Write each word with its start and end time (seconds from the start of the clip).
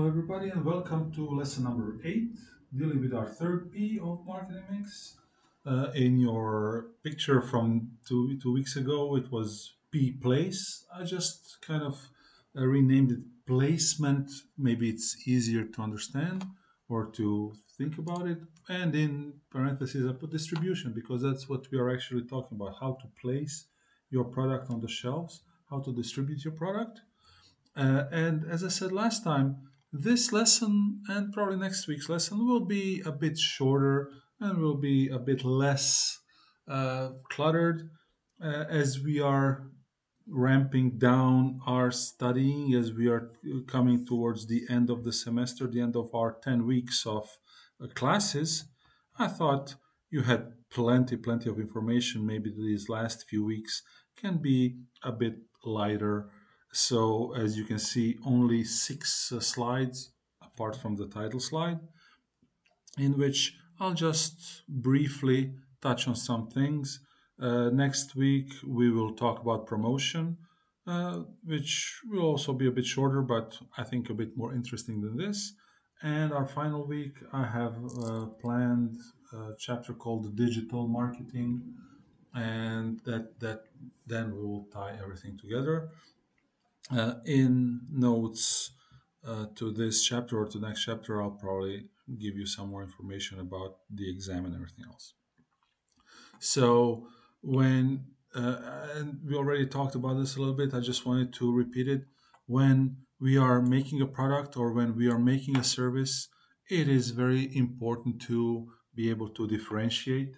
Hello, 0.00 0.08
everybody, 0.08 0.48
and 0.48 0.64
welcome 0.64 1.12
to 1.12 1.28
lesson 1.28 1.64
number 1.64 2.00
eight, 2.04 2.30
dealing 2.74 3.02
with 3.02 3.12
our 3.12 3.26
third 3.26 3.70
P 3.70 4.00
of 4.02 4.24
marketing 4.24 4.64
mix. 4.70 5.18
Uh, 5.66 5.90
in 5.94 6.18
your 6.18 6.86
picture 7.04 7.42
from 7.42 7.90
two, 8.08 8.38
two 8.40 8.50
weeks 8.50 8.76
ago, 8.76 9.14
it 9.16 9.30
was 9.30 9.74
P 9.90 10.12
place. 10.12 10.86
I 10.90 11.04
just 11.04 11.58
kind 11.60 11.82
of 11.82 12.08
uh, 12.56 12.64
renamed 12.64 13.12
it 13.12 13.18
placement. 13.46 14.30
Maybe 14.56 14.88
it's 14.88 15.28
easier 15.28 15.64
to 15.64 15.82
understand 15.82 16.46
or 16.88 17.10
to 17.16 17.52
think 17.76 17.98
about 17.98 18.26
it. 18.26 18.38
And 18.70 18.94
in 18.94 19.34
parentheses, 19.50 20.08
I 20.08 20.14
put 20.14 20.30
distribution 20.30 20.94
because 20.94 21.20
that's 21.20 21.46
what 21.46 21.70
we 21.70 21.76
are 21.78 21.92
actually 21.92 22.22
talking 22.22 22.56
about 22.58 22.76
how 22.80 22.96
to 23.02 23.06
place 23.20 23.66
your 24.08 24.24
product 24.24 24.70
on 24.70 24.80
the 24.80 24.88
shelves, 24.88 25.42
how 25.68 25.80
to 25.80 25.92
distribute 25.92 26.42
your 26.42 26.54
product. 26.54 27.02
Uh, 27.76 28.04
and 28.10 28.50
as 28.50 28.64
I 28.64 28.68
said 28.68 28.92
last 28.92 29.22
time, 29.22 29.69
this 29.92 30.32
lesson 30.32 31.02
and 31.08 31.32
probably 31.32 31.56
next 31.56 31.88
week's 31.88 32.08
lesson 32.08 32.46
will 32.46 32.64
be 32.64 33.02
a 33.04 33.12
bit 33.12 33.36
shorter 33.38 34.10
and 34.40 34.58
will 34.58 34.76
be 34.76 35.08
a 35.08 35.18
bit 35.18 35.44
less 35.44 36.18
uh, 36.68 37.10
cluttered 37.30 37.90
uh, 38.42 38.64
as 38.68 39.00
we 39.00 39.20
are 39.20 39.66
ramping 40.28 40.96
down 40.98 41.58
our 41.66 41.90
studying 41.90 42.72
as 42.74 42.92
we 42.92 43.08
are 43.08 43.32
coming 43.66 44.06
towards 44.06 44.46
the 44.46 44.62
end 44.70 44.88
of 44.88 45.02
the 45.02 45.12
semester, 45.12 45.66
the 45.66 45.80
end 45.80 45.96
of 45.96 46.14
our 46.14 46.36
10 46.42 46.66
weeks 46.66 47.04
of 47.04 47.28
uh, 47.82 47.88
classes. 47.88 48.66
I 49.18 49.26
thought 49.26 49.74
you 50.10 50.22
had 50.22 50.52
plenty, 50.70 51.16
plenty 51.16 51.50
of 51.50 51.58
information. 51.58 52.24
Maybe 52.24 52.50
these 52.50 52.88
last 52.88 53.28
few 53.28 53.44
weeks 53.44 53.82
can 54.16 54.38
be 54.38 54.76
a 55.02 55.10
bit 55.10 55.38
lighter 55.64 56.30
so 56.72 57.34
as 57.34 57.56
you 57.56 57.64
can 57.64 57.78
see, 57.78 58.18
only 58.24 58.64
six 58.64 59.32
uh, 59.32 59.40
slides 59.40 60.12
apart 60.42 60.76
from 60.76 60.96
the 60.96 61.06
title 61.06 61.40
slide, 61.40 61.80
in 62.98 63.16
which 63.18 63.54
I'll 63.78 63.94
just 63.94 64.62
briefly 64.68 65.54
touch 65.80 66.06
on 66.06 66.14
some 66.14 66.48
things. 66.48 67.00
Uh, 67.40 67.70
next 67.70 68.14
week, 68.14 68.52
we 68.66 68.90
will 68.90 69.14
talk 69.14 69.40
about 69.40 69.66
promotion, 69.66 70.36
uh, 70.86 71.20
which 71.44 72.00
will 72.08 72.26
also 72.26 72.52
be 72.52 72.66
a 72.66 72.70
bit 72.70 72.84
shorter, 72.84 73.22
but 73.22 73.58
I 73.78 73.84
think 73.84 74.10
a 74.10 74.14
bit 74.14 74.36
more 74.36 74.52
interesting 74.54 75.00
than 75.00 75.16
this. 75.16 75.54
And 76.02 76.32
our 76.32 76.46
final 76.46 76.86
week, 76.86 77.14
I 77.32 77.44
have 77.44 77.76
uh, 78.02 78.26
planned 78.40 78.96
a 79.32 79.52
chapter 79.58 79.92
called 79.92 80.36
digital 80.36 80.86
marketing, 80.86 81.62
and 82.34 83.00
that 83.04 83.38
that 83.40 83.64
then 84.06 84.34
we 84.34 84.42
will 84.42 84.66
tie 84.72 84.96
everything 85.02 85.38
together. 85.38 85.90
Uh, 86.90 87.14
in 87.24 87.80
notes 87.92 88.72
uh, 89.26 89.46
to 89.54 89.70
this 89.72 90.04
chapter 90.04 90.40
or 90.40 90.46
to 90.48 90.58
next 90.58 90.84
chapter, 90.84 91.22
I'll 91.22 91.30
probably 91.30 91.84
give 92.18 92.36
you 92.36 92.46
some 92.46 92.70
more 92.70 92.82
information 92.82 93.38
about 93.38 93.76
the 93.94 94.10
exam 94.10 94.44
and 94.44 94.54
everything 94.54 94.84
else. 94.88 95.14
So 96.40 97.06
when 97.42 98.06
uh, 98.34 98.56
and 98.94 99.18
we 99.26 99.34
already 99.34 99.66
talked 99.66 99.94
about 99.94 100.14
this 100.14 100.36
a 100.36 100.38
little 100.38 100.54
bit, 100.54 100.74
I 100.74 100.80
just 100.80 101.04
wanted 101.04 101.32
to 101.34 101.52
repeat 101.52 101.88
it. 101.88 102.02
When 102.46 102.96
we 103.20 103.36
are 103.36 103.60
making 103.60 104.00
a 104.00 104.06
product 104.06 104.56
or 104.56 104.72
when 104.72 104.96
we 104.96 105.08
are 105.08 105.18
making 105.18 105.56
a 105.56 105.64
service, 105.64 106.28
it 106.70 106.88
is 106.88 107.10
very 107.10 107.54
important 107.56 108.22
to 108.22 108.68
be 108.94 109.10
able 109.10 109.28
to 109.30 109.48
differentiate, 109.48 110.34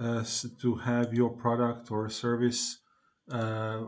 uh, 0.00 0.24
to 0.60 0.74
have 0.76 1.14
your 1.14 1.30
product 1.30 1.90
or 1.90 2.08
service 2.08 2.78
uh, 3.30 3.84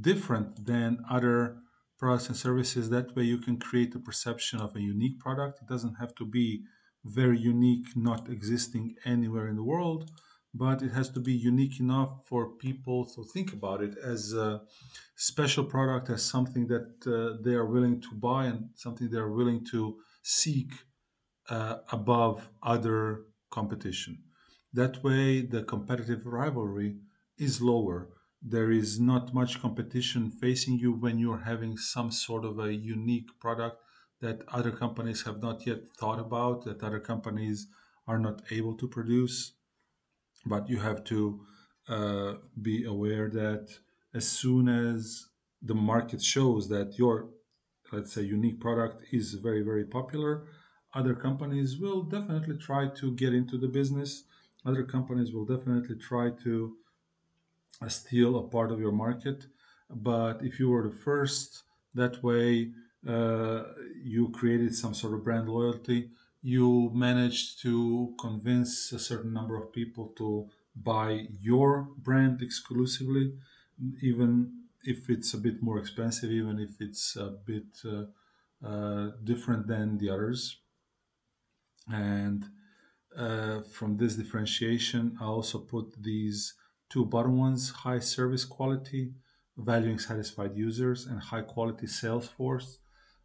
different 0.00 0.66
than 0.66 1.04
other 1.10 1.56
products 1.98 2.28
and 2.28 2.36
services. 2.36 2.90
That 2.90 3.14
way, 3.14 3.24
you 3.24 3.38
can 3.38 3.58
create 3.58 3.94
a 3.94 3.98
perception 3.98 4.60
of 4.60 4.74
a 4.74 4.80
unique 4.80 5.18
product. 5.18 5.60
It 5.62 5.68
doesn't 5.68 5.94
have 5.94 6.14
to 6.16 6.26
be 6.26 6.64
very 7.04 7.38
unique, 7.38 7.96
not 7.96 8.28
existing 8.28 8.96
anywhere 9.04 9.48
in 9.48 9.56
the 9.56 9.62
world, 9.62 10.10
but 10.54 10.82
it 10.82 10.92
has 10.92 11.08
to 11.10 11.20
be 11.20 11.32
unique 11.32 11.80
enough 11.80 12.26
for 12.26 12.50
people 12.50 13.04
to 13.14 13.24
think 13.24 13.52
about 13.52 13.82
it 13.82 13.96
as 13.98 14.32
a 14.32 14.62
special 15.16 15.64
product, 15.64 16.10
as 16.10 16.22
something 16.22 16.66
that 16.68 17.06
uh, 17.06 17.42
they 17.42 17.54
are 17.54 17.66
willing 17.66 18.00
to 18.00 18.14
buy 18.14 18.46
and 18.46 18.70
something 18.74 19.10
they 19.10 19.18
are 19.18 19.32
willing 19.32 19.64
to 19.66 19.96
seek 20.22 20.72
uh, 21.50 21.78
above 21.92 22.48
other 22.62 23.24
competition. 23.50 24.18
That 24.72 25.04
way, 25.04 25.42
the 25.42 25.62
competitive 25.62 26.26
rivalry 26.26 26.96
is 27.38 27.60
lower 27.60 28.08
there 28.46 28.70
is 28.70 29.00
not 29.00 29.32
much 29.32 29.60
competition 29.60 30.30
facing 30.30 30.78
you 30.78 30.92
when 30.92 31.18
you're 31.18 31.44
having 31.46 31.78
some 31.78 32.10
sort 32.10 32.44
of 32.44 32.58
a 32.58 32.74
unique 32.74 33.28
product 33.40 33.80
that 34.20 34.42
other 34.48 34.70
companies 34.70 35.22
have 35.22 35.40
not 35.42 35.66
yet 35.66 35.80
thought 35.96 36.20
about, 36.20 36.64
that 36.64 36.82
other 36.82 37.00
companies 37.00 37.68
are 38.06 38.18
not 38.18 38.42
able 38.50 38.76
to 38.76 38.86
produce. 38.86 39.52
But 40.44 40.68
you 40.68 40.78
have 40.80 41.04
to 41.04 41.40
uh, 41.88 42.34
be 42.60 42.84
aware 42.84 43.30
that 43.30 43.78
as 44.12 44.28
soon 44.28 44.68
as 44.68 45.26
the 45.62 45.74
market 45.74 46.22
shows 46.22 46.68
that 46.68 46.98
your, 46.98 47.30
let's 47.92 48.12
say, 48.12 48.22
unique 48.22 48.60
product 48.60 49.04
is 49.10 49.32
very, 49.34 49.62
very 49.62 49.86
popular, 49.86 50.44
other 50.92 51.14
companies 51.14 51.78
will 51.78 52.02
definitely 52.02 52.58
try 52.58 52.88
to 52.88 53.12
get 53.12 53.32
into 53.32 53.56
the 53.56 53.68
business. 53.68 54.24
Other 54.66 54.84
companies 54.84 55.32
will 55.32 55.46
definitely 55.46 55.96
try 55.96 56.30
to 56.44 56.76
still 57.88 58.36
a 58.36 58.48
part 58.48 58.70
of 58.72 58.80
your 58.80 58.92
market. 58.92 59.46
But 59.90 60.42
if 60.42 60.58
you 60.58 60.70
were 60.70 60.88
the 60.88 60.94
first, 60.94 61.62
that 61.94 62.22
way 62.22 62.72
uh, 63.06 63.64
you 64.02 64.30
created 64.30 64.74
some 64.74 64.94
sort 64.94 65.14
of 65.14 65.24
brand 65.24 65.48
loyalty. 65.48 66.10
You 66.42 66.90
managed 66.94 67.62
to 67.62 68.14
convince 68.18 68.92
a 68.92 68.98
certain 68.98 69.32
number 69.32 69.56
of 69.56 69.72
people 69.72 70.12
to 70.16 70.48
buy 70.76 71.28
your 71.40 71.88
brand 71.98 72.42
exclusively, 72.42 73.34
even 74.02 74.52
if 74.84 75.08
it's 75.08 75.32
a 75.34 75.38
bit 75.38 75.62
more 75.62 75.78
expensive, 75.78 76.30
even 76.30 76.58
if 76.58 76.80
it's 76.80 77.16
a 77.16 77.30
bit 77.44 77.80
uh, 77.84 78.04
uh, 78.66 79.12
different 79.22 79.66
than 79.66 79.98
the 79.98 80.10
others. 80.10 80.58
And 81.90 82.44
uh, 83.16 83.60
from 83.60 83.96
this 83.96 84.16
differentiation, 84.16 85.16
I 85.20 85.24
also 85.24 85.58
put 85.58 86.02
these 86.02 86.54
Two 86.90 87.04
bottom 87.04 87.38
ones, 87.38 87.70
high 87.70 87.98
service 87.98 88.44
quality, 88.44 89.12
valuing 89.56 89.98
satisfied 89.98 90.56
users, 90.56 91.06
and 91.06 91.20
high 91.20 91.42
quality 91.42 91.86
sales 91.86 92.28
force. 92.28 92.78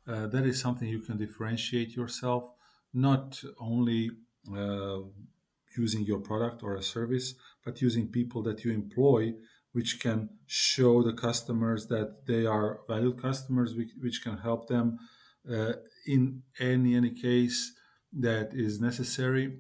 Uh, 0.08 0.28
that 0.28 0.46
is 0.46 0.60
something 0.60 0.88
you 0.88 1.02
can 1.02 1.18
differentiate 1.18 1.96
yourself, 1.96 2.44
not 2.94 3.42
only 3.60 4.10
uh, 4.56 5.00
using 5.78 6.04
your 6.04 6.20
product 6.20 6.64
or 6.64 6.76
a 6.76 6.82
service, 6.82 7.36
but 7.64 7.82
using 7.82 8.08
people 8.08 8.42
that 8.44 8.64
you 8.64 8.72
employ, 8.72 9.34
which 9.74 10.00
can 10.00 10.30
show 10.48 11.04
the 11.04 11.14
customers 11.14 11.88
that 11.88 12.26
they 12.26 12.46
are 12.46 12.80
valued 12.88 13.22
customers, 13.22 13.76
which, 13.76 13.92
which 14.02 14.24
can 14.24 14.38
help 14.38 14.68
them 14.68 14.98
uh, 15.52 15.74
in 16.08 16.42
any 16.60 16.96
any 16.96 17.12
case 17.12 17.74
that 18.12 18.54
is 18.54 18.82
necessary 18.82 19.60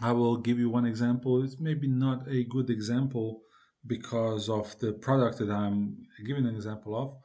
I 0.00 0.12
will 0.12 0.36
give 0.36 0.58
you 0.58 0.68
one 0.68 0.84
example. 0.84 1.42
It's 1.42 1.58
maybe 1.58 1.88
not 1.88 2.28
a 2.28 2.44
good 2.44 2.70
example 2.70 3.42
because 3.86 4.48
of 4.48 4.78
the 4.78 4.92
product 4.92 5.38
that 5.38 5.50
I'm 5.50 6.06
giving 6.24 6.46
an 6.46 6.54
example 6.54 6.94
of, 6.96 7.16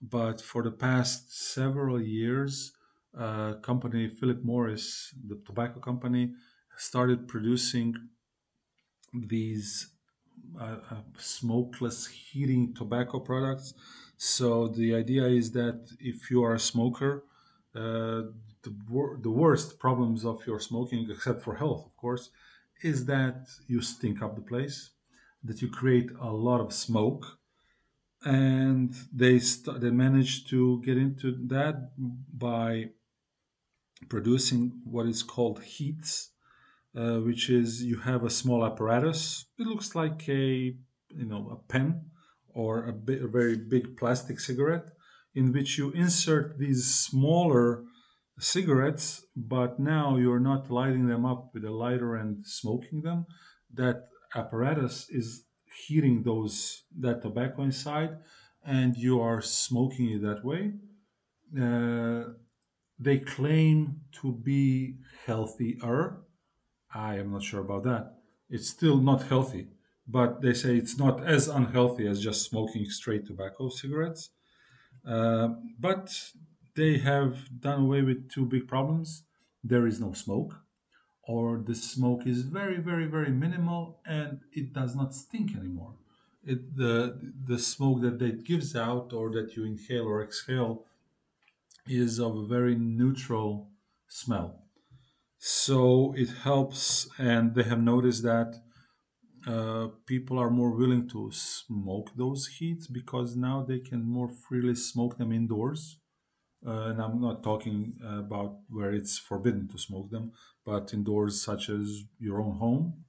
but 0.00 0.40
for 0.40 0.62
the 0.62 0.70
past 0.70 1.52
several 1.54 2.00
years, 2.00 2.72
uh, 3.16 3.54
company 3.54 4.08
Philip 4.08 4.42
Morris, 4.44 5.14
the 5.26 5.40
tobacco 5.46 5.80
company, 5.80 6.32
started 6.76 7.28
producing 7.28 7.94
these 9.14 9.88
uh, 10.60 10.76
uh, 10.90 10.96
smokeless 11.18 12.06
heating 12.06 12.74
tobacco 12.74 13.20
products. 13.20 13.74
So 14.16 14.68
the 14.68 14.94
idea 14.94 15.26
is 15.26 15.52
that 15.52 15.90
if 16.00 16.30
you 16.30 16.42
are 16.44 16.54
a 16.54 16.58
smoker, 16.58 17.24
uh, 17.74 18.22
the, 18.66 18.76
wor- 18.88 19.18
the 19.22 19.30
worst 19.30 19.78
problems 19.78 20.24
of 20.24 20.46
your 20.46 20.60
smoking, 20.60 21.08
except 21.10 21.42
for 21.42 21.54
health, 21.56 21.82
of 21.86 21.96
course, 21.96 22.30
is 22.82 23.06
that 23.06 23.48
you 23.66 23.80
stink 23.80 24.20
up 24.22 24.34
the 24.34 24.42
place, 24.52 24.90
that 25.42 25.62
you 25.62 25.68
create 25.68 26.10
a 26.20 26.32
lot 26.48 26.60
of 26.60 26.72
smoke, 26.72 27.24
and 28.24 28.94
they 29.12 29.38
st- 29.38 29.80
they 29.80 29.90
manage 29.90 30.32
to 30.50 30.82
get 30.82 30.96
into 30.96 31.28
that 31.46 31.76
by 32.46 32.90
producing 34.08 34.60
what 34.84 35.06
is 35.06 35.22
called 35.22 35.62
HEETS, 35.62 36.30
uh, 36.96 37.18
which 37.18 37.48
is 37.50 37.82
you 37.82 37.98
have 37.98 38.24
a 38.24 38.30
small 38.30 38.64
apparatus. 38.64 39.46
It 39.58 39.66
looks 39.66 39.94
like 39.94 40.28
a 40.28 40.74
you 41.20 41.26
know 41.30 41.42
a 41.56 41.72
pen 41.72 41.88
or 42.48 42.84
a, 42.86 42.92
bi- 42.92 43.24
a 43.26 43.28
very 43.28 43.56
big 43.56 43.96
plastic 43.96 44.40
cigarette 44.40 44.88
in 45.34 45.52
which 45.52 45.78
you 45.78 45.90
insert 45.92 46.58
these 46.58 46.82
smaller 46.94 47.84
cigarettes, 48.38 49.24
but 49.34 49.78
now 49.78 50.16
you're 50.16 50.40
not 50.40 50.70
lighting 50.70 51.06
them 51.06 51.24
up 51.24 51.50
with 51.54 51.64
a 51.64 51.70
lighter 51.70 52.16
and 52.16 52.46
smoking 52.46 53.02
them. 53.02 53.26
That 53.72 54.08
apparatus 54.34 55.08
is 55.10 55.44
heating 55.86 56.22
those 56.22 56.82
that 57.00 57.22
tobacco 57.22 57.62
inside, 57.62 58.18
and 58.64 58.96
you 58.96 59.20
are 59.20 59.40
smoking 59.40 60.10
it 60.10 60.22
that 60.22 60.44
way. 60.44 60.72
Uh, 61.58 62.34
They 62.98 63.18
claim 63.18 64.00
to 64.20 64.32
be 64.32 64.96
healthier. 65.26 66.22
I 66.94 67.18
am 67.18 67.32
not 67.32 67.42
sure 67.42 67.60
about 67.60 67.84
that. 67.84 68.04
It's 68.48 68.68
still 68.68 68.96
not 68.96 69.28
healthy, 69.28 69.68
but 70.06 70.40
they 70.40 70.54
say 70.54 70.76
it's 70.76 70.98
not 70.98 71.22
as 71.24 71.48
unhealthy 71.48 72.06
as 72.08 72.20
just 72.20 72.48
smoking 72.50 72.86
straight 72.86 73.26
tobacco 73.26 73.68
cigarettes. 73.68 74.30
Uh, 75.06 75.48
but 75.78 76.06
they 76.76 76.98
have 76.98 77.60
done 77.60 77.80
away 77.82 78.02
with 78.02 78.30
two 78.30 78.44
big 78.44 78.68
problems. 78.68 79.24
There 79.64 79.86
is 79.86 79.98
no 79.98 80.12
smoke, 80.12 80.54
or 81.22 81.58
the 81.58 81.74
smoke 81.74 82.26
is 82.26 82.42
very, 82.42 82.78
very, 82.78 83.06
very 83.06 83.30
minimal, 83.30 84.00
and 84.06 84.40
it 84.52 84.72
does 84.72 84.94
not 84.94 85.14
stink 85.14 85.56
anymore. 85.56 85.94
It, 86.44 86.76
the 86.76 87.18
the 87.50 87.58
smoke 87.58 88.02
that 88.02 88.22
it 88.22 88.44
gives 88.44 88.76
out, 88.76 89.12
or 89.12 89.32
that 89.32 89.56
you 89.56 89.64
inhale 89.64 90.06
or 90.06 90.22
exhale, 90.22 90.84
is 91.88 92.20
of 92.20 92.36
a 92.36 92.46
very 92.46 92.76
neutral 92.76 93.70
smell. 94.06 94.62
So 95.38 96.14
it 96.16 96.30
helps, 96.44 97.08
and 97.18 97.54
they 97.54 97.64
have 97.64 97.82
noticed 97.82 98.22
that 98.22 98.50
uh, 99.46 99.88
people 100.06 100.38
are 100.38 100.50
more 100.50 100.70
willing 100.70 101.08
to 101.08 101.30
smoke 101.32 102.10
those 102.16 102.46
HEETS 102.46 102.86
because 102.88 103.36
now 103.36 103.62
they 103.62 103.78
can 103.78 104.02
more 104.04 104.28
freely 104.28 104.74
smoke 104.74 105.18
them 105.18 105.32
indoors 105.32 105.98
uh, 106.66 106.90
and 106.90 107.00
I'm 107.00 107.20
not 107.20 107.42
talking 107.42 107.94
about 108.02 108.58
where 108.68 108.92
it's 108.92 109.18
forbidden 109.18 109.68
to 109.68 109.78
smoke 109.78 110.10
them, 110.10 110.32
but 110.64 110.92
indoors, 110.92 111.40
such 111.42 111.68
as 111.68 112.04
your 112.18 112.40
own 112.40 112.56
home. 112.56 113.04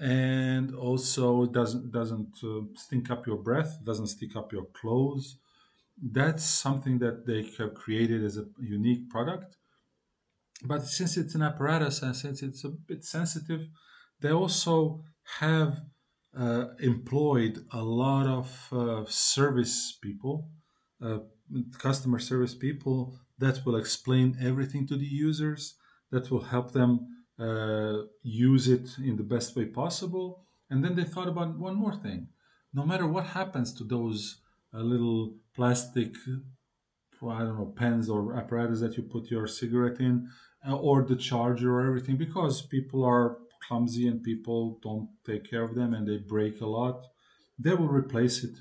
And 0.00 0.74
also, 0.74 1.44
it 1.44 1.52
doesn't 1.52 1.92
doesn't 1.92 2.38
uh, 2.42 2.62
stink 2.74 3.10
up 3.10 3.26
your 3.26 3.36
breath, 3.36 3.78
doesn't 3.84 4.06
stick 4.08 4.34
up 4.36 4.52
your 4.52 4.66
clothes. 4.72 5.36
That's 6.02 6.44
something 6.44 6.98
that 7.00 7.26
they 7.26 7.42
have 7.58 7.74
created 7.74 8.24
as 8.24 8.38
a 8.38 8.46
unique 8.58 9.10
product. 9.10 9.56
But 10.62 10.82
since 10.86 11.16
it's 11.16 11.34
an 11.34 11.42
apparatus 11.42 12.02
and 12.02 12.16
since 12.16 12.42
it's 12.42 12.64
a 12.64 12.70
bit 12.70 13.04
sensitive, 13.04 13.68
they 14.20 14.30
also 14.30 15.04
have 15.38 15.82
uh, 16.36 16.66
employed 16.78 17.64
a 17.72 17.82
lot 17.82 18.26
of 18.26 18.72
uh, 18.72 19.04
service 19.06 19.98
people, 20.00 20.48
uh, 21.02 21.18
customer 21.78 22.18
service 22.18 22.54
people 22.54 23.14
that 23.38 23.64
will 23.64 23.76
explain 23.76 24.36
everything 24.40 24.86
to 24.86 24.96
the 24.96 25.06
users, 25.06 25.74
that 26.10 26.30
will 26.30 26.42
help 26.42 26.72
them 26.72 27.06
uh, 27.38 28.02
use 28.22 28.68
it 28.68 28.88
in 28.98 29.16
the 29.16 29.22
best 29.22 29.56
way 29.56 29.64
possible. 29.64 30.44
And 30.68 30.84
then 30.84 30.94
they 30.94 31.04
thought 31.04 31.28
about 31.28 31.58
one 31.58 31.74
more 31.74 31.94
thing. 31.94 32.28
No 32.72 32.84
matter 32.84 33.06
what 33.06 33.26
happens 33.26 33.72
to 33.74 33.84
those 33.84 34.40
uh, 34.72 34.78
little 34.78 35.34
plastic 35.54 36.14
I 37.28 37.40
don't 37.40 37.58
know, 37.58 37.72
pens 37.76 38.08
or 38.08 38.34
apparatus 38.34 38.80
that 38.80 38.96
you 38.96 39.02
put 39.02 39.30
your 39.30 39.46
cigarette 39.46 40.00
in, 40.00 40.30
uh, 40.66 40.76
or 40.76 41.02
the 41.02 41.16
charger 41.16 41.74
or 41.74 41.86
everything, 41.86 42.16
because 42.16 42.62
people 42.62 43.04
are 43.04 43.36
clumsy 43.66 44.08
and 44.08 44.22
people 44.22 44.78
don't 44.82 45.08
take 45.26 45.48
care 45.48 45.62
of 45.62 45.74
them 45.74 45.92
and 45.92 46.06
they 46.06 46.16
break 46.16 46.60
a 46.60 46.66
lot. 46.66 47.06
They 47.58 47.74
will 47.74 47.88
replace 47.88 48.42
it 48.42 48.56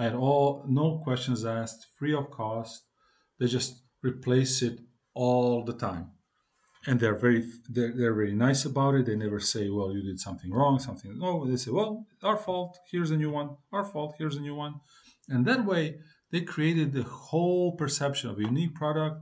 at 0.00 0.14
all, 0.14 0.64
no 0.66 0.98
questions 1.04 1.44
asked, 1.44 1.88
free 1.98 2.14
of 2.14 2.30
cost. 2.30 2.82
They 3.38 3.46
just 3.46 3.82
replace 4.02 4.62
it 4.62 4.80
all 5.14 5.64
the 5.64 5.74
time. 5.74 6.12
And 6.86 6.98
they're 6.98 7.18
very 7.18 7.44
they're, 7.68 7.92
they're 7.94 8.14
very 8.14 8.34
nice 8.34 8.64
about 8.64 8.94
it. 8.94 9.04
They 9.04 9.16
never 9.16 9.40
say 9.40 9.68
well 9.68 9.92
you 9.92 10.02
did 10.02 10.18
something 10.18 10.50
wrong 10.50 10.78
something 10.78 11.18
no 11.18 11.46
they 11.46 11.56
say 11.56 11.70
well 11.70 12.06
our 12.22 12.38
fault. 12.38 12.78
Here's 12.90 13.10
a 13.10 13.18
new 13.18 13.30
one. 13.30 13.56
Our 13.70 13.84
fault. 13.84 14.14
Here's 14.18 14.36
a 14.36 14.40
new 14.40 14.54
one. 14.54 14.80
And 15.28 15.44
that 15.44 15.66
way 15.66 15.98
they 16.32 16.40
created 16.40 16.92
the 16.92 17.02
whole 17.02 17.76
perception 17.76 18.30
of 18.30 18.38
a 18.38 18.42
unique 18.42 18.74
product. 18.74 19.20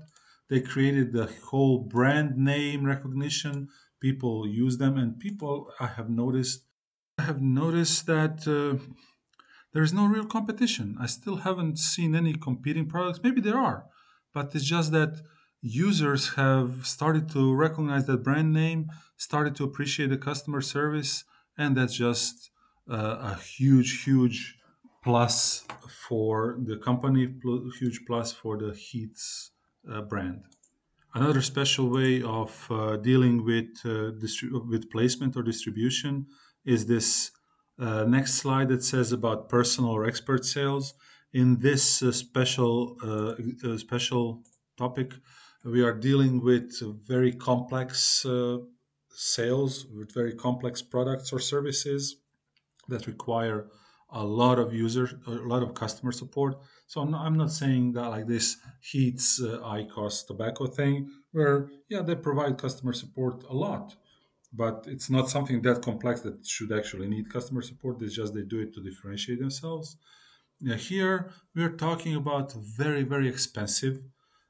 They 0.49 0.61
created 0.61 1.13
the 1.13 1.29
whole 1.47 1.79
brand 1.79 2.37
name 2.37 2.85
recognition. 2.85 3.69
People 4.01 4.47
use 4.47 4.79
them. 4.79 4.97
And 4.97 5.19
people 5.19 5.73
i 5.81 5.89
have 5.89 6.09
noticed 6.09 6.65
i 7.19 7.23
have 7.23 7.43
noticed 7.43 8.07
that 8.07 8.47
uh, 8.47 8.79
there's 9.73 9.93
no 9.93 10.07
real 10.07 10.25
competition. 10.25 10.97
I 11.01 11.07
still 11.07 11.37
haven't 11.37 11.79
seen 11.79 12.15
any 12.15 12.35
competing 12.35 12.87
products. 12.87 13.21
Maybe 13.23 13.41
there 13.41 13.59
are, 13.59 13.87
but 14.33 14.55
it's 14.55 14.65
just 14.65 14.93
that 14.93 15.21
users 15.61 16.35
have 16.35 16.87
started 16.87 17.29
to 17.31 17.55
recognize 17.55 18.07
that 18.07 18.23
brand 18.23 18.53
name, 18.53 18.91
started 19.17 19.57
to 19.57 19.65
appreciate 19.65 20.11
the 20.11 20.17
customer 20.17 20.61
service, 20.61 21.25
and 21.57 21.77
that's 21.77 21.95
just 21.95 22.51
uh, 22.91 23.33
a 23.33 23.35
huge, 23.35 24.05
huge 24.05 24.57
plus 25.03 25.65
for 26.09 26.59
the 26.65 26.77
company, 26.77 27.29
huge 27.79 28.01
plus 28.07 28.33
for 28.33 28.57
the 28.57 28.73
HEETS 28.73 29.51
uh, 29.91 30.03
brand. 30.03 30.43
Another 31.15 31.43
special 31.43 31.89
way 31.89 32.23
of 32.23 32.67
uh, 32.71 32.97
dealing 32.97 33.45
with 33.45 33.71
uh, 33.85 34.13
distri- 34.23 34.53
with 34.69 34.91
placement 34.91 35.37
or 35.37 35.43
distribution 35.43 36.27
is 36.65 36.87
this 36.87 37.31
uh, 37.79 38.05
next 38.05 38.35
slide 38.35 38.69
that 38.69 38.83
says 38.83 39.13
about 39.13 39.49
personal 39.49 39.91
or 39.91 40.07
expert 40.07 40.45
sales. 40.45 40.95
In 41.33 41.59
this 41.61 42.03
uh, 42.03 42.11
special 42.11 42.97
uh, 43.03 43.35
uh, 43.69 43.77
special 43.77 44.43
topic, 44.77 45.13
we 45.65 45.83
are 45.83 45.93
dealing 45.93 46.43
with 46.43 46.73
very 47.07 47.33
complex 47.33 48.25
uh, 48.25 48.59
sales 49.11 49.87
with 49.87 50.13
very 50.15 50.35
complex 50.35 50.81
products 50.81 51.33
or 51.33 51.39
services 51.39 52.17
that 52.89 53.07
require 53.07 53.67
a 54.11 54.25
lot 54.25 54.59
of 54.59 54.73
user, 54.73 55.21
a 55.27 55.31
lot 55.31 55.63
of 55.63 55.75
customer 55.75 56.13
support. 56.13 56.57
So 56.87 57.03
I'm 57.03 57.11
not, 57.11 57.27
I'm 57.27 57.37
not 57.37 57.53
saying 57.53 57.93
that 57.93 58.09
like 58.09 58.27
this 58.27 58.57
HEETS 58.81 59.43
uh, 59.43 59.59
IQOS 59.59 60.27
tobacco 60.27 60.67
thing, 60.67 61.11
where 61.33 61.69
yeah 61.91 62.03
they 62.03 62.15
provide 62.15 62.57
customer 62.57 62.93
support 62.93 63.45
a 63.51 63.55
lot, 63.55 63.95
but 64.53 64.87
it's 64.89 65.11
not 65.11 65.29
something 65.31 65.63
that 65.63 65.83
complex 65.83 66.23
that 66.23 66.47
should 66.47 66.73
actually 66.73 67.09
need 67.09 67.31
customer 67.31 67.63
support. 67.63 68.03
It's 68.03 68.15
just 68.15 68.35
they 68.35 68.43
do 68.43 68.61
it 68.61 68.73
to 68.75 68.83
differentiate 68.83 69.41
themselves. 69.41 69.97
Yeah, 70.61 70.77
here 70.77 71.31
we're 71.55 71.77
talking 71.77 72.15
about 72.17 72.53
very 72.55 73.03
very 73.05 73.29
expensive 73.29 74.03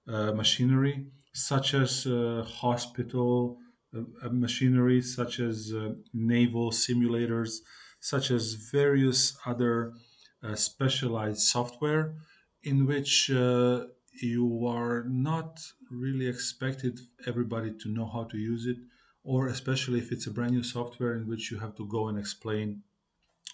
uh, 0.06 0.32
machinery, 0.32 1.10
such 1.34 1.74
as 1.74 2.06
uh, 2.06 2.44
hospital 2.46 3.58
uh, 3.94 4.00
uh, 4.22 4.28
machinery, 4.30 5.02
such 5.02 5.38
as 5.40 5.72
uh, 5.74 5.94
naval 6.14 6.70
simulators, 6.70 7.58
such 8.00 8.30
as 8.30 8.54
various 8.54 9.36
other 9.46 9.92
uh, 10.42 10.54
specialized 10.54 11.40
software 11.40 12.16
in 12.62 12.86
which 12.86 13.28
you 14.20 14.66
are 14.66 15.04
not 15.04 15.60
really 15.90 16.26
expected 16.26 16.98
everybody 17.26 17.72
to 17.78 17.88
know 17.88 18.06
how 18.06 18.24
to 18.24 18.36
use 18.36 18.66
it 18.66 18.78
or 19.24 19.48
especially 19.48 19.98
if 19.98 20.12
it's 20.12 20.26
a 20.26 20.30
brand 20.30 20.52
new 20.52 20.62
software 20.62 21.14
in 21.14 21.26
which 21.26 21.50
you 21.50 21.58
have 21.58 21.74
to 21.74 21.86
go 21.86 22.08
and 22.08 22.18
explain 22.18 22.82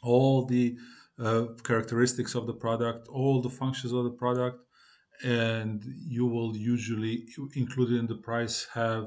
all 0.02 0.44
the 0.44 0.76
uh, 1.18 1.44
characteristics 1.62 2.35
of 2.35 2.47
the 2.47 2.52
product 2.52 3.09
all 3.09 3.40
the 3.40 3.50
functions 3.50 3.92
of 3.92 4.04
the 4.04 4.11
product 4.11 4.59
and 5.23 5.85
you 5.87 6.26
will 6.26 6.56
usually 6.56 7.28
included 7.54 7.99
in 7.99 8.06
the 8.06 8.16
price 8.16 8.66
have 8.75 9.06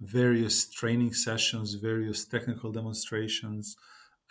various 0.00 0.70
training 0.70 1.12
sessions 1.12 1.74
various 1.74 2.24
technical 2.24 2.70
demonstrations 2.70 3.76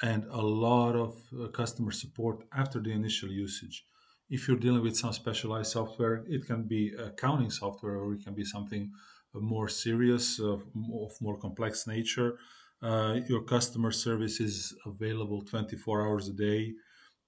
and 0.01 0.25
a 0.29 0.41
lot 0.41 0.95
of 0.95 1.15
uh, 1.33 1.47
customer 1.47 1.91
support 1.91 2.45
after 2.53 2.79
the 2.79 2.91
initial 2.91 3.29
usage. 3.29 3.85
If 4.29 4.47
you're 4.47 4.57
dealing 4.57 4.83
with 4.83 4.95
some 4.95 5.11
specialized 5.13 5.71
software, 5.71 6.23
it 6.27 6.45
can 6.45 6.63
be 6.63 6.93
accounting 6.93 7.49
software 7.49 7.97
or 7.97 8.13
it 8.13 8.23
can 8.23 8.33
be 8.33 8.45
something 8.45 8.91
more 9.33 9.67
serious, 9.67 10.39
uh, 10.39 10.57
of 11.03 11.21
more 11.21 11.37
complex 11.37 11.87
nature. 11.87 12.37
Uh, 12.81 13.19
your 13.27 13.41
customer 13.41 13.91
service 13.91 14.39
is 14.39 14.73
available 14.85 15.41
24 15.41 16.07
hours 16.07 16.27
a 16.29 16.33
day. 16.33 16.73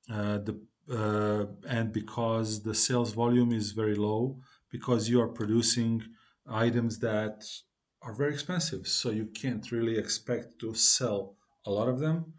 Uh, 0.09 0.39
the 0.39 0.59
and 1.69 1.93
because 1.93 2.63
the 2.63 2.73
sales 2.73 3.13
volume 3.13 3.53
is 3.53 3.71
very 3.71 3.95
low, 3.95 4.37
because 4.69 5.07
you 5.07 5.21
are 5.21 5.27
producing 5.27 6.01
items 6.49 6.99
that 6.99 7.45
are 8.01 8.13
very 8.13 8.33
expensive, 8.33 8.87
so 8.87 9.09
you 9.09 9.25
can't 9.27 9.71
really 9.71 9.97
expect 9.97 10.59
to 10.59 10.73
sell 10.73 11.35
a 11.65 11.71
lot 11.71 11.87
of 11.87 11.99
them 11.99 12.33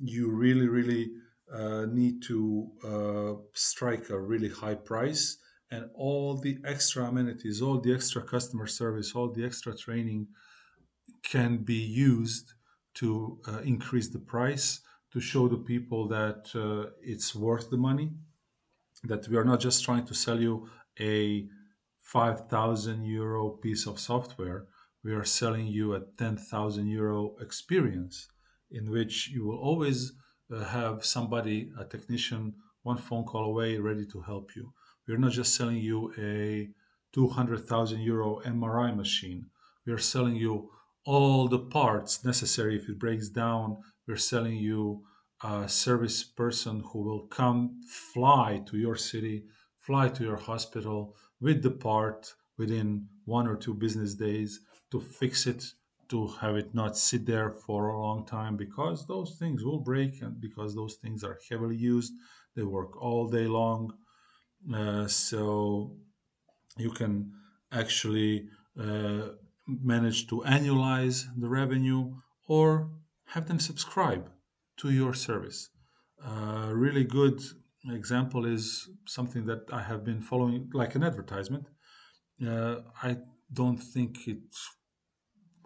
you 0.00 0.30
really, 0.30 0.68
really 0.68 1.10
uh, 1.52 1.86
need 1.86 2.22
to 2.22 2.70
uh, 2.84 3.40
strike 3.52 4.10
a 4.10 4.18
really 4.18 4.48
high 4.48 4.74
price. 4.74 5.38
And 5.74 5.90
all 5.94 6.36
the 6.36 6.58
extra 6.64 7.02
amenities, 7.10 7.60
all 7.60 7.80
the 7.80 7.92
extra 7.92 8.22
customer 8.22 8.68
service, 8.68 9.08
all 9.16 9.30
the 9.32 9.44
extra 9.44 9.72
training 9.76 10.28
can 11.32 11.52
be 11.72 11.82
used 12.14 12.46
to 13.00 13.38
uh, 13.48 13.58
increase 13.74 14.08
the 14.08 14.24
price, 14.34 14.66
to 15.12 15.18
show 15.20 15.48
the 15.48 15.62
people 15.72 16.06
that 16.18 16.40
uh, 16.54 16.90
it's 17.02 17.34
worth 17.34 17.70
the 17.70 17.76
money, 17.76 18.08
that 19.10 19.26
we 19.28 19.36
are 19.36 19.48
not 19.52 19.58
just 19.58 19.84
trying 19.84 20.06
to 20.06 20.14
sell 20.14 20.40
you 20.40 20.68
a 21.00 21.48
5,000 22.02 23.04
euro 23.04 23.50
piece 23.64 23.86
of 23.88 23.98
software, 23.98 24.66
we 25.02 25.12
are 25.12 25.24
selling 25.24 25.66
you 25.66 25.94
a 25.94 26.02
10,000 26.18 26.86
euro 26.86 27.34
experience 27.40 28.28
in 28.70 28.90
which 28.90 29.28
you 29.28 29.44
will 29.44 29.58
always 29.58 30.12
uh, 30.52 30.62
have 30.64 31.04
somebody, 31.04 31.72
a 31.80 31.84
technician, 31.84 32.54
one 32.84 32.98
phone 32.98 33.24
call 33.24 33.44
away, 33.44 33.78
ready 33.78 34.06
to 34.06 34.20
help 34.20 34.54
you. 34.54 34.72
We're 35.08 35.18
not 35.18 35.32
just 35.32 35.54
selling 35.54 35.78
you 35.78 36.12
a 36.18 36.68
200,000 37.14 38.00
euro 38.00 38.40
MRI 38.46 38.94
machine. 38.94 39.46
We 39.84 39.92
are 39.92 39.98
selling 39.98 40.36
you 40.36 40.70
all 41.04 41.48
the 41.48 41.58
parts 41.58 42.24
necessary 42.24 42.76
if 42.76 42.88
it 42.88 42.98
breaks 42.98 43.28
down. 43.28 43.78
We're 44.06 44.16
selling 44.16 44.56
you 44.56 45.02
a 45.42 45.68
service 45.68 46.24
person 46.24 46.82
who 46.92 47.02
will 47.02 47.26
come 47.26 47.80
fly 47.88 48.62
to 48.66 48.76
your 48.76 48.96
city, 48.96 49.44
fly 49.78 50.08
to 50.08 50.22
your 50.22 50.36
hospital 50.36 51.16
with 51.40 51.62
the 51.62 51.70
part 51.70 52.34
within 52.58 53.06
one 53.24 53.46
or 53.46 53.56
two 53.56 53.74
business 53.74 54.14
days 54.14 54.60
to 54.90 55.00
fix 55.00 55.46
it, 55.46 55.64
to 56.08 56.26
have 56.40 56.56
it 56.56 56.74
not 56.74 56.96
sit 56.98 57.24
there 57.26 57.50
for 57.50 57.88
a 57.88 58.00
long 58.00 58.26
time 58.26 58.56
because 58.56 59.06
those 59.06 59.36
things 59.38 59.64
will 59.64 59.80
break 59.80 60.20
and 60.22 60.40
because 60.40 60.74
those 60.74 60.96
things 60.96 61.24
are 61.24 61.38
heavily 61.48 61.76
used. 61.76 62.12
They 62.56 62.62
work 62.62 63.00
all 63.02 63.28
day 63.28 63.46
long. 63.46 63.94
Uh, 64.72 65.06
so 65.06 65.96
you 66.76 66.90
can 66.90 67.32
actually 67.72 68.48
uh, 68.80 69.28
manage 69.66 70.26
to 70.28 70.42
annualize 70.46 71.26
the 71.36 71.48
revenue 71.48 72.14
or 72.46 72.90
have 73.26 73.46
them 73.48 73.58
subscribe 73.58 74.30
to 74.78 74.90
your 74.90 75.14
service. 75.14 75.70
A 76.24 76.74
really 76.74 77.04
good 77.04 77.42
example 77.90 78.46
is 78.46 78.88
something 79.06 79.44
that 79.46 79.62
I 79.72 79.82
have 79.82 80.04
been 80.04 80.20
following, 80.20 80.70
like 80.72 80.94
an 80.94 81.02
advertisement. 81.02 81.66
Uh, 82.44 82.76
I 83.02 83.18
don't 83.52 83.78
think 83.78 84.26
it 84.26 84.42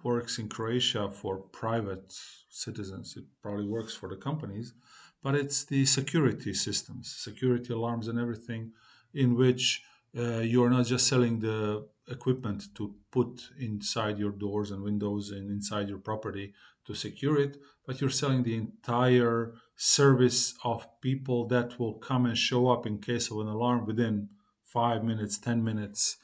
works 0.02 0.38
in 0.38 0.48
Croatia 0.48 1.10
for 1.10 1.38
private 1.38 2.12
citizens. 2.50 3.14
It 3.16 3.24
probably 3.42 3.66
works 3.66 3.94
for 3.94 4.08
the 4.08 4.16
companies, 4.16 4.74
but 5.22 5.34
it's 5.34 5.64
the 5.64 5.84
security 5.84 6.54
systems, 6.54 7.14
security 7.16 7.72
alarms, 7.72 8.08
and 8.08 8.18
everything, 8.18 8.72
in 9.14 9.34
which 9.34 9.82
uh, 10.16 10.38
you 10.38 10.62
are 10.62 10.70
not 10.70 10.86
just 10.86 11.06
selling 11.06 11.40
the 11.40 11.86
equipment 12.10 12.74
to 12.74 12.94
put 13.10 13.50
inside 13.58 14.18
your 14.18 14.30
doors 14.30 14.70
and 14.70 14.82
windows 14.82 15.30
and 15.30 15.50
inside 15.50 15.88
your 15.88 15.98
property 15.98 16.54
to 16.86 16.94
secure 16.94 17.38
it, 17.38 17.58
but 17.86 18.00
you're 18.00 18.10
selling 18.10 18.42
the 18.42 18.56
entire 18.56 19.54
service 19.76 20.54
of 20.64 20.86
people 21.00 21.46
that 21.46 21.78
will 21.78 21.94
come 21.94 22.26
and 22.26 22.36
show 22.36 22.68
up 22.68 22.86
in 22.86 22.98
case 22.98 23.30
of 23.30 23.38
an 23.38 23.48
alarm 23.48 23.84
within 23.86 24.28
five 24.64 25.04
minutes, 25.04 25.38
10 25.38 25.62
minutes. 25.62 26.16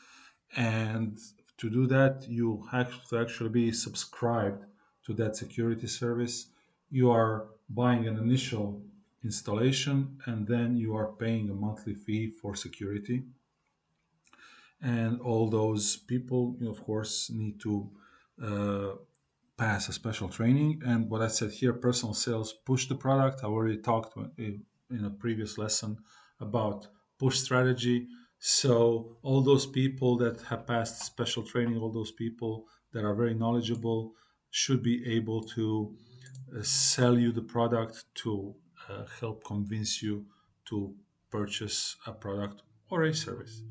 And 0.56 1.18
to 1.58 1.70
do 1.70 1.86
that, 1.88 2.26
you 2.28 2.66
have 2.70 3.04
to 3.08 3.18
actually 3.18 3.50
be 3.50 3.72
subscribed 3.72 4.64
to 5.06 5.12
that 5.14 5.36
security 5.36 5.86
service. 5.86 6.46
You 6.90 7.10
are 7.10 7.46
buying 7.68 8.06
an 8.06 8.18
initial 8.18 8.82
installation 9.24 10.18
and 10.26 10.46
then 10.46 10.76
you 10.76 10.94
are 10.94 11.12
paying 11.12 11.48
a 11.48 11.54
monthly 11.54 11.94
fee 11.94 12.30
for 12.30 12.54
security. 12.54 13.24
And 14.82 15.20
all 15.20 15.48
those 15.48 15.96
people 15.96 16.56
you 16.60 16.70
of 16.70 16.82
course 16.84 17.30
need 17.30 17.60
to 17.60 17.90
uh, 18.42 18.90
pass 19.56 19.88
a 19.88 19.92
special 19.92 20.28
training. 20.28 20.82
And 20.84 21.08
what 21.08 21.22
i 21.22 21.28
said 21.28 21.52
here 21.52 21.72
personal 21.72 22.14
sales 22.14 22.52
push 22.52 22.86
the 22.86 22.96
product. 22.96 23.42
I 23.42 23.46
already 23.46 23.78
talked 23.78 24.16
in 24.38 25.04
a 25.04 25.10
previous 25.10 25.56
lesson 25.56 25.98
about 26.40 26.88
push 27.18 27.38
strategy. 27.38 28.08
So 28.38 29.16
all 29.22 29.40
those 29.40 29.64
people 29.64 30.18
that 30.18 30.42
have 30.42 30.66
passed 30.66 31.02
special 31.02 31.42
training 31.42 31.78
all 31.78 31.90
those 31.90 32.12
people 32.12 32.66
that 32.92 33.04
are 33.04 33.14
very 33.14 33.34
knowledgeable 33.34 34.12
should 34.50 34.82
be 34.82 34.96
able 35.16 35.42
to 35.42 35.96
sell 36.62 37.18
you 37.18 37.32
the 37.32 37.42
product 37.42 38.04
to 38.14 38.54
uh, 38.88 39.04
help 39.20 39.44
convince 39.44 40.02
you 40.02 40.24
to 40.66 40.94
purchase 41.30 41.96
a 42.06 42.12
product 42.12 42.62
or 42.90 43.04
a 43.04 43.14
service 43.14 43.62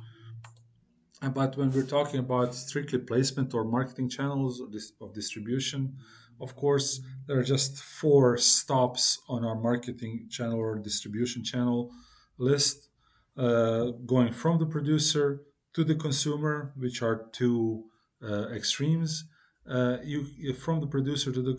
but 1.30 1.56
when 1.58 1.72
we're 1.72 1.84
talking 1.84 2.20
about 2.20 2.54
strictly 2.54 3.00
placement 3.00 3.54
or 3.54 3.64
marketing 3.64 4.10
channels 4.10 4.62
of 5.02 5.14
distribution, 5.14 5.96
of 6.42 6.56
course, 6.56 7.02
there 7.28 7.38
are 7.40 7.44
just 7.44 7.78
four 7.78 8.38
stops 8.38 9.20
on 9.30 9.46
our 9.46 9.56
marketing 9.56 10.28
channel 10.30 10.60
or 10.60 10.78
distribution 10.80 11.44
channel 11.44 11.92
list, 12.38 12.90
uh, 13.38 13.92
going 14.06 14.34
from 14.34 14.60
the 14.60 14.66
producer 14.66 15.42
to 15.74 15.84
the 15.84 15.96
consumer, 15.96 16.74
which 16.76 17.02
are 17.02 17.28
two 17.32 17.86
uh, 18.22 18.48
extremes. 18.50 19.26
Uh, 19.70 19.98
you 20.04 20.54
from 20.54 20.82
the 20.82 20.88
producer 20.88 21.32
to 21.32 21.42
the 21.42 21.54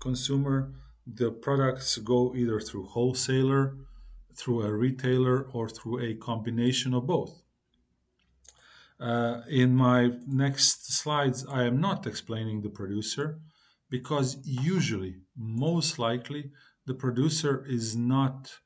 consumer, 0.00 0.72
the 1.06 1.30
products 1.30 1.96
go 1.98 2.34
either 2.34 2.60
through 2.60 2.86
wholesaler, 2.86 3.76
through 4.34 4.62
a 4.62 4.72
retailer, 4.72 5.48
or 5.52 5.68
through 5.68 6.00
a 6.00 6.14
combination 6.14 6.94
of 6.94 7.06
both. 7.06 7.42
Uh, 9.00 9.42
in 9.48 9.74
my 9.74 10.10
next 10.26 10.92
slides, 10.92 11.46
I 11.46 11.64
am 11.64 11.80
not 11.80 12.06
explaining 12.06 12.62
the 12.62 12.68
producer 12.68 13.40
because 13.90 14.36
usually, 14.44 15.16
most 15.36 15.98
likely, 15.98 16.50
the 16.86 16.94
producer 16.94 17.64
is 17.66 17.96
not 17.96 18.58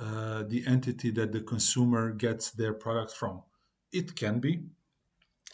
uh, 0.00 0.42
the 0.44 0.64
entity 0.66 1.10
that 1.10 1.32
the 1.32 1.40
consumer 1.40 2.10
gets 2.10 2.50
their 2.50 2.72
product 2.72 3.12
from. 3.12 3.42
It 3.92 4.16
can 4.16 4.40
be. 4.40 4.64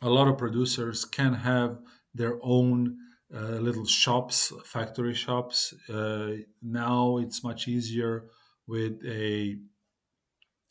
A 0.00 0.08
lot 0.08 0.28
of 0.28 0.38
producers 0.38 1.04
can 1.04 1.34
have 1.34 1.78
their 2.14 2.38
own 2.42 2.96
little 3.30 3.87
shops, 3.87 4.52
factory 4.64 5.14
shops. 5.14 5.75
Uh, 5.88 6.32
now 6.62 7.18
it's 7.18 7.44
much 7.44 7.68
easier 7.68 8.25
with 8.66 9.00
a 9.06 9.56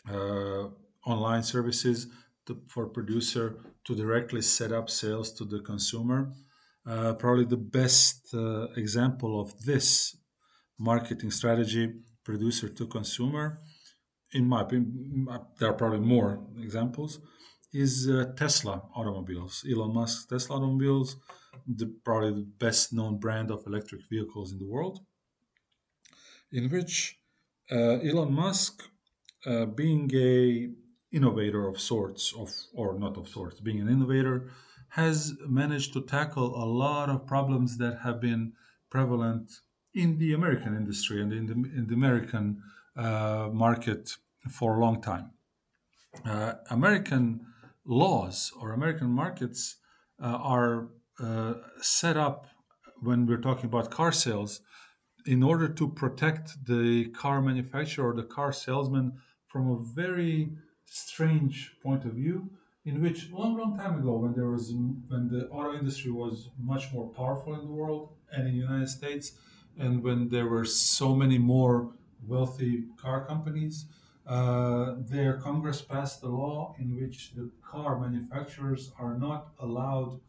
uh, 0.09 0.67
online 1.05 1.43
services 1.43 2.07
to, 2.45 2.61
for 2.67 2.87
producer 2.87 3.57
to 3.85 3.95
directly 3.95 4.41
set 4.41 4.71
up 4.71 4.89
sales 4.89 5.31
to 5.33 5.45
the 5.45 5.59
consumer. 5.59 6.31
Uh, 6.85 7.13
probably 7.13 7.45
the 7.45 7.57
best 7.57 8.33
uh, 8.33 8.67
example 8.75 9.39
of 9.39 9.47
this 9.65 10.17
marketing 10.79 11.31
strategy, 11.31 11.93
producer 12.23 12.69
to 12.69 12.87
consumer, 12.87 13.59
in 14.33 14.47
my 14.47 14.61
opinion, 14.61 15.27
there 15.57 15.69
are 15.69 15.73
probably 15.73 15.99
more 15.99 16.39
examples, 16.61 17.19
is 17.73 18.09
uh, 18.09 18.25
Tesla 18.35 18.83
automobiles. 18.95 19.65
Elon 19.69 19.93
Musk 19.93 20.29
Tesla 20.29 20.57
automobiles, 20.57 21.15
the, 21.67 21.93
probably 22.03 22.31
the 22.31 22.47
best 22.59 22.93
known 22.93 23.19
brand 23.19 23.51
of 23.51 23.65
electric 23.65 24.01
vehicles 24.09 24.51
in 24.51 24.59
the 24.59 24.65
world, 24.65 24.99
in 26.51 26.69
which 26.69 27.19
uh, 27.71 27.99
Elon 27.99 28.33
Musk, 28.33 28.83
uh, 29.45 29.65
being 29.65 30.11
a 30.13 30.69
innovator 31.11 31.67
of 31.67 31.79
sorts 31.79 32.33
of 32.37 32.49
or 32.73 32.97
not 32.99 33.17
of 33.17 33.27
sorts 33.27 33.59
being 33.59 33.79
an 33.79 33.89
innovator 33.89 34.51
has 34.89 35.33
managed 35.47 35.93
to 35.93 36.01
tackle 36.01 36.55
a 36.63 36.65
lot 36.65 37.09
of 37.09 37.25
problems 37.25 37.77
that 37.77 37.99
have 38.03 38.21
been 38.21 38.53
prevalent 38.89 39.51
in 39.93 40.17
the 40.19 40.33
american 40.33 40.75
industry 40.75 41.21
and 41.21 41.33
in 41.33 41.47
the, 41.47 41.53
in 41.53 41.87
the 41.87 41.93
american 41.93 42.61
uh, 42.95 43.49
market 43.51 44.11
for 44.49 44.77
a 44.77 44.79
long 44.79 45.01
time. 45.01 45.31
Uh, 46.25 46.53
american 46.69 47.39
laws 47.85 48.51
or 48.59 48.71
american 48.73 49.09
markets 49.09 49.77
uh, 50.21 50.25
are 50.25 50.89
uh, 51.23 51.53
set 51.81 52.17
up 52.17 52.47
when 53.01 53.25
we're 53.25 53.37
talking 53.37 53.65
about 53.65 53.91
car 53.91 54.11
sales 54.11 54.61
in 55.25 55.43
order 55.43 55.67
to 55.67 55.87
protect 55.87 56.65
the 56.65 57.05
car 57.09 57.41
manufacturer 57.41 58.11
or 58.11 58.15
the 58.15 58.23
car 58.23 58.51
salesman 58.51 59.13
from 59.47 59.69
a 59.69 59.79
very 59.93 60.49
strange 60.85 61.73
point 61.83 62.05
of 62.05 62.13
view 62.13 62.49
in 62.85 63.01
which 63.01 63.29
long 63.31 63.57
long 63.57 63.77
time 63.77 63.99
ago 63.99 64.17
when 64.17 64.33
there 64.33 64.49
was 64.49 64.73
when 65.07 65.27
the 65.29 65.47
auto 65.49 65.77
industry 65.77 66.11
was 66.11 66.49
much 66.57 66.91
more 66.93 67.09
powerful 67.09 67.53
in 67.53 67.61
the 67.61 67.71
world 67.71 68.09
and 68.31 68.47
in 68.47 68.53
the 68.53 68.59
united 68.59 68.89
states 68.89 69.33
and 69.77 70.01
when 70.03 70.29
there 70.29 70.47
were 70.47 70.65
so 70.65 71.15
many 71.15 71.37
more 71.37 71.91
wealthy 72.27 72.83
car 72.97 73.25
companies 73.25 73.85
uh, 74.27 74.95
their 74.97 75.33
congress 75.33 75.81
passed 75.81 76.23
a 76.23 76.27
law 76.27 76.75
in 76.79 76.95
which 76.99 77.33
the 77.35 77.49
car 77.61 77.99
manufacturers 77.99 78.91
are 78.97 79.15
not 79.17 79.49
allowed 79.59 80.19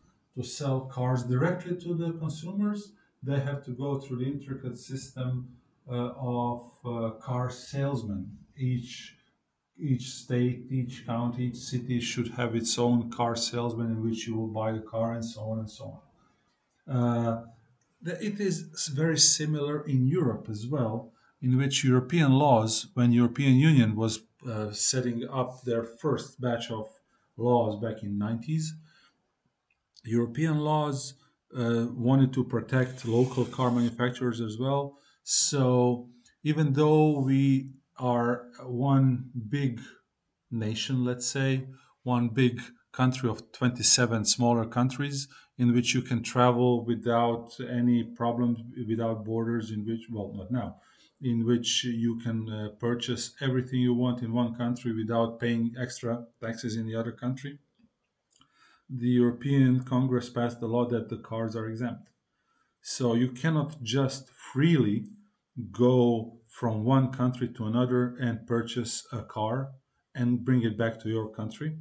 to 0.40 0.48
sell 0.48 0.80
cars 0.80 1.22
directly 1.24 1.76
to 1.76 1.94
the 1.94 2.12
consumers 2.12 2.92
they 3.22 3.38
have 3.38 3.64
to 3.64 3.72
go 3.72 3.98
through 3.98 4.18
the 4.18 4.24
intricate 4.24 4.78
system 4.78 5.48
uh, 5.90 6.12
of 6.16 6.70
uh, 6.84 7.10
car 7.20 7.50
salesmen 7.50 8.38
each 8.56 9.16
each 9.80 10.10
state, 10.10 10.66
each 10.70 11.06
county, 11.06 11.46
each 11.46 11.56
city 11.56 12.00
should 12.00 12.28
have 12.28 12.54
its 12.54 12.78
own 12.78 13.10
car 13.10 13.34
salesman 13.34 13.86
in 13.86 14.02
which 14.02 14.26
you 14.26 14.36
will 14.36 14.48
buy 14.48 14.72
the 14.72 14.80
car 14.80 15.14
and 15.14 15.24
so 15.24 15.40
on 15.40 15.58
and 15.60 15.70
so 15.70 16.02
on. 16.86 16.96
Uh, 16.96 17.44
it 18.04 18.40
is 18.40 18.88
very 18.94 19.18
similar 19.18 19.86
in 19.86 20.06
Europe 20.06 20.48
as 20.50 20.66
well, 20.66 21.12
in 21.40 21.56
which 21.56 21.84
European 21.84 22.32
laws, 22.32 22.88
when 22.94 23.12
European 23.12 23.56
Union 23.56 23.96
was 23.96 24.20
uh, 24.46 24.70
setting 24.70 25.26
up 25.28 25.62
their 25.62 25.82
first 25.82 26.40
batch 26.40 26.70
of 26.70 26.88
laws 27.36 27.80
back 27.80 28.02
in 28.02 28.18
90s, 28.18 28.64
European 30.04 30.58
laws 30.60 31.14
uh, 31.56 31.86
wanted 31.92 32.32
to 32.32 32.44
protect 32.44 33.06
local 33.06 33.44
car 33.44 33.70
manufacturers 33.70 34.40
as 34.40 34.58
well. 34.58 34.98
So 35.24 36.08
even 36.42 36.72
though 36.72 37.20
we 37.20 37.72
are 37.98 38.46
one 38.62 39.30
big 39.48 39.80
nation, 40.50 41.04
let's 41.04 41.26
say, 41.26 41.66
one 42.02 42.28
big 42.28 42.60
country 42.92 43.28
of 43.28 43.52
27 43.52 44.24
smaller 44.24 44.66
countries 44.66 45.28
in 45.58 45.74
which 45.74 45.94
you 45.94 46.02
can 46.02 46.22
travel 46.22 46.84
without 46.84 47.52
any 47.70 48.02
problems, 48.02 48.58
without 48.88 49.24
borders, 49.24 49.70
in 49.70 49.84
which, 49.84 50.06
well, 50.10 50.32
not 50.34 50.50
now, 50.50 50.76
in 51.20 51.44
which 51.44 51.84
you 51.84 52.18
can 52.20 52.48
uh, 52.48 52.68
purchase 52.78 53.34
everything 53.40 53.80
you 53.80 53.92
want 53.92 54.22
in 54.22 54.32
one 54.32 54.54
country 54.54 54.92
without 54.94 55.38
paying 55.38 55.74
extra 55.78 56.24
taxes 56.40 56.76
in 56.76 56.86
the 56.86 56.96
other 56.96 57.12
country. 57.12 57.58
The 58.92 59.08
European 59.08 59.84
Congress 59.84 60.30
passed 60.30 60.60
a 60.62 60.66
law 60.66 60.84
that 60.88 61.08
the 61.10 61.18
cars 61.18 61.54
are 61.54 61.68
exempt. 61.68 62.10
So 62.82 63.14
you 63.14 63.30
cannot 63.30 63.80
just 63.84 64.28
freely 64.30 65.06
go 65.70 66.40
from 66.48 66.82
one 66.82 67.12
country 67.12 67.48
to 67.50 67.66
another 67.66 68.16
and 68.16 68.48
purchase 68.48 69.06
a 69.12 69.22
car 69.22 69.70
and 70.12 70.44
bring 70.44 70.62
it 70.62 70.76
back 70.76 70.98
to 71.00 71.08
your 71.08 71.28
country. 71.28 71.78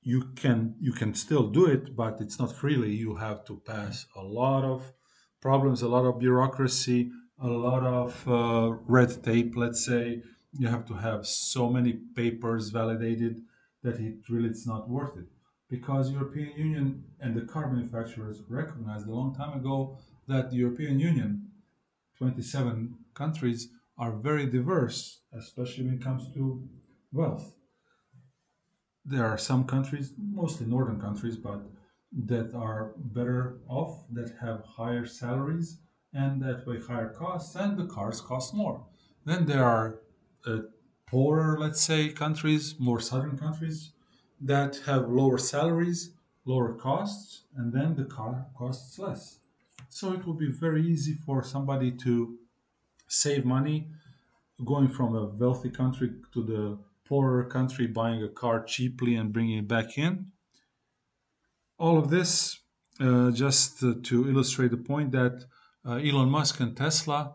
You 0.00 0.30
can 0.36 0.76
you 0.78 0.92
can 0.92 1.12
still 1.14 1.48
do 1.48 1.66
it 1.66 1.96
but 1.96 2.20
it's 2.20 2.38
not 2.38 2.54
freely. 2.54 2.94
You 2.94 3.16
have 3.16 3.44
to 3.46 3.60
pass 3.66 4.06
a 4.14 4.22
lot 4.22 4.62
of 4.62 4.92
problems 5.40 5.82
a 5.82 5.88
lot 5.88 6.04
of 6.04 6.20
bureaucracy 6.20 7.10
a 7.38 7.48
lot 7.48 7.82
of 7.82 8.28
uh, 8.28 8.76
red 8.86 9.24
tape 9.24 9.54
let's 9.56 9.84
say. 9.84 10.22
You 10.52 10.68
have 10.68 10.86
to 10.86 10.94
have 10.94 11.26
so 11.26 11.68
many 11.68 11.94
papers 12.14 12.70
validated 12.70 13.42
that 13.82 13.98
it 13.98 14.18
really 14.30 14.50
it's 14.50 14.66
not 14.68 14.88
worth 14.88 15.16
it 15.18 15.35
because 15.68 16.10
european 16.10 16.56
union 16.56 17.04
and 17.20 17.34
the 17.34 17.42
car 17.52 17.70
manufacturers 17.72 18.42
recognized 18.48 19.06
a 19.06 19.10
long 19.10 19.34
time 19.34 19.58
ago 19.58 19.98
that 20.28 20.50
the 20.50 20.56
european 20.56 20.98
union 20.98 21.48
27 22.18 22.94
countries 23.14 23.68
are 23.98 24.12
very 24.12 24.46
diverse 24.46 25.20
especially 25.32 25.84
when 25.84 25.94
it 25.94 26.02
comes 26.02 26.32
to 26.34 26.68
wealth 27.12 27.56
there 29.06 29.24
are 29.24 29.38
some 29.38 29.64
countries, 29.64 30.12
mostly 30.18 30.66
northern 30.66 31.00
countries, 31.00 31.36
but 31.36 31.60
that 32.12 32.52
are 32.54 32.94
better 32.96 33.58
off, 33.68 34.04
that 34.10 34.34
have 34.40 34.64
higher 34.64 35.06
salaries 35.06 35.78
and 36.12 36.42
that 36.42 36.66
way 36.66 36.80
higher 36.80 37.10
costs, 37.10 37.54
and 37.54 37.76
the 37.76 37.86
cars 37.86 38.20
cost 38.20 38.52
more. 38.54 38.84
Then 39.24 39.46
there 39.46 39.64
are 39.64 40.00
uh, 40.44 40.58
poorer, 41.06 41.56
let's 41.58 41.80
say, 41.80 42.08
countries, 42.08 42.74
more 42.78 43.00
southern 43.00 43.38
countries 43.38 43.92
that 44.40 44.80
have 44.86 45.08
lower 45.08 45.38
salaries, 45.38 46.10
lower 46.44 46.74
costs, 46.74 47.42
and 47.56 47.72
then 47.72 47.94
the 47.94 48.04
car 48.04 48.46
costs 48.56 48.98
less. 48.98 49.38
So 49.88 50.12
it 50.12 50.26
will 50.26 50.34
be 50.34 50.50
very 50.50 50.82
easy 50.82 51.14
for 51.14 51.42
somebody 51.42 51.90
to 51.92 52.38
save 53.08 53.44
money 53.44 53.88
going 54.64 54.88
from 54.88 55.14
a 55.14 55.26
wealthy 55.26 55.70
country 55.70 56.12
to 56.32 56.42
the 56.42 56.78
poorer 57.06 57.44
country 57.44 57.86
buying 57.86 58.22
a 58.22 58.28
car 58.28 58.64
cheaply 58.64 59.14
and 59.14 59.32
bringing 59.32 59.58
it 59.58 59.68
back 59.68 59.96
in. 59.96 60.32
All 61.78 61.98
of 61.98 62.10
this 62.10 62.58
uh, 62.98 63.30
just 63.30 63.82
uh, 63.82 63.94
to 64.04 64.28
illustrate 64.28 64.70
the 64.70 64.76
point 64.78 65.12
that 65.12 65.44
uh, 65.86 65.96
Elon 65.96 66.30
Musk 66.30 66.60
and 66.60 66.76
Tesla 66.76 67.34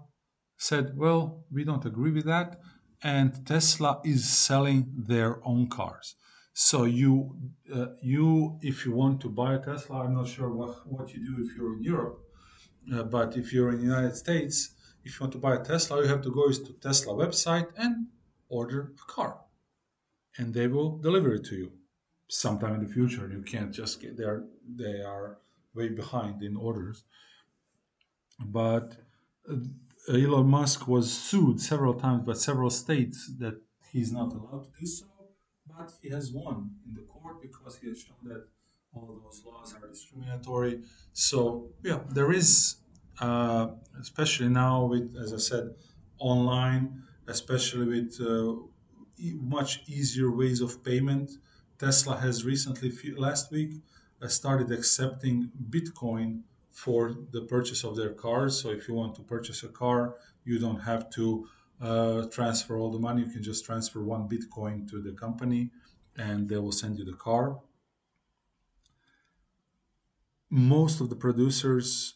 said, 0.58 0.98
well, 0.98 1.44
we 1.52 1.64
don't 1.64 1.86
agree 1.86 2.12
with 2.12 2.26
that. 2.26 2.60
And 3.04 3.46
Tesla 3.46 4.02
is 4.04 4.28
selling 4.30 4.92
their 4.96 5.40
own 5.46 5.68
cars. 5.68 6.16
So 6.54 6.84
you, 6.84 7.36
uh, 7.74 7.88
you, 8.02 8.60
if 8.62 8.86
you 8.86 8.92
want 8.92 9.22
to 9.22 9.30
buy 9.30 9.56
a 9.56 9.60
Tesla, 9.60 10.04
I'm 10.04 10.16
not 10.16 10.28
sure 10.28 10.50
what, 10.50 10.86
what 10.86 11.14
you 11.14 11.26
do 11.26 11.44
if 11.46 11.56
you're 11.56 11.78
in 11.78 11.84
Europe, 11.84 12.20
uh, 12.94 13.04
but 13.04 13.38
if 13.38 13.54
you're 13.54 13.70
in 13.70 13.78
the 13.78 13.86
United 13.86 14.16
States, 14.16 14.72
if 15.04 15.14
you 15.14 15.24
want 15.24 15.34
to 15.34 15.40
buy 15.40 15.56
a 15.56 15.64
Tesla, 15.64 16.02
you 16.02 16.08
have 16.08 16.22
to 16.22 16.32
go 16.32 16.52
to 16.52 16.74
Tesla 16.82 17.14
website 17.14 17.68
and 17.78 18.08
order 18.50 18.92
a 19.02 19.12
car 19.12 19.40
and 20.38 20.54
they 20.54 20.68
will 20.68 20.98
deliver 20.98 21.34
it 21.34 21.46
to 21.46 21.56
you 21.56 21.72
sometime 22.28 22.76
in 22.76 22.84
the 22.86 22.94
future. 22.94 23.30
You 23.30 23.42
can't 23.44 23.74
just 23.74 24.02
get 24.02 24.18
there; 24.18 24.46
they 24.68 25.02
are 25.02 25.40
way 25.74 25.90
behind 25.90 26.44
in 26.44 26.56
orders. 26.56 27.04
But 28.40 28.98
uh, 29.50 29.56
Elon 30.14 30.48
Musk 30.48 30.88
was 30.88 31.12
sued 31.12 31.62
several 31.62 31.94
times 31.94 32.24
by 32.26 32.34
several 32.34 32.70
states 32.70 33.32
that 33.40 33.62
he's 33.92 34.12
not 34.12 34.34
allowed 34.34 34.64
to 34.64 34.80
do 34.80 34.86
so, 34.86 35.06
but 35.78 35.92
he 36.02 36.10
has 36.10 36.32
won 36.32 36.72
in 36.88 36.94
the 36.94 37.02
court 37.02 37.42
because 37.42 37.78
he 37.78 37.88
has 37.90 38.00
shown 38.00 38.18
that 38.24 38.46
all 38.94 39.20
those 39.24 39.44
laws 39.46 39.74
are 39.76 39.88
discriminatory. 39.88 40.82
So 41.14 41.70
yeah, 41.84 42.00
there 42.10 42.32
is, 42.32 42.78
uh, 43.20 43.68
especially 44.00 44.50
now 44.50 44.86
with, 44.86 45.16
as 45.24 45.34
I 45.34 45.38
said, 45.38 45.76
online, 46.20 47.04
especially 47.28 47.86
with 47.86 48.20
uh, 48.22 48.54
much 49.58 49.84
easier 49.88 50.32
ways 50.32 50.62
of 50.62 50.84
payment. 50.84 51.32
Tesla 51.80 52.18
has 52.18 52.46
recently, 52.46 52.92
last 53.16 53.52
week, 53.52 53.72
uh, 54.22 54.28
started 54.28 54.72
accepting 54.72 55.50
Bitcoin 55.70 56.42
for 56.72 57.16
the 57.32 57.42
purchase 57.42 57.84
of 57.84 57.96
their 57.96 58.14
cars. 58.14 58.62
So 58.62 58.70
if 58.70 58.88
you 58.88 58.94
want 58.94 59.16
to 59.16 59.22
purchase 59.22 59.64
a 59.64 59.68
car, 59.68 60.16
you 60.46 60.60
don't 60.60 60.80
have 60.80 61.10
to 61.12 61.48
uh, 61.82 62.28
transfer 62.32 62.78
all 62.78 62.92
the 62.92 63.00
money. 63.00 63.24
You 63.24 63.32
can 63.32 63.44
just 63.44 63.66
transfer 63.66 64.04
one 64.04 64.30
Bitcoin 64.30 64.90
to 64.90 65.02
the 65.02 65.14
company 65.14 65.72
and 66.18 66.48
they 66.48 66.58
will 66.58 66.72
send 66.72 66.98
you 67.00 67.06
the 67.06 67.14
car. 67.14 67.60
Most 70.50 71.02
of 71.02 71.10
the 71.10 71.16
producers 71.16 72.16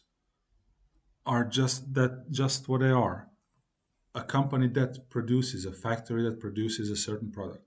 are 1.26 1.44
just 1.44 1.92
that 1.94 2.30
just 2.30 2.68
what 2.68 2.80
they 2.80 2.90
are 2.90 3.28
a 4.14 4.22
company 4.22 4.68
that 4.68 5.10
produces 5.10 5.66
a 5.66 5.72
factory 5.72 6.22
that 6.22 6.40
produces 6.40 6.88
a 6.90 6.96
certain 6.96 7.30
product 7.30 7.64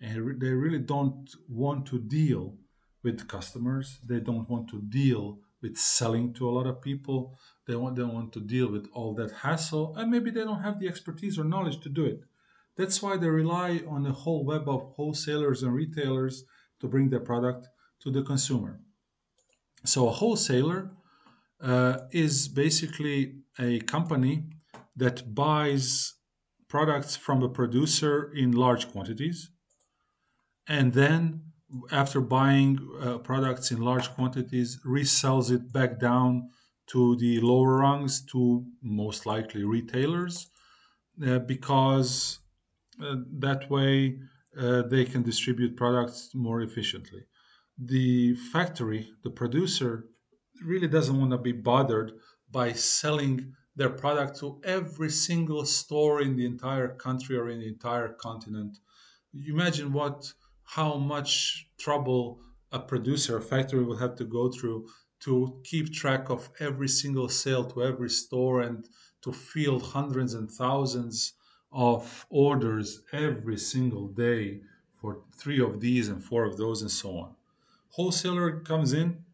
and 0.00 0.40
they 0.40 0.50
really 0.50 0.78
don't 0.78 1.28
want 1.48 1.84
to 1.86 1.98
deal 1.98 2.56
with 3.02 3.28
customers 3.28 3.98
they 4.06 4.20
don't 4.20 4.48
want 4.48 4.68
to 4.68 4.80
deal 4.82 5.38
with 5.60 5.76
selling 5.76 6.32
to 6.32 6.48
a 6.48 6.52
lot 6.52 6.66
of 6.66 6.80
people 6.80 7.38
they 7.70 7.76
want 7.76 7.94
they 7.96 8.02
want 8.02 8.32
to 8.32 8.40
deal 8.40 8.68
with 8.74 8.86
all 8.92 9.14
that 9.14 9.30
hassle 9.30 9.94
and 9.96 10.10
maybe 10.10 10.30
they 10.30 10.44
don't 10.48 10.62
have 10.62 10.80
the 10.80 10.88
expertise 10.88 11.38
or 11.38 11.44
knowledge 11.44 11.78
to 11.80 11.88
do 11.88 12.04
it. 12.04 12.20
That's 12.76 13.00
why 13.02 13.16
they 13.16 13.28
rely 13.28 13.82
on 13.94 14.06
a 14.06 14.12
whole 14.22 14.44
web 14.44 14.68
of 14.68 14.80
wholesalers 14.96 15.62
and 15.62 15.72
retailers 15.72 16.44
to 16.80 16.88
bring 16.88 17.10
their 17.10 17.26
product 17.30 17.68
to 18.02 18.10
the 18.10 18.22
consumer. 18.22 18.80
So 19.84 20.08
a 20.08 20.10
wholesaler 20.10 20.90
uh, 21.60 21.98
is 22.10 22.48
basically 22.48 23.18
a 23.58 23.80
company 23.80 24.44
that 24.96 25.34
buys 25.34 26.14
products 26.68 27.16
from 27.16 27.42
a 27.42 27.48
producer 27.48 28.32
in 28.34 28.52
large 28.52 28.90
quantities 28.92 29.50
and 30.66 30.92
then 30.92 31.42
after 31.92 32.20
buying 32.20 32.70
uh, 33.00 33.18
products 33.18 33.70
in 33.70 33.80
large 33.80 34.08
quantities 34.16 34.78
resells 34.84 35.50
it 35.56 35.72
back 35.72 36.00
down 36.00 36.50
to 36.92 37.16
the 37.16 37.40
lower 37.40 37.76
rungs 37.78 38.24
to 38.26 38.64
most 38.82 39.26
likely 39.26 39.64
retailers 39.64 40.50
uh, 41.26 41.38
because 41.38 42.40
uh, 43.02 43.16
that 43.38 43.70
way 43.70 44.18
uh, 44.58 44.82
they 44.82 45.04
can 45.04 45.22
distribute 45.22 45.76
products 45.76 46.30
more 46.34 46.60
efficiently 46.62 47.22
the 47.78 48.34
factory 48.52 49.08
the 49.22 49.30
producer 49.30 50.04
really 50.64 50.88
doesn't 50.88 51.18
want 51.18 51.30
to 51.30 51.38
be 51.38 51.52
bothered 51.52 52.12
by 52.50 52.72
selling 52.72 53.54
their 53.76 53.90
product 53.90 54.38
to 54.38 54.60
every 54.64 55.10
single 55.10 55.64
store 55.64 56.20
in 56.20 56.36
the 56.36 56.44
entire 56.44 56.88
country 56.96 57.36
or 57.36 57.48
in 57.48 57.60
the 57.60 57.68
entire 57.68 58.08
continent. 58.08 58.76
You 59.32 59.54
imagine 59.54 59.92
what 59.92 60.32
how 60.64 60.96
much 60.98 61.66
trouble 61.78 62.40
a 62.72 62.78
producer, 62.78 63.38
a 63.38 63.42
factory 63.42 63.82
will 63.82 63.96
have 63.96 64.16
to 64.16 64.24
go 64.24 64.50
through 64.50 64.86
to 65.20 65.60
keep 65.64 65.92
track 65.92 66.30
of 66.30 66.50
every 66.60 66.88
single 66.88 67.28
sale 67.28 67.64
to 67.64 67.82
every 67.82 68.10
store 68.10 68.62
and 68.62 68.88
to 69.22 69.32
field 69.32 69.82
hundreds 69.82 70.34
and 70.34 70.50
thousands 70.50 71.34
of 71.72 72.26
orders 72.30 73.02
every 73.12 73.58
single 73.58 74.08
day 74.08 74.60
for 75.00 75.22
three 75.36 75.60
of 75.60 75.80
these 75.80 76.08
and 76.08 76.24
four 76.24 76.44
of 76.44 76.56
those 76.56 76.82
and 76.82 76.90
so 76.90 77.18
on. 77.18 77.34
Wholesaler 77.90 78.60
comes 78.60 78.92
in, 78.92 79.24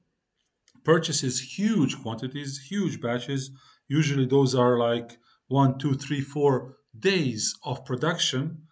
purchases 0.85 1.41
huge 1.59 2.01
quantities, 2.03 2.67
huge 2.69 3.01
batches, 3.01 3.51
Usually 3.89 4.27
those 4.27 4.55
are 4.55 4.79
like 4.79 5.19
one, 5.49 5.79
two, 5.79 5.95
three, 5.95 6.21
four 6.21 6.77
days 6.99 7.55
of 7.65 7.85
production. 7.85 8.67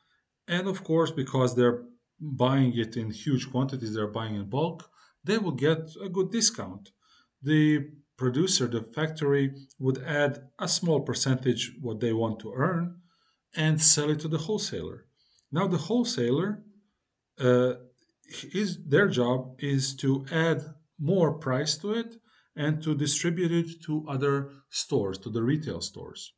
And 0.48 0.66
of 0.66 0.82
course, 0.82 1.10
because 1.10 1.54
they're 1.54 1.84
buying 2.20 2.76
it 2.76 2.96
in 2.96 3.10
huge 3.10 3.50
quantities, 3.50 3.94
they're 3.94 4.06
buying 4.08 4.34
in 4.34 4.48
bulk, 4.48 4.90
they 5.22 5.38
will 5.38 5.52
get 5.52 5.90
a 6.02 6.08
good 6.08 6.30
discount. 6.30 6.90
The 7.44 7.90
producer, 8.16 8.66
the 8.66 8.82
factory, 8.82 9.54
would 9.78 9.98
add 10.02 10.48
a 10.58 10.68
small 10.68 11.00
percentage 11.00 11.72
what 11.80 12.00
they 12.00 12.12
want 12.12 12.40
to 12.40 12.52
earn 12.54 13.02
and 13.54 13.80
sell 13.80 14.10
it 14.10 14.20
to 14.20 14.28
the 14.28 14.38
wholesaler. 14.38 15.06
Now, 15.52 15.66
the 15.66 15.76
wholesaler, 15.76 16.64
uh, 17.38 17.74
is 18.52 18.78
their 18.86 19.08
job 19.08 19.56
is 19.58 19.94
to 19.96 20.24
add 20.32 20.62
more 20.98 21.34
price 21.34 21.76
to 21.78 21.92
it 21.92 22.16
and 22.56 22.82
to 22.82 22.94
distribute 22.94 23.52
it 23.52 23.82
to 23.82 24.06
other 24.08 24.50
stores, 24.70 25.18
to 25.18 25.30
the 25.30 25.42
retail 25.42 25.80
stores. 25.80 26.32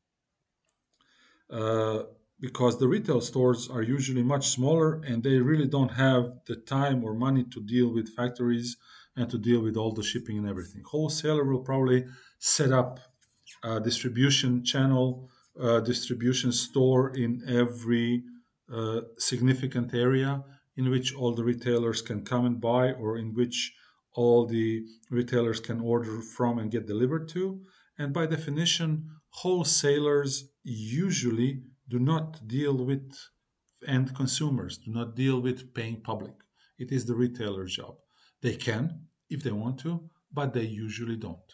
Uh, 1.48 2.02
because 2.40 2.78
the 2.78 2.88
retail 2.88 3.20
stores 3.20 3.68
are 3.70 3.82
usually 3.82 4.22
much 4.22 4.48
smaller 4.48 5.00
and 5.06 5.22
they 5.22 5.38
really 5.38 5.68
don't 5.68 5.92
have 5.92 6.32
the 6.46 6.56
time 6.56 7.04
or 7.04 7.14
money 7.14 7.44
to 7.44 7.60
deal 7.62 7.88
with 7.92 8.14
factories 8.14 8.76
and 9.16 9.30
to 9.30 9.38
deal 9.38 9.60
with 9.60 9.76
all 9.76 9.92
the 9.92 10.02
shipping 10.02 10.38
and 10.38 10.48
everything. 10.48 10.82
Wholesaler 10.84 11.44
will 11.44 11.60
probably 11.60 12.04
set 12.38 12.72
up 12.72 13.00
a 13.62 13.80
distribution 13.80 14.64
channel, 14.64 15.30
a 15.58 15.80
distribution 15.80 16.52
store 16.52 17.16
in 17.16 17.42
every 17.48 18.22
uh, 18.72 19.00
significant 19.18 19.94
area 19.94 20.42
in 20.76 20.90
which 20.90 21.14
all 21.14 21.34
the 21.34 21.44
retailers 21.44 22.02
can 22.02 22.24
come 22.24 22.44
and 22.44 22.60
buy 22.60 22.92
or 22.92 23.16
in 23.16 23.32
which 23.34 23.72
all 24.12 24.46
the 24.46 24.84
retailers 25.10 25.60
can 25.60 25.80
order 25.80 26.20
from 26.20 26.58
and 26.58 26.70
get 26.70 26.86
delivered 26.86 27.28
to. 27.28 27.60
And 27.98 28.12
by 28.12 28.26
definition, 28.26 29.08
wholesalers 29.30 30.50
usually 30.64 31.62
do 31.88 31.98
not 31.98 32.46
deal 32.46 32.74
with 32.74 33.12
end 33.86 34.14
consumers, 34.14 34.78
do 34.78 34.90
not 34.90 35.14
deal 35.14 35.40
with 35.40 35.72
paying 35.74 36.00
public. 36.00 36.34
It 36.78 36.92
is 36.92 37.06
the 37.06 37.14
retailer's 37.14 37.76
job. 37.76 37.96
They 38.46 38.54
can 38.54 38.84
if 39.28 39.42
they 39.42 39.50
want 39.50 39.76
to, 39.80 40.08
but 40.32 40.52
they 40.52 40.66
usually 40.86 41.16
don't. 41.16 41.50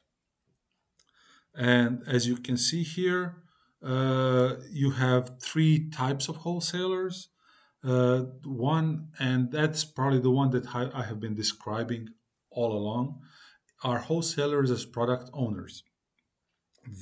And 1.55 2.02
as 2.07 2.26
you 2.26 2.37
can 2.37 2.59
see 2.59 2.83
here, 2.83 3.24
uh, 3.83 4.57
you 4.70 4.90
have 4.90 5.40
three 5.40 5.88
types 5.88 6.28
of 6.28 6.37
wholesalers. 6.44 7.16
Uh, 7.83 8.24
one, 8.44 9.09
and 9.18 9.50
that's 9.50 9.85
probably 9.87 10.20
the 10.20 10.37
one 10.40 10.50
that 10.50 10.66
I, 10.74 10.90
I 11.00 11.02
have 11.05 11.18
been 11.18 11.35
describing 11.35 12.11
all 12.50 12.72
along, 12.81 13.22
are 13.83 13.98
wholesalers 13.98 14.70
as 14.70 14.85
product 14.85 15.31
owners. 15.33 15.85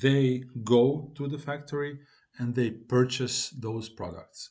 They 0.05 0.44
go 0.62 1.12
to 1.16 1.26
the 1.26 1.38
factory 1.38 1.98
and 2.38 2.55
they 2.55 2.70
purchase 2.70 3.50
those 3.50 3.88
products. 3.88 4.50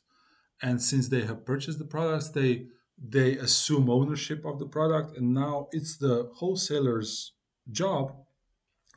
And 0.62 0.82
since 0.82 1.08
they 1.08 1.22
have 1.22 1.46
purchased 1.46 1.80
the 1.80 1.92
products, 1.96 2.28
they 2.28 2.68
they 3.02 3.38
assume 3.38 3.90
ownership 3.90 4.46
of 4.46 4.60
the 4.60 4.66
product, 4.66 5.18
and 5.18 5.34
now 5.34 5.68
it's 5.72 5.98
the 5.98 6.30
wholesaler's 6.36 7.34
job 7.72 8.14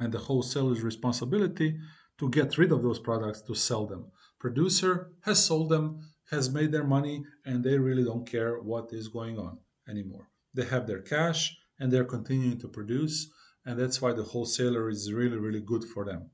and 0.00 0.12
the 0.12 0.18
wholesaler's 0.18 0.82
responsibility 0.82 1.78
to 2.18 2.28
get 2.30 2.58
rid 2.58 2.72
of 2.72 2.82
those 2.82 2.98
products 2.98 3.42
to 3.42 3.54
sell 3.54 3.86
them. 3.86 4.06
Producer 4.38 5.12
has 5.20 5.44
sold 5.44 5.68
them, 5.68 6.00
has 6.30 6.50
made 6.50 6.72
their 6.72 6.84
money, 6.84 7.24
and 7.44 7.62
they 7.62 7.78
really 7.78 8.04
don't 8.04 8.26
care 8.26 8.60
what 8.60 8.92
is 8.92 9.08
going 9.08 9.38
on 9.38 9.58
anymore. 9.88 10.28
They 10.54 10.64
have 10.64 10.86
their 10.86 11.00
cash 11.00 11.56
and 11.78 11.92
they're 11.92 12.04
continuing 12.04 12.58
to 12.58 12.68
produce, 12.68 13.30
and 13.64 13.78
that's 13.78 14.00
why 14.00 14.12
the 14.12 14.24
wholesaler 14.24 14.88
is 14.88 15.12
really, 15.12 15.36
really 15.36 15.60
good 15.60 15.84
for 15.84 16.04
them. 16.04 16.30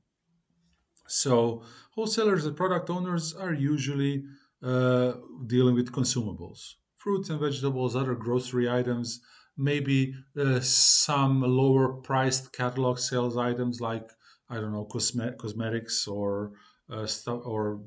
So, 1.07 1.63
wholesalers 1.91 2.45
and 2.45 2.55
product 2.55 2.89
owners 2.89 3.33
are 3.33 3.53
usually 3.53 4.23
uh, 4.61 5.13
dealing 5.47 5.75
with 5.75 5.91
consumables 5.91 6.75
fruits 6.99 7.29
and 7.29 7.39
vegetables, 7.39 7.95
other 7.95 8.15
grocery 8.15 8.69
items, 8.69 9.21
maybe 9.57 10.15
uh, 10.37 10.59
some 10.61 11.41
lower 11.41 11.93
priced 12.09 12.53
catalog 12.53 12.99
sales 12.99 13.37
items 13.37 13.81
like 13.81 14.11
I 14.49 14.55
don't 14.55 14.73
know 14.73 14.85
cosme- 14.85 15.37
cosmetics 15.37 16.07
or 16.07 16.53
uh, 16.89 17.05
stuff 17.07 17.41
or 17.45 17.83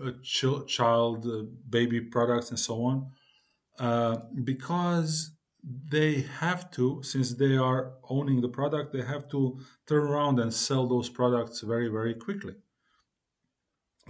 uh, 0.00 0.12
ch- 0.22 0.66
child 0.66 1.26
uh, 1.26 1.42
baby 1.68 2.00
products 2.00 2.50
and 2.50 2.58
so 2.58 2.84
on, 2.84 3.12
uh, 3.78 4.16
because 4.44 5.36
they 5.64 6.22
have 6.22 6.70
to 6.72 7.02
since 7.02 7.34
they 7.34 7.56
are 7.56 7.98
owning 8.10 8.40
the 8.42 8.48
product 8.48 8.92
they 8.92 9.02
have 9.02 9.28
to 9.30 9.60
turn 9.86 10.04
around 10.04 10.38
and 10.40 10.52
sell 10.54 10.86
those 10.86 11.08
products 11.08 11.60
very 11.62 11.88
very 11.88 12.14
quickly. 12.14 12.54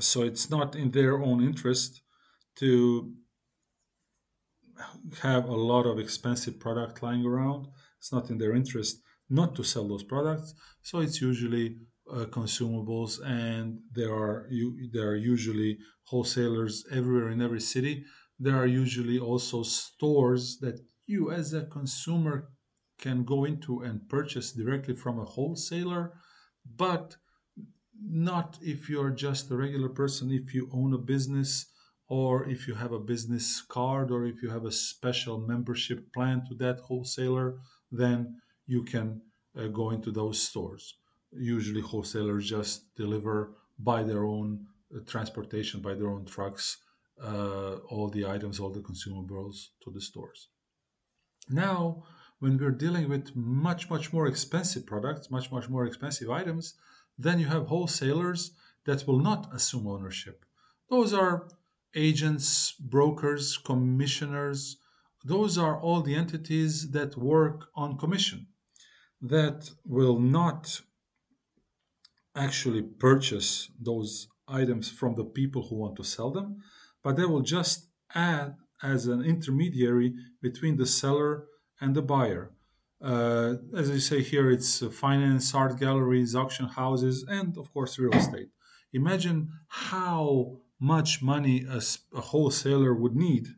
So 0.01 0.23
it's 0.23 0.51
not 0.51 0.75
in 0.77 0.91
their 0.93 1.21
own 1.21 1.43
interest 1.43 2.03
to 2.57 3.17
have 5.23 5.49
a 5.49 5.55
lot 5.55 5.87
of 5.87 5.99
expensive 5.99 6.59
product 6.59 7.03
lying 7.03 7.25
around. 7.25 7.69
It's 7.99 8.13
not 8.13 8.31
in 8.31 8.39
their 8.39 8.55
interest 8.55 9.01
not 9.31 9.55
to 9.57 9.63
sell 9.63 9.89
those 9.89 10.05
products. 10.05 10.55
So 10.83 11.01
it's 11.01 11.21
usually 11.21 11.77
uh, 12.11 12.27
consumables, 12.27 13.19
and 13.25 13.79
there 13.93 14.15
are 14.15 14.47
you, 14.51 14.91
there 14.93 15.09
are 15.09 15.17
usually 15.17 15.79
wholesalers 16.05 16.85
everywhere 16.91 17.31
in 17.31 17.41
every 17.41 17.61
city. 17.61 18.05
There 18.39 18.57
are 18.57 18.67
usually 18.67 19.19
also 19.19 19.63
stores 19.63 20.59
that 20.61 20.81
you, 21.07 21.31
as 21.31 21.55
a 21.55 21.65
consumer, 21.65 22.51
can 22.99 23.25
go 23.25 23.45
into 23.45 23.81
and 23.81 24.09
purchase 24.09 24.53
directly 24.53 24.95
from 24.95 25.19
a 25.19 25.25
wholesaler, 25.25 26.13
but 26.77 27.17
not 28.03 28.59
if 28.61 28.89
you're 28.89 29.11
just 29.11 29.51
a 29.51 29.57
regular 29.57 29.89
person. 29.89 30.31
If 30.31 30.55
you 30.55 30.69
own 30.73 30.93
a 30.93 30.99
business 30.99 31.67
or 32.09 32.49
if 32.49 32.69
you 32.69 32.75
have 32.75 32.93
a 32.93 32.99
business 32.99 33.63
card 33.63 34.11
or 34.11 34.27
if 34.27 34.43
you 34.43 34.51
have 34.51 34.65
a 34.65 34.73
special 34.73 35.39
membership 35.39 36.13
plan 36.13 36.43
to 36.49 36.55
that 36.55 36.81
wholesaler, 36.81 37.57
then 37.91 38.37
you 38.67 38.83
can 38.83 39.21
uh, 39.59 39.67
go 39.69 39.91
into 39.91 40.11
those 40.11 40.41
stores. 40.41 40.95
Usually, 41.33 41.81
wholesalers 41.81 42.49
just 42.49 42.95
deliver 42.95 43.55
by 43.79 44.03
their 44.03 44.25
own 44.25 44.67
uh, 44.95 45.01
transportation, 45.07 45.81
by 45.81 45.95
their 45.95 46.09
own 46.09 46.25
trucks, 46.25 46.79
uh, 47.23 47.77
all 47.89 48.09
the 48.09 48.27
items, 48.27 48.61
all 48.61 48.71
the 48.71 48.81
consumables 48.81 49.69
to 49.83 49.91
the 49.91 50.01
stores. 50.01 50.49
Now, 51.49 52.05
when 52.39 52.59
we're 52.59 52.71
dealing 52.71 53.09
with 53.09 53.35
much, 53.35 53.91
much 53.91 54.13
more 54.13 54.27
expensive 54.27 54.87
products, 54.87 55.31
much, 55.31 55.51
much 55.51 55.69
more 55.69 55.87
expensive 55.87 56.31
items, 56.31 56.75
then 57.19 57.39
you 57.39 57.47
have 57.47 57.67
wholesalers 57.67 58.53
that 58.87 59.07
will 59.07 59.21
not 59.21 59.49
assume 59.55 59.87
ownership. 59.87 60.45
Those 60.91 61.15
are 61.15 61.49
agents, 61.95 62.73
brokers, 62.73 63.57
commissioners. 63.59 64.77
Those 65.25 65.57
are 65.59 65.81
all 65.81 66.03
the 66.03 66.15
entities 66.15 66.91
that 66.91 67.17
work 67.17 67.69
on 67.75 67.99
commission 67.99 68.49
that 69.21 69.71
will 69.85 70.19
not 70.19 70.81
actually 72.37 72.83
purchase 72.83 73.71
those 73.81 74.29
items 74.49 74.91
from 74.91 75.15
the 75.15 75.25
people 75.25 75.63
who 75.67 75.77
want 75.77 75.97
to 75.97 76.05
sell 76.05 76.31
them, 76.31 76.59
but 77.03 77.17
they 77.17 77.25
will 77.25 77.41
just 77.41 77.89
add 78.15 78.57
as 78.83 79.07
an 79.07 79.23
intermediary 79.23 80.15
between 80.43 80.77
the 80.77 80.87
seller 80.87 81.45
and 81.81 81.95
the 81.95 82.03
buyer. 82.03 82.51
Uh, 83.03 83.55
as 83.77 83.91
I 83.91 83.99
say 83.99 84.23
here, 84.23 84.51
it's 84.51 84.85
finance, 84.87 85.55
art 85.55 85.79
galleries, 85.79 86.35
auction 86.35 86.67
houses, 86.67 87.25
and 87.29 87.57
of 87.57 87.73
course, 87.73 87.99
real 87.99 88.15
estate. 88.15 88.49
Imagine 88.93 89.51
how 89.69 90.61
much 90.81 91.23
money 91.23 91.65
a, 91.69 91.81
a 92.17 92.21
wholesaler 92.21 92.95
would 92.95 93.15
need 93.17 93.49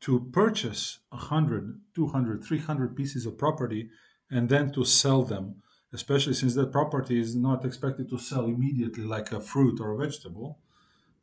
to 0.00 0.28
purchase 0.32 0.98
100, 1.10 1.80
200, 1.94 2.44
300 2.44 2.96
pieces 2.96 3.24
of 3.26 3.38
property 3.38 3.88
and 4.30 4.48
then 4.48 4.72
to 4.72 4.84
sell 4.84 5.22
them, 5.22 5.62
especially 5.92 6.34
since 6.34 6.54
that 6.54 6.72
property 6.72 7.20
is 7.20 7.36
not 7.36 7.64
expected 7.64 8.08
to 8.08 8.18
sell 8.18 8.46
immediately 8.46 9.04
like 9.04 9.30
a 9.30 9.40
fruit 9.40 9.78
or 9.80 9.92
a 9.92 9.98
vegetable. 9.98 10.58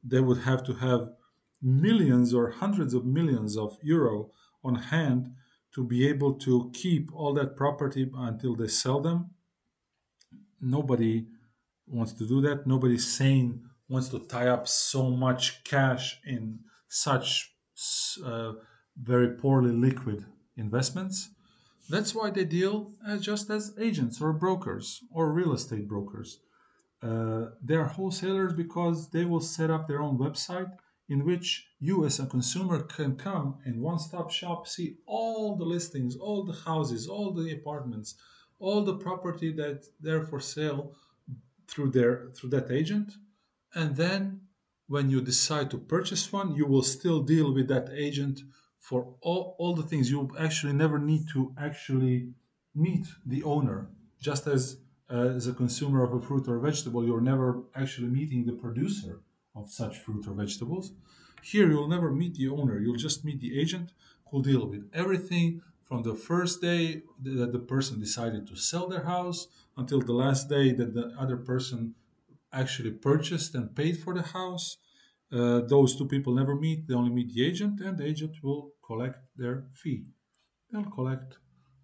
They 0.03 0.21
would 0.21 0.39
have 0.43 0.63
to 0.65 0.73
have 0.75 1.09
millions 1.61 2.33
or 2.33 2.51
hundreds 2.51 2.93
of 2.93 3.05
millions 3.05 3.57
of 3.57 3.77
euro 3.81 4.31
on 4.63 4.75
hand 4.75 5.33
to 5.75 5.83
be 5.83 6.07
able 6.07 6.33
to 6.33 6.71
keep 6.73 7.13
all 7.13 7.33
that 7.33 7.55
property 7.55 8.09
until 8.15 8.55
they 8.55 8.67
sell 8.67 9.01
them. 9.01 9.31
Nobody 10.61 11.27
wants 11.87 12.13
to 12.13 12.27
do 12.27 12.41
that. 12.41 12.65
Nobody's 12.65 13.07
sane 13.07 13.68
wants 13.89 14.09
to 14.09 14.19
tie 14.19 14.47
up 14.47 14.67
so 14.67 15.09
much 15.09 15.63
cash 15.63 16.19
in 16.25 16.59
such 16.87 17.51
uh, 18.23 18.53
very 18.95 19.29
poorly 19.29 19.71
liquid 19.71 20.25
investments. 20.57 21.29
That's 21.89 22.13
why 22.13 22.29
they 22.29 22.45
deal 22.45 22.93
as 23.07 23.21
just 23.21 23.49
as 23.49 23.73
agents 23.79 24.21
or 24.21 24.31
brokers 24.33 25.01
or 25.11 25.31
real 25.31 25.53
estate 25.53 25.87
brokers. 25.87 26.39
Uh, 27.01 27.47
they 27.63 27.75
are 27.75 27.85
wholesalers 27.85 28.53
because 28.53 29.09
they 29.09 29.25
will 29.25 29.39
set 29.39 29.71
up 29.71 29.87
their 29.87 30.01
own 30.01 30.17
website 30.17 30.71
in 31.07 31.25
which 31.25 31.67
you 31.79 32.05
as 32.05 32.19
a 32.19 32.25
consumer 32.25 32.83
can 32.83 33.15
come 33.15 33.57
in 33.65 33.81
one-stop 33.81 34.29
shop 34.29 34.67
see 34.67 34.97
all 35.05 35.55
the 35.55 35.65
listings 35.65 36.15
all 36.15 36.43
the 36.43 36.53
houses 36.53 37.07
all 37.07 37.31
the 37.31 37.51
apartments 37.51 38.15
all 38.59 38.83
the 38.83 38.97
property 38.97 39.51
that 39.51 39.85
they're 39.99 40.23
for 40.23 40.39
sale 40.39 40.93
through 41.67 41.89
their 41.89 42.29
through 42.35 42.49
that 42.49 42.69
agent 42.69 43.13
and 43.75 43.95
then 43.95 44.41
when 44.87 45.09
you 45.09 45.21
decide 45.21 45.69
to 45.69 45.77
purchase 45.77 46.31
one 46.31 46.55
you 46.55 46.65
will 46.65 46.83
still 46.83 47.21
deal 47.21 47.53
with 47.53 47.67
that 47.67 47.89
agent 47.93 48.41
for 48.79 49.13
all, 49.21 49.55
all 49.59 49.75
the 49.75 49.83
things. 49.83 50.09
You 50.09 50.31
actually 50.39 50.73
never 50.73 50.97
need 50.97 51.27
to 51.33 51.53
actually 51.59 52.29
meet 52.73 53.05
the 53.25 53.43
owner. 53.43 53.89
Just 54.19 54.47
as 54.47 54.77
uh, 55.11 55.35
as 55.37 55.47
a 55.47 55.53
consumer 55.53 56.03
of 56.03 56.13
a 56.13 56.21
fruit 56.21 56.47
or 56.47 56.59
vegetable 56.59 57.05
you're 57.05 57.21
never 57.21 57.63
actually 57.75 58.07
meeting 58.07 58.45
the 58.45 58.53
producer 58.53 59.21
of 59.55 59.69
such 59.69 59.97
fruit 59.99 60.27
or 60.27 60.33
vegetables. 60.33 60.93
Here 61.41 61.69
you'll 61.69 61.87
never 61.87 62.11
meet 62.11 62.35
the 62.35 62.49
owner. 62.49 62.79
You'll 62.79 63.03
just 63.07 63.23
meet 63.25 63.39
the 63.41 63.59
agent 63.59 63.93
who'll 64.25 64.41
deal 64.41 64.65
with 64.67 64.89
everything 64.93 65.61
from 65.83 66.03
the 66.03 66.13
first 66.13 66.61
day 66.61 67.01
that 67.23 67.51
the 67.51 67.59
person 67.59 67.99
decided 67.99 68.47
to 68.47 68.55
sell 68.55 68.87
their 68.87 69.03
house 69.03 69.47
until 69.75 70.01
the 70.01 70.13
last 70.13 70.47
day 70.47 70.71
that 70.71 70.93
the 70.93 71.13
other 71.17 71.37
person 71.37 71.95
actually 72.51 72.91
purchased 72.91 73.55
and 73.55 73.75
paid 73.75 73.97
for 74.03 74.13
the 74.13 74.23
house 74.39 74.77
Uh, 75.31 75.61
those 75.67 75.95
two 75.95 76.07
people 76.07 76.33
never 76.33 76.55
meet, 76.55 76.87
they 76.87 76.95
only 76.95 77.13
meet 77.19 77.29
the 77.33 77.43
agent, 77.49 77.79
and 77.81 77.97
the 77.97 78.05
agent 78.11 78.33
will 78.43 78.63
collect 78.89 79.19
their 79.41 79.57
fee. 79.79 80.05
They'll 80.71 80.91
collect 80.99 81.37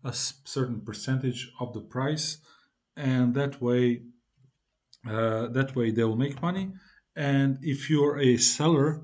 a 0.03 0.13
certain 0.55 0.81
percentage 0.81 1.41
of 1.59 1.73
the 1.73 1.81
price, 1.81 2.27
and 2.95 3.35
that 3.35 3.61
way, 3.61 3.83
uh, 5.07 5.47
that 5.47 5.75
way 5.75 5.91
they 5.91 6.03
will 6.03 6.15
make 6.15 6.41
money. 6.41 6.73
And 7.15 7.57
if 7.61 7.89
you're 7.89 8.19
a 8.19 8.37
seller, 8.37 9.01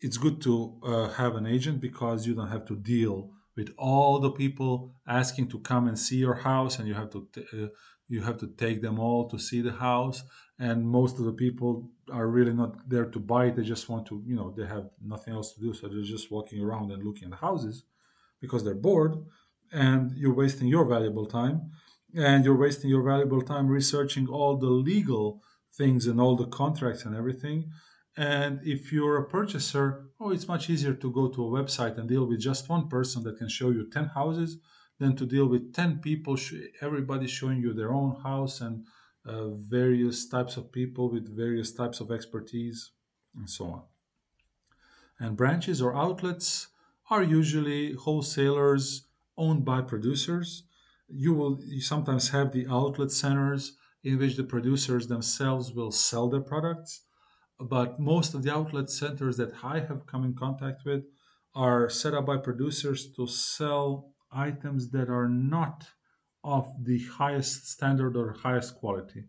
it's 0.00 0.18
good 0.18 0.40
to 0.42 0.80
uh, 0.82 1.08
have 1.10 1.36
an 1.36 1.46
agent 1.46 1.80
because 1.80 2.26
you 2.26 2.34
don't 2.34 2.48
have 2.50 2.66
to 2.66 2.76
deal 2.76 3.30
with 3.56 3.70
all 3.78 4.20
the 4.20 4.30
people 4.30 4.94
asking 5.06 5.48
to 5.50 5.60
come 5.60 5.88
and 5.88 5.98
see 5.98 6.16
your 6.18 6.34
house 6.36 6.78
and 6.78 6.88
you 6.88 6.94
have 6.94 7.10
to 7.10 7.28
uh, 7.54 7.68
you 8.08 8.22
have 8.22 8.38
to 8.38 8.48
take 8.48 8.80
them 8.82 8.98
all 8.98 9.28
to 9.28 9.38
see 9.38 9.60
the 9.62 9.72
house 9.72 10.22
and 10.60 10.86
most 10.86 11.18
of 11.18 11.24
the 11.24 11.32
people 11.32 11.90
are 12.12 12.28
really 12.28 12.52
not 12.52 12.88
there 12.88 13.06
to 13.06 13.18
buy 13.18 13.46
it. 13.46 13.56
They 13.56 13.62
just 13.62 13.88
want 13.88 14.06
to 14.08 14.22
you 14.24 14.36
know 14.36 14.54
they 14.56 14.66
have 14.66 14.86
nothing 15.14 15.34
else 15.34 15.54
to 15.54 15.60
do. 15.60 15.72
So 15.74 15.88
they're 15.88 16.14
just 16.16 16.30
walking 16.30 16.60
around 16.62 16.92
and 16.92 17.02
looking 17.02 17.32
at 17.32 17.38
houses 17.38 17.84
because 18.40 18.62
they're 18.62 18.84
bored 18.88 19.14
and 19.72 20.12
you're 20.16 20.34
wasting 20.44 20.68
your 20.68 20.84
valuable 20.84 21.26
time. 21.26 21.72
And 22.14 22.44
you're 22.44 22.62
wasting 22.66 22.90
your 22.90 23.04
valuable 23.04 23.40
time 23.40 23.68
researching 23.68 24.26
all 24.26 24.56
the 24.56 24.74
legal 24.90 25.42
things 25.76 26.06
and 26.08 26.20
all 26.20 26.34
the 26.36 26.46
contracts 26.46 27.04
and 27.04 27.14
everything. 27.14 27.70
And 28.16 28.60
if 28.64 28.92
you're 28.92 29.18
a 29.18 29.28
purchaser 29.36 30.10
oh 30.20 30.30
it's 30.30 30.46
much 30.46 30.68
easier 30.68 30.94
to 30.94 31.10
go 31.10 31.28
to 31.28 31.46
a 31.46 31.50
website 31.58 31.98
and 31.98 32.08
deal 32.08 32.26
with 32.26 32.40
just 32.40 32.68
one 32.68 32.88
person 32.88 33.22
that 33.22 33.38
can 33.38 33.48
show 33.48 33.70
you 33.70 33.88
10 33.88 34.06
houses 34.06 34.58
than 34.98 35.16
to 35.16 35.24
deal 35.24 35.46
with 35.46 35.72
10 35.72 36.00
people 36.00 36.36
everybody 36.82 37.26
showing 37.26 37.60
you 37.60 37.72
their 37.72 37.92
own 37.92 38.20
house 38.20 38.60
and 38.60 38.84
uh, 39.26 39.48
various 39.48 40.28
types 40.28 40.56
of 40.56 40.72
people 40.72 41.10
with 41.10 41.36
various 41.36 41.72
types 41.72 42.00
of 42.00 42.10
expertise 42.10 42.90
and 43.36 43.48
so 43.48 43.66
on 43.66 43.82
and 45.20 45.36
branches 45.36 45.82
or 45.82 45.94
outlets 45.94 46.68
are 47.10 47.22
usually 47.22 47.92
wholesalers 47.92 49.06
owned 49.36 49.64
by 49.64 49.82
producers. 49.82 50.64
You 51.08 51.34
will 51.34 51.60
you 51.62 51.80
sometimes 51.80 52.30
have 52.30 52.52
the 52.52 52.66
outlet 52.68 53.10
centers 53.10 53.76
in 54.02 54.18
which 54.18 54.36
the 54.36 54.44
producers 54.44 55.06
themselves 55.06 55.72
will 55.72 55.92
sell 55.92 56.28
their 56.28 56.40
products, 56.40 57.02
but 57.58 58.00
most 58.00 58.32
of 58.32 58.42
the 58.42 58.52
outlet 58.52 58.88
centers 58.88 59.36
that 59.36 59.52
I 59.62 59.80
have 59.80 60.06
come 60.06 60.24
in 60.24 60.34
contact 60.34 60.84
with 60.86 61.04
are 61.54 61.90
set 61.90 62.14
up 62.14 62.26
by 62.26 62.38
producers 62.38 63.12
to 63.16 63.26
sell 63.26 64.12
items 64.32 64.90
that 64.90 65.10
are 65.10 65.28
not 65.28 65.86
of 66.42 66.72
the 66.84 66.98
highest 67.04 67.68
standard 67.70 68.16
or 68.16 68.32
highest 68.32 68.76
quality. 68.76 69.24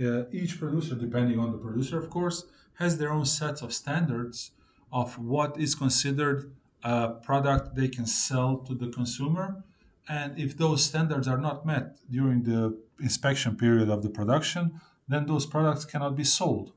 Uh, 0.00 0.24
each 0.30 0.58
producer, 0.58 0.94
depending 0.94 1.38
on 1.38 1.52
the 1.52 1.58
producer, 1.58 1.98
of 1.98 2.10
course, 2.10 2.44
has 2.74 2.98
their 2.98 3.12
own 3.12 3.24
sets 3.24 3.62
of 3.62 3.72
standards 3.72 4.52
of 4.92 5.18
what 5.18 5.58
is 5.58 5.74
considered 5.74 6.52
a 6.84 7.10
product 7.10 7.74
they 7.74 7.88
can 7.88 8.06
sell 8.06 8.58
to 8.58 8.74
the 8.74 8.88
consumer. 8.88 9.64
And 10.08 10.38
if 10.38 10.56
those 10.56 10.84
standards 10.84 11.26
are 11.26 11.38
not 11.38 11.66
met 11.66 11.98
during 12.10 12.44
the 12.44 12.78
inspection 13.00 13.56
period 13.56 13.90
of 13.90 14.02
the 14.02 14.08
production, 14.08 14.80
then 15.08 15.26
those 15.26 15.46
products 15.46 15.84
cannot 15.84 16.16
be 16.16 16.24
sold 16.24 16.72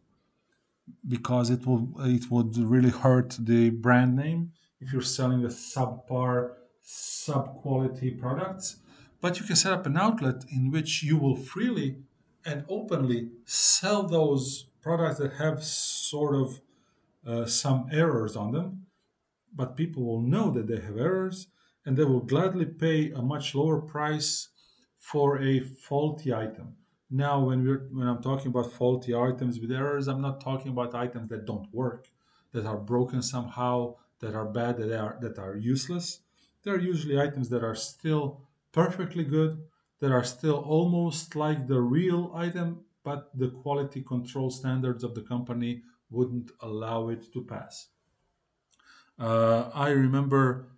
because 1.08 1.50
it 1.50 1.66
will 1.66 1.90
it 2.00 2.30
would 2.32 2.58
really 2.58 2.90
hurt 2.90 3.38
the 3.40 3.70
brand 3.70 4.16
name 4.16 4.52
if 4.80 4.92
you're 4.92 5.02
selling 5.02 5.46
a 5.46 5.48
subpar 5.48 6.54
sub 6.82 7.62
quality 7.62 8.12
products 8.12 8.78
but 9.22 9.40
you 9.40 9.46
can 9.46 9.56
set 9.56 9.74
up 9.74 9.86
an 9.86 9.98
outlet 9.98 10.44
in 10.52 10.72
which 10.72 11.04
you 11.04 11.18
will 11.18 11.36
freely 11.36 11.98
and 12.44 12.66
openly 12.68 13.30
sell 13.46 14.04
those 14.04 14.66
products 14.82 15.20
that 15.20 15.34
have 15.34 15.64
sort 15.64 16.36
of 16.36 16.62
uh, 17.26 17.46
some 17.46 17.88
errors 17.92 18.36
on 18.36 18.52
them 18.52 18.86
but 19.54 19.76
people 19.76 20.04
will 20.04 20.22
know 20.22 20.50
that 20.52 20.68
they 20.68 20.80
have 20.80 20.98
errors 20.98 21.48
and 21.86 21.98
they 21.98 22.04
will 22.04 22.22
gladly 22.22 22.66
pay 22.66 23.12
a 23.12 23.22
much 23.22 23.56
lower 23.56 23.82
price 23.82 24.50
for 24.98 25.42
a 25.42 25.60
faulty 25.60 26.34
item. 26.34 26.76
Now, 27.10 27.40
when 27.42 27.66
we're 27.66 27.88
when 27.92 28.08
I'm 28.08 28.22
talking 28.22 28.48
about 28.48 28.72
faulty 28.72 29.14
items 29.14 29.60
with 29.60 29.72
errors, 29.72 30.08
I'm 30.08 30.22
not 30.22 30.40
talking 30.40 30.72
about 30.72 30.96
items 30.96 31.30
that 31.30 31.46
don't 31.46 31.68
work, 31.74 32.08
that 32.54 32.66
are 32.66 32.78
broken 32.78 33.22
somehow, 33.22 33.96
that 34.20 34.36
are 34.36 34.46
bad, 34.46 34.78
that 34.78 34.98
are 34.98 35.18
that 35.22 35.38
are 35.38 35.58
useless. 35.58 36.22
They're 36.64 36.80
usually 36.80 37.20
items 37.20 37.50
that 37.50 37.64
are 37.64 37.76
still 37.76 38.42
perfectly 38.72 39.24
good, 39.24 39.62
that 40.00 40.12
are 40.12 40.24
still 40.24 40.58
almost 40.58 41.36
like 41.36 41.68
the 41.68 41.80
real 41.80 42.32
item, 42.36 42.82
but 43.04 43.30
the 43.38 43.50
quality 43.50 44.02
control 44.02 44.50
standards 44.50 45.04
of 45.04 45.14
the 45.16 45.22
company 45.22 45.84
wouldn't 46.10 46.52
allow 46.62 47.10
it 47.10 47.32
to 47.34 47.44
pass. 47.44 47.88
Uh, 49.20 49.70
I 49.74 49.90
remember 49.90 50.72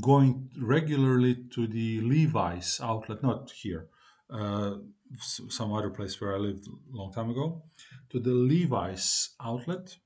going 0.00 0.50
regularly 0.60 1.36
to 1.54 1.66
the 1.66 2.00
Levi's 2.00 2.80
outlet, 2.82 3.22
not 3.22 3.52
here, 3.52 3.88
uh, 4.30 4.74
some 5.20 5.72
other 5.72 5.90
place 5.90 6.20
where 6.20 6.34
I 6.34 6.38
lived 6.38 6.66
a 6.66 6.96
long 6.96 7.12
time 7.12 7.30
ago, 7.30 7.62
to 8.10 8.18
the 8.18 8.32
Levi's 8.32 9.30
outlet 9.40 9.96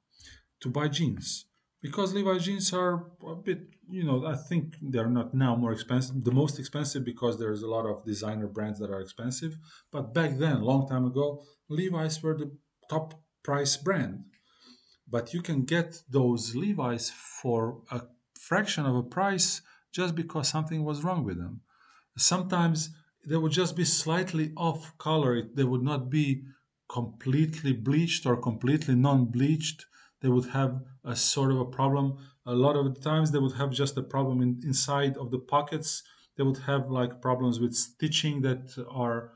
to 0.61 0.69
buy 0.69 0.89
jeans 0.89 1.47
because 1.83 2.13
Levi's 2.15 2.45
jeans 2.45 2.73
are 2.73 3.07
a 3.27 3.35
bit, 3.35 3.61
you 3.89 4.05
know, 4.05 4.27
I 4.27 4.37
think 4.37 4.77
they're 4.83 5.09
not 5.09 5.35
now 5.35 5.57
more 5.57 5.73
expensive, 5.73 6.23
the 6.23 6.33
most 6.33 6.59
expensive 6.59 7.05
because 7.05 7.39
there's 7.39 7.63
a 7.63 7.69
lot 7.69 7.87
of 7.87 8.05
designer 8.05 8.47
brands 8.47 8.79
that 8.81 8.91
are 8.91 9.01
expensive. 9.01 9.57
But 9.91 10.15
back 10.15 10.37
then, 10.37 10.63
long 10.63 10.89
time 10.89 11.07
ago, 11.07 11.43
Levi's 11.69 12.23
were 12.23 12.37
the 12.37 12.51
top 12.89 13.15
price 13.43 13.77
brand 13.77 14.25
but 15.11 15.35
you 15.35 15.43
can 15.43 15.65
get 15.65 16.03
those 16.09 16.55
Levi's 16.55 17.11
for 17.11 17.83
a 17.91 18.03
fraction 18.39 18.87
of 18.87 18.95
a 18.95 19.03
price 19.03 19.61
just 19.93 20.15
because 20.15 20.49
something 20.49 20.85
was 20.85 21.03
wrong 21.03 21.25
with 21.25 21.37
them. 21.37 21.61
Sometimes 22.17 22.91
they 23.27 23.37
would 23.37 23.53
just 23.53 23.77
be 23.77 23.85
slightly 23.85 24.53
off 24.57 24.97
color. 24.99 25.43
They 25.55 25.65
would 25.65 25.83
not 25.83 26.11
be 26.11 26.45
completely 26.89 27.73
bleached 27.73 28.25
or 28.25 28.37
completely 28.37 28.95
non-bleached. 28.95 29.85
They 30.21 30.29
would 30.29 30.47
have 30.51 30.83
a 31.05 31.17
sort 31.17 31.51
of 31.51 31.61
a 31.61 31.65
problem. 31.65 32.19
A 32.47 32.55
lot 32.55 32.77
of 32.77 32.95
the 32.95 33.01
times 33.01 33.31
they 33.31 33.39
would 33.39 33.55
have 33.55 33.71
just 33.71 33.97
a 33.97 34.03
problem 34.03 34.43
in, 34.43 34.61
inside 34.65 35.17
of 35.17 35.31
the 35.31 35.39
pockets. 35.39 36.03
They 36.37 36.45
would 36.45 36.59
have 36.59 36.91
like 36.91 37.23
problems 37.23 37.61
with 37.61 37.75
stitching 37.75 38.43
that 38.43 38.65
are 38.91 39.33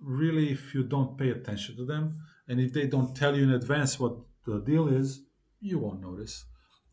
really 0.00 0.50
if 0.50 0.74
you 0.74 0.82
don't 0.82 1.16
pay 1.16 1.30
attention 1.30 1.76
to 1.76 1.84
them 1.84 2.18
and 2.48 2.60
if 2.60 2.72
they 2.72 2.86
don't 2.86 3.16
tell 3.16 3.34
you 3.36 3.42
in 3.42 3.52
advance 3.52 3.98
what 3.98 4.16
the 4.46 4.60
deal 4.60 4.88
is, 4.88 5.22
you 5.60 5.78
won't 5.78 6.02
notice. 6.02 6.44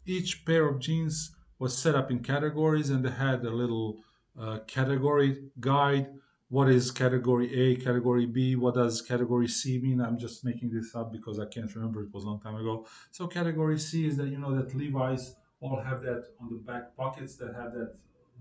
Each 0.05 0.45
pair 0.45 0.67
of 0.67 0.79
jeans 0.79 1.35
was 1.59 1.77
set 1.77 1.95
up 1.95 2.09
in 2.09 2.19
categories 2.19 2.89
and 2.89 3.03
they 3.03 3.11
had 3.11 3.43
a 3.45 3.51
little 3.51 4.03
uh, 4.39 4.59
category 4.67 5.49
guide. 5.59 6.07
What 6.51 6.67
is 6.67 6.91
category 6.91 7.47
A, 7.63 7.77
category 7.77 8.25
B? 8.25 8.57
What 8.57 8.75
does 8.75 9.01
category 9.01 9.47
C 9.47 9.79
mean? 9.79 10.01
I'm 10.01 10.17
just 10.19 10.43
making 10.43 10.69
this 10.71 10.93
up 10.93 11.09
because 11.09 11.39
I 11.39 11.45
can't 11.45 11.73
remember. 11.73 12.03
It 12.03 12.13
was 12.13 12.25
a 12.25 12.27
long 12.27 12.41
time 12.41 12.57
ago. 12.57 12.85
So 13.09 13.25
category 13.25 13.79
C 13.79 14.05
is 14.05 14.17
that 14.17 14.27
you 14.27 14.37
know 14.37 14.53
that 14.57 14.75
Levi's 14.75 15.35
all 15.61 15.79
have 15.79 16.01
that 16.01 16.25
on 16.41 16.49
the 16.49 16.57
back 16.57 16.97
pockets 16.97 17.35
that 17.37 17.55
have 17.55 17.71
that 17.75 17.95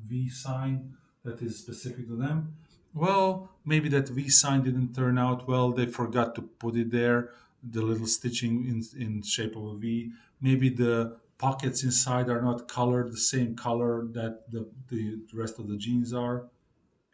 V 0.08 0.28
sign 0.28 0.92
that 1.22 1.40
is 1.40 1.56
specific 1.60 2.08
to 2.08 2.16
them. 2.16 2.56
Well, 2.94 3.48
maybe 3.64 3.88
that 3.90 4.08
V 4.08 4.28
sign 4.28 4.64
didn't 4.64 4.92
turn 4.92 5.16
out 5.16 5.46
well. 5.46 5.70
They 5.70 5.86
forgot 5.86 6.34
to 6.34 6.42
put 6.42 6.74
it 6.74 6.90
there, 6.90 7.30
the 7.62 7.80
little 7.80 8.08
stitching 8.08 8.64
in, 8.64 8.82
in 9.00 9.22
shape 9.22 9.54
of 9.54 9.64
a 9.64 9.76
V. 9.76 10.10
Maybe 10.40 10.68
the 10.68 11.16
pockets 11.38 11.84
inside 11.84 12.28
are 12.28 12.42
not 12.42 12.66
colored 12.66 13.12
the 13.12 13.24
same 13.34 13.54
color 13.54 14.08
that 14.14 14.50
the, 14.50 14.68
the 14.88 15.20
rest 15.32 15.60
of 15.60 15.68
the 15.68 15.76
jeans 15.76 16.12
are. 16.12 16.48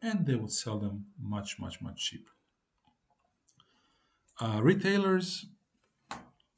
And 0.07 0.25
they 0.27 0.37
would 0.37 0.53
sell 0.53 0.79
them 0.79 0.97
much, 1.19 1.51
much, 1.59 1.77
much 1.83 1.99
cheaper. 2.07 2.33
Uh, 4.40 4.61
retailers 4.62 5.47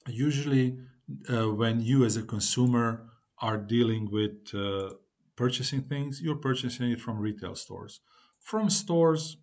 usually 0.07 0.79
uh, 1.31 1.49
when 1.61 1.81
you 1.81 2.05
as 2.05 2.17
a 2.17 2.23
consumer 2.23 3.09
are 3.41 3.57
dealing 3.57 4.11
with 4.11 4.55
uh, 4.55 4.91
purchasing 5.37 5.83
things 5.83 6.21
you're 6.21 6.43
purchasing 6.49 6.91
it 6.91 7.01
from 7.01 7.19
retail 7.19 7.55
stores 7.55 8.01
from 8.41 8.69
stores 8.69 9.37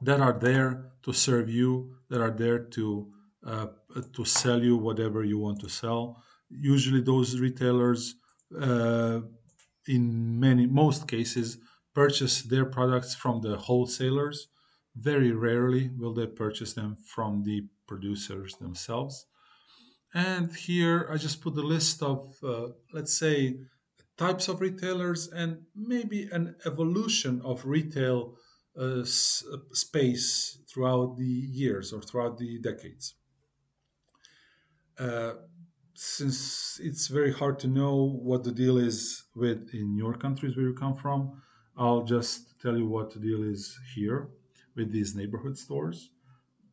that 0.00 0.20
are 0.20 0.36
there 0.48 0.92
to 1.04 1.12
serve 1.12 1.48
you 1.48 1.94
that 2.10 2.20
are 2.20 2.30
there 2.30 2.58
to 2.58 3.12
uh, 3.46 3.66
to 4.12 4.24
sell 4.24 4.60
you 4.62 4.76
whatever 4.76 5.22
you 5.22 5.38
want 5.38 5.60
to 5.60 5.68
sell 5.68 6.22
usually 6.50 7.00
those 7.00 7.38
retailers 7.38 8.16
uh, 8.60 9.20
in 9.86 10.40
many 10.40 10.66
most 10.66 11.06
cases 11.06 11.58
purchase 11.94 12.42
their 12.42 12.64
products 12.66 13.14
from 13.14 13.40
the 13.42 13.56
wholesalers 13.58 14.48
very 14.94 15.32
rarely 15.32 15.88
will 15.88 16.14
they 16.14 16.26
purchase 16.26 16.72
them 16.74 16.96
from 16.96 17.42
the 17.44 17.68
producers 17.86 18.56
themselves 18.56 19.26
and 20.14 20.54
here 20.54 21.06
I 21.10 21.16
just 21.16 21.40
put 21.40 21.54
the 21.54 21.62
list 21.62 22.02
of, 22.02 22.36
uh, 22.42 22.70
let's 22.92 23.16
say, 23.16 23.60
types 24.16 24.48
of 24.48 24.60
retailers 24.60 25.28
and 25.28 25.66
maybe 25.74 26.24
an 26.30 26.56
evolution 26.66 27.40
of 27.42 27.64
retail 27.64 28.36
uh, 28.78 29.00
s- 29.00 29.44
uh, 29.52 29.58
space 29.72 30.58
throughout 30.68 31.16
the 31.16 31.24
years 31.26 31.92
or 31.92 32.02
throughout 32.02 32.38
the 32.38 32.58
decades. 32.60 33.14
Uh, 34.98 35.34
since 35.94 36.80
it's 36.80 37.08
very 37.08 37.32
hard 37.32 37.58
to 37.60 37.68
know 37.68 37.94
what 38.22 38.44
the 38.44 38.52
deal 38.52 38.78
is 38.78 39.24
with 39.34 39.74
in 39.74 39.96
your 39.96 40.14
countries 40.14 40.56
where 40.56 40.66
you 40.66 40.74
come 40.74 40.96
from, 40.96 41.42
I'll 41.76 42.04
just 42.04 42.60
tell 42.60 42.76
you 42.76 42.86
what 42.86 43.10
the 43.12 43.20
deal 43.20 43.42
is 43.42 43.78
here 43.94 44.30
with 44.74 44.92
these 44.92 45.14
neighborhood 45.14 45.58
stores. 45.58 46.10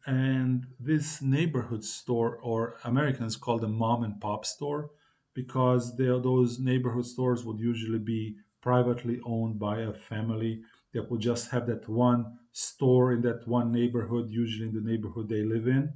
And 0.06 0.68
this 0.80 1.22
neighborhood 1.22 1.84
store, 1.84 2.38
or 2.38 2.78
Americans 2.84 3.36
call 3.38 3.60
them 3.60 3.76
mom 3.76 4.04
and 4.04 4.20
pop 4.22 4.46
store, 4.46 4.92
because 5.34 5.96
they 5.98 6.08
are, 6.08 6.20
those 6.20 6.60
neighborhood 6.60 7.06
stores 7.06 7.46
would 7.46 7.60
usually 7.60 8.00
be 8.00 8.38
privately 8.62 9.22
owned 9.26 9.60
by 9.60 9.82
a 9.82 9.94
family 9.94 10.64
that 10.94 11.10
would 11.12 11.22
just 11.22 11.52
have 11.52 11.68
that 11.68 11.88
one 11.90 12.40
store 12.52 13.14
in 13.14 13.22
that 13.22 13.48
one 13.48 13.72
neighborhood, 13.72 14.30
usually 14.30 14.68
in 14.70 14.76
the 14.76 14.82
neighborhood 14.82 15.30
they 15.30 15.44
live 15.44 15.68
in 15.68 15.94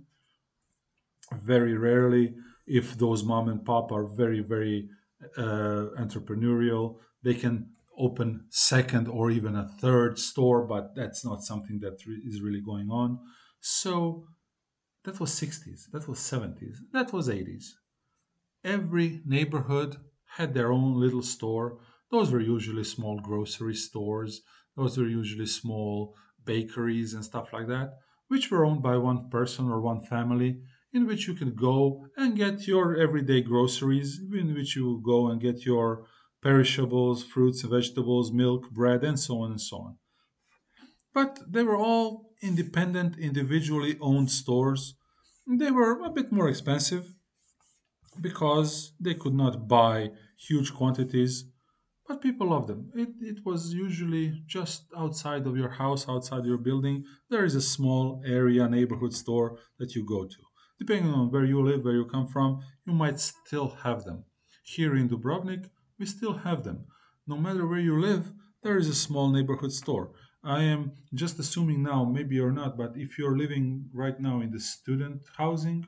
very 1.34 1.76
rarely 1.78 2.36
if 2.68 2.98
those 2.98 3.24
mom 3.24 3.50
and 3.50 3.66
pop 3.66 3.92
are 3.92 4.06
very 4.06 4.40
very 4.42 4.90
uh, 5.38 5.88
entrepreneurial 5.98 7.00
they 7.24 7.34
can 7.34 7.72
open 7.98 8.46
second 8.50 9.08
or 9.08 9.30
even 9.32 9.56
a 9.56 9.68
third 9.82 10.18
store 10.18 10.66
but 10.66 10.96
that's 10.96 11.24
not 11.26 11.42
something 11.44 11.80
that 11.80 11.98
re- 12.08 12.22
is 12.26 12.42
really 12.42 12.62
going 12.62 12.90
on. 12.90 13.20
So 13.60 14.26
that 15.04 15.20
was 15.20 15.32
60s 15.32 15.92
that 15.92 16.08
was 16.08 16.20
70s 16.20 16.78
that 16.94 17.12
was 17.12 17.28
80s 17.28 17.66
every 18.64 19.22
neighborhood 19.26 19.98
had 20.38 20.54
their 20.54 20.72
own 20.72 21.00
little 21.00 21.22
store. 21.22 21.80
Those 22.10 22.32
were 22.32 22.40
usually 22.40 22.84
small 22.84 23.20
grocery 23.20 23.76
stores. 23.76 24.42
Those 24.76 24.98
were 24.98 25.08
usually 25.08 25.46
small 25.46 26.16
bakeries 26.44 27.14
and 27.14 27.24
stuff 27.24 27.54
like 27.54 27.68
that 27.68 27.92
which 28.34 28.50
were 28.50 28.66
owned 28.66 28.82
by 28.82 28.98
one 28.98 29.30
person 29.30 29.70
or 29.70 29.80
one 29.80 30.02
family 30.02 30.60
in 30.92 31.06
which 31.06 31.28
you 31.28 31.34
can 31.34 31.54
go 31.54 32.08
and 32.18 32.36
get 32.36 32.68
your 32.68 32.96
everyday 32.96 33.42
groceries, 33.42 34.20
in 34.34 34.54
which 34.54 34.76
you 34.76 35.02
go 35.06 35.28
and 35.28 35.42
get 35.42 35.66
your 35.66 36.06
perishables, 36.44 37.24
fruits 37.24 37.62
vegetables, 37.62 38.32
milk, 38.32 38.70
bread, 38.70 39.04
and 39.04 39.20
so 39.20 39.42
on 39.42 39.52
and 39.52 39.62
so 39.62 39.78
on. 39.78 39.98
But 41.14 41.40
they 41.48 41.64
were 41.64 41.78
all 41.78 42.32
independent, 42.42 43.18
individually 43.18 43.98
owned 44.02 44.30
stores. 44.30 44.96
They 45.48 45.72
were 45.72 46.04
a 46.04 46.12
bit 46.12 46.32
more 46.32 46.50
expensive 46.50 47.06
because 48.20 48.94
they 49.00 49.14
could 49.14 49.34
not 49.34 49.68
buy 49.68 50.10
huge 50.48 50.74
quantities, 50.74 51.46
but 52.08 52.22
people 52.22 52.50
loved 52.50 52.68
them. 52.68 52.92
It, 52.96 53.10
it 53.22 53.38
was 53.46 53.74
usually 53.74 54.44
just 54.46 54.86
outside 54.98 55.48
of 55.48 55.56
your 55.56 55.70
house, 55.70 56.10
outside 56.10 56.46
your 56.46 56.58
building. 56.58 57.06
There 57.30 57.46
is 57.46 57.56
a 57.56 57.62
small 57.62 58.22
area 58.26 58.68
neighborhood 58.68 59.14
store 59.14 59.58
that 59.80 59.96
you 59.96 60.06
go 60.06 60.26
to. 60.26 60.42
Depending 60.80 61.14
on 61.14 61.32
where 61.32 61.46
you 61.46 61.64
live, 61.64 61.84
where 61.84 61.94
you 61.94 62.06
come 62.06 62.28
from, 62.28 62.60
you 62.86 62.94
might 62.94 63.20
still 63.20 63.70
have 63.84 64.04
them. 64.04 64.26
Here 64.66 64.96
in 64.96 65.08
Dubrovnik, 65.10 65.70
we 66.00 66.06
still 66.06 66.34
have 66.34 66.64
them. 66.64 66.86
No 67.28 67.38
matter 67.38 67.66
where 67.66 67.80
you 67.80 68.00
live, 68.00 68.32
there 68.64 68.78
is 68.78 68.88
a 68.88 68.96
small 68.96 69.30
neighborhood 69.30 69.72
store. 69.72 70.12
I 70.44 70.64
am 70.64 70.92
just 71.14 71.40
assuming 71.40 71.84
now, 71.84 72.04
maybe 72.04 72.36
you're 72.36 72.52
not, 72.52 72.78
but 72.78 72.94
if 72.96 73.18
you're 73.18 73.38
living 73.38 73.90
right 73.94 74.20
now 74.20 74.42
in 74.42 74.52
the 74.52 74.60
student 74.60 75.22
housing, 75.38 75.88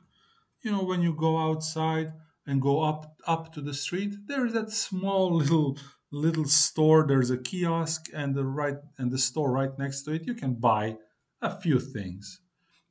you 0.66 0.72
know 0.72 0.82
when 0.82 1.00
you 1.00 1.14
go 1.14 1.38
outside 1.38 2.12
and 2.46 2.60
go 2.60 2.82
up 2.82 3.16
up 3.26 3.52
to 3.52 3.60
the 3.60 3.72
street 3.74 4.12
there 4.26 4.44
is 4.46 4.52
that 4.52 4.70
small 4.70 5.32
little 5.32 5.78
little 6.10 6.44
store 6.44 7.06
there's 7.06 7.30
a 7.30 7.38
kiosk 7.38 8.06
and 8.12 8.34
the 8.34 8.44
right 8.44 8.78
and 8.98 9.12
the 9.12 9.18
store 9.18 9.52
right 9.52 9.78
next 9.78 10.02
to 10.02 10.12
it 10.12 10.26
you 10.26 10.34
can 10.34 10.54
buy 10.54 10.96
a 11.40 11.60
few 11.60 11.78
things 11.78 12.40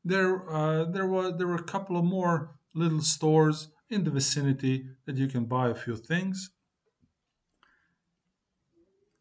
there 0.06 0.50
uh, 0.50 0.86
there 0.86 1.08
was 1.08 1.34
there 1.38 1.48
were 1.48 1.64
a 1.66 1.72
couple 1.76 1.98
of 1.98 2.06
more 2.06 2.56
little 2.74 3.02
stores 3.02 3.70
in 3.90 4.04
the 4.06 4.12
vicinity 4.12 4.86
that 5.06 5.18
you 5.18 5.28
can 5.28 5.46
buy 5.46 5.70
a 5.70 5.76
few 5.76 5.96
things 5.98 6.52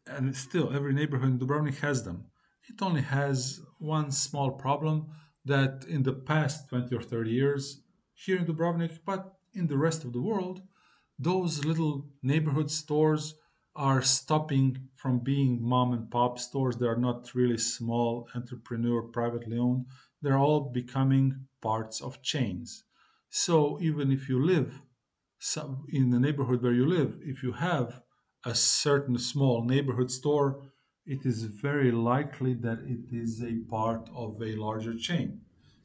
and 0.07 0.35
still 0.35 0.73
every 0.73 0.93
neighborhood 0.93 1.29
in 1.29 1.39
Dubrovnik 1.39 1.79
has 1.79 2.03
them. 2.03 2.25
It 2.67 2.81
only 2.81 3.01
has 3.01 3.61
one 3.79 4.11
small 4.11 4.51
problem 4.51 5.07
that 5.45 5.85
in 5.87 6.03
the 6.03 6.13
past 6.13 6.69
20 6.69 6.95
or 6.95 7.01
30 7.01 7.29
years 7.29 7.81
here 8.13 8.37
in 8.37 8.45
Dubrovnik, 8.45 8.99
but 9.05 9.35
in 9.53 9.67
the 9.67 9.77
rest 9.77 10.03
of 10.03 10.13
the 10.13 10.21
world, 10.21 10.61
those 11.19 11.63
little 11.63 12.09
neighborhood 12.23 12.71
stores 12.71 13.35
are 13.75 14.01
stopping 14.01 14.89
from 14.95 15.19
being 15.19 15.61
mom 15.61 15.93
and 15.93 16.09
pop 16.09 16.39
stores. 16.39 16.77
They 16.77 16.87
are 16.87 16.97
not 16.97 17.35
really 17.35 17.57
small 17.57 18.27
entrepreneur 18.33 19.01
privately 19.01 19.57
owned. 19.57 19.85
They're 20.21 20.37
all 20.37 20.71
becoming 20.71 21.47
parts 21.61 22.01
of 22.01 22.21
chains. 22.21 22.83
So 23.29 23.79
even 23.81 24.11
if 24.11 24.29
you 24.29 24.43
live 24.43 24.81
in 25.89 26.09
the 26.09 26.19
neighborhood 26.19 26.63
where 26.63 26.73
you 26.73 26.85
live, 26.87 27.19
if 27.21 27.43
you 27.43 27.51
have 27.51 28.01
a 28.45 28.53
certain 28.53 29.17
small 29.17 29.63
neighborhood 29.63 30.11
store, 30.11 30.61
it 31.05 31.25
is 31.25 31.43
very 31.43 31.91
likely 31.91 32.53
that 32.53 32.79
it 32.85 33.11
is 33.11 33.43
a 33.43 33.55
part 33.69 34.07
of 34.15 34.41
a 34.41 34.55
larger 34.55 34.93
chain. 34.93 35.41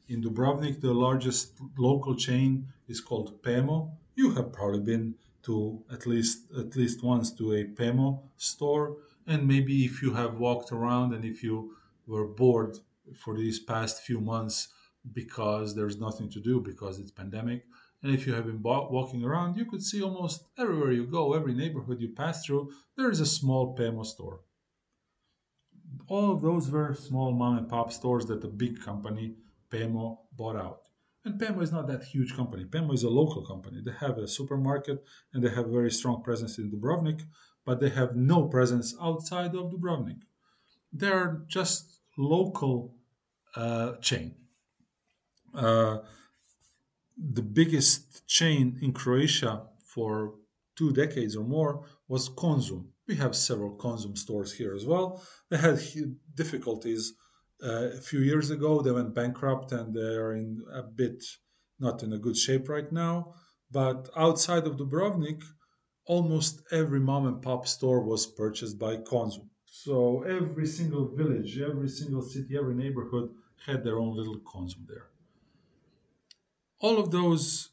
In 0.07 0.21
Dubrovnik, 0.21 0.81
the 0.81 0.93
largest 0.93 1.59
local 1.77 2.15
chain 2.15 2.67
is 2.87 3.01
called 3.01 3.41
Pemo. 3.41 3.91
You 4.15 4.31
have 4.31 4.51
probably 4.51 4.81
been 4.81 5.15
to 5.43 5.83
at 5.91 6.05
least 6.05 6.51
at 6.57 6.75
least 6.75 7.03
once 7.03 7.31
to 7.31 7.53
a 7.53 7.65
Pemo 7.65 8.19
store, 8.37 8.97
and 9.25 9.47
maybe 9.47 9.85
if 9.85 10.01
you 10.01 10.13
have 10.13 10.35
walked 10.35 10.71
around 10.71 11.13
and 11.13 11.25
if 11.25 11.43
you 11.43 11.75
were 12.05 12.27
bored 12.27 12.77
for 13.15 13.35
these 13.35 13.59
past 13.59 14.03
few 14.03 14.19
months 14.19 14.67
because 15.13 15.75
there's 15.75 15.99
nothing 15.99 16.29
to 16.29 16.39
do 16.39 16.59
because 16.59 16.99
it's 16.99 17.11
pandemic, 17.11 17.65
and 18.03 18.13
if 18.13 18.25
you 18.25 18.33
have 18.33 18.45
been 18.45 18.61
wa- 18.61 18.89
walking 18.89 19.23
around, 19.23 19.57
you 19.57 19.65
could 19.65 19.83
see 19.83 20.01
almost 20.01 20.43
everywhere 20.57 20.91
you 20.91 21.05
go, 21.05 21.33
every 21.33 21.53
neighborhood 21.53 22.01
you 22.01 22.09
pass 22.09 22.45
through, 22.45 22.71
there 22.97 23.11
is 23.11 23.19
a 23.19 23.25
small 23.25 23.75
Pemo 23.75 24.05
store. 24.05 24.41
All 26.07 26.31
of 26.31 26.41
those 26.41 26.69
were 26.69 26.93
small 26.93 27.31
mom 27.31 27.57
and 27.57 27.69
pop 27.69 27.91
stores 27.91 28.25
that 28.25 28.41
the 28.41 28.47
big 28.47 28.81
company 28.81 29.35
Pemo 29.69 30.17
bought 30.35 30.55
out. 30.55 30.81
And 31.23 31.39
Pemo 31.39 31.61
is 31.61 31.71
not 31.71 31.87
that 31.87 32.03
huge 32.03 32.35
company. 32.35 32.65
Pemo 32.65 32.93
is 32.93 33.03
a 33.03 33.09
local 33.09 33.45
company. 33.45 33.81
They 33.85 33.93
have 33.99 34.17
a 34.17 34.27
supermarket 34.27 35.03
and 35.33 35.43
they 35.43 35.49
have 35.49 35.67
a 35.67 35.71
very 35.71 35.91
strong 35.91 36.23
presence 36.23 36.57
in 36.57 36.71
Dubrovnik, 36.71 37.21
but 37.65 37.79
they 37.79 37.89
have 37.89 38.15
no 38.15 38.47
presence 38.47 38.95
outside 38.99 39.53
of 39.53 39.71
Dubrovnik. 39.71 40.21
They're 40.91 41.43
just 41.47 41.99
local 42.17 42.95
uh, 43.55 43.97
chain. 43.97 44.35
Uh, 45.53 45.99
the 47.17 47.41
biggest 47.41 48.27
chain 48.27 48.79
in 48.81 48.93
Croatia 48.93 49.63
for 49.83 50.35
two 50.75 50.91
decades 50.91 51.35
or 51.35 51.43
more 51.43 51.85
was 52.07 52.29
Konzum. 52.29 52.85
We 53.07 53.15
have 53.15 53.35
several 53.35 53.75
Konzum 53.77 54.17
stores 54.17 54.53
here 54.53 54.73
as 54.73 54.85
well. 54.85 55.23
They 55.49 55.57
had 55.57 55.79
difficulties 56.35 57.13
uh, 57.63 57.89
a 57.97 58.01
few 58.01 58.21
years 58.21 58.49
ago. 58.49 58.81
They 58.81 58.91
went 58.91 59.13
bankrupt 59.13 59.71
and 59.71 59.93
they 59.93 60.15
are 60.15 60.33
in 60.33 60.61
a 60.73 60.81
bit 60.81 61.23
not 61.79 62.03
in 62.03 62.13
a 62.13 62.17
good 62.17 62.37
shape 62.37 62.69
right 62.69 62.91
now. 62.91 63.33
But 63.71 64.09
outside 64.15 64.65
of 64.67 64.77
Dubrovnik, 64.77 65.41
almost 66.05 66.61
every 66.71 66.99
mom 66.99 67.25
and 67.27 67.41
pop 67.41 67.67
store 67.67 68.01
was 68.01 68.27
purchased 68.27 68.77
by 68.77 68.97
Konzum. 68.97 69.49
So 69.65 70.23
every 70.23 70.67
single 70.67 71.07
village, 71.15 71.59
every 71.59 71.89
single 71.89 72.21
city, 72.21 72.57
every 72.57 72.75
neighborhood 72.75 73.29
had 73.65 73.83
their 73.83 73.99
own 73.99 74.15
little 74.15 74.39
Konzum 74.39 74.87
there. 74.87 75.10
All 76.81 76.99
of 76.99 77.11
those 77.11 77.69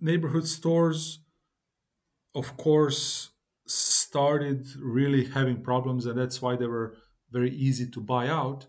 neighborhood 0.00 0.46
stores 0.46 1.20
of 2.34 2.56
course, 2.56 3.30
started 3.66 4.66
really 4.80 5.24
having 5.24 5.62
problems, 5.62 6.06
and 6.06 6.18
that's 6.18 6.42
why 6.42 6.56
they 6.56 6.66
were 6.66 6.96
very 7.30 7.50
easy 7.50 7.88
to 7.90 8.00
buy 8.00 8.28
out 8.28 8.66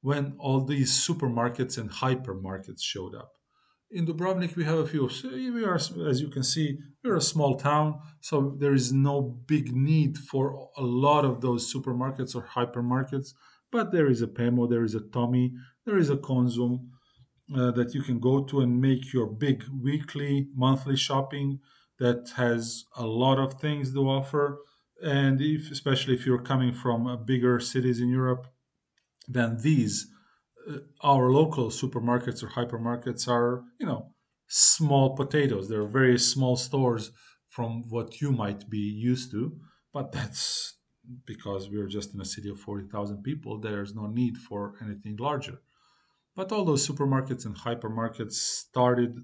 when 0.00 0.34
all 0.38 0.60
these 0.60 0.92
supermarkets 0.92 1.78
and 1.78 1.90
hypermarkets 1.90 2.82
showed 2.82 3.14
up. 3.14 3.32
In 3.90 4.06
Dubrovnik, 4.06 4.56
we 4.56 4.64
have 4.64 4.78
a 4.78 4.86
few. 4.86 5.08
We 5.22 5.64
are, 5.64 5.76
as 5.76 6.20
you 6.20 6.28
can 6.28 6.42
see, 6.42 6.78
we're 7.02 7.16
a 7.16 7.20
small 7.20 7.56
town, 7.56 8.00
so 8.20 8.56
there 8.58 8.74
is 8.74 8.92
no 8.92 9.20
big 9.22 9.74
need 9.74 10.18
for 10.18 10.68
a 10.76 10.82
lot 10.82 11.24
of 11.24 11.40
those 11.40 11.72
supermarkets 11.72 12.34
or 12.34 12.42
hypermarkets. 12.42 13.34
But 13.70 13.92
there 13.92 14.08
is 14.08 14.22
a 14.22 14.26
Pemo, 14.26 14.68
there 14.68 14.84
is 14.84 14.94
a 14.94 15.00
Tommy, 15.00 15.54
there 15.84 15.98
is 15.98 16.10
a 16.10 16.16
Konzum, 16.16 16.90
uh, 17.54 17.70
that 17.72 17.94
you 17.94 18.02
can 18.02 18.18
go 18.18 18.42
to 18.44 18.60
and 18.60 18.80
make 18.80 19.12
your 19.12 19.26
big 19.26 19.64
weekly, 19.82 20.48
monthly 20.54 20.96
shopping 20.96 21.60
that 21.98 22.30
has 22.36 22.84
a 22.96 23.06
lot 23.06 23.38
of 23.38 23.60
things 23.60 23.92
to 23.92 24.08
offer. 24.08 24.58
And 25.02 25.40
if, 25.40 25.70
especially 25.70 26.14
if 26.14 26.24
you're 26.24 26.42
coming 26.42 26.72
from 26.72 27.24
bigger 27.26 27.60
cities 27.60 28.00
in 28.00 28.08
Europe, 28.08 28.46
then 29.28 29.58
these, 29.60 30.06
uh, 30.68 30.78
our 31.02 31.30
local 31.30 31.68
supermarkets 31.68 32.42
or 32.42 32.48
hypermarkets 32.48 33.28
are, 33.28 33.64
you 33.78 33.86
know, 33.86 34.14
small 34.48 35.16
potatoes. 35.16 35.68
They're 35.68 35.86
very 35.86 36.18
small 36.18 36.56
stores 36.56 37.10
from 37.48 37.84
what 37.88 38.20
you 38.20 38.32
might 38.32 38.68
be 38.70 38.78
used 38.78 39.30
to. 39.32 39.58
But 39.92 40.12
that's 40.12 40.74
because 41.26 41.68
we're 41.70 41.88
just 41.88 42.14
in 42.14 42.20
a 42.20 42.24
city 42.24 42.48
of 42.48 42.58
40,000 42.58 43.22
people. 43.22 43.60
There's 43.60 43.94
no 43.94 44.06
need 44.06 44.38
for 44.38 44.74
anything 44.82 45.16
larger. 45.16 45.60
But 46.36 46.50
all 46.50 46.64
those 46.64 46.86
supermarkets 46.86 47.46
and 47.46 47.56
hypermarkets 47.56 48.32
started 48.32 49.16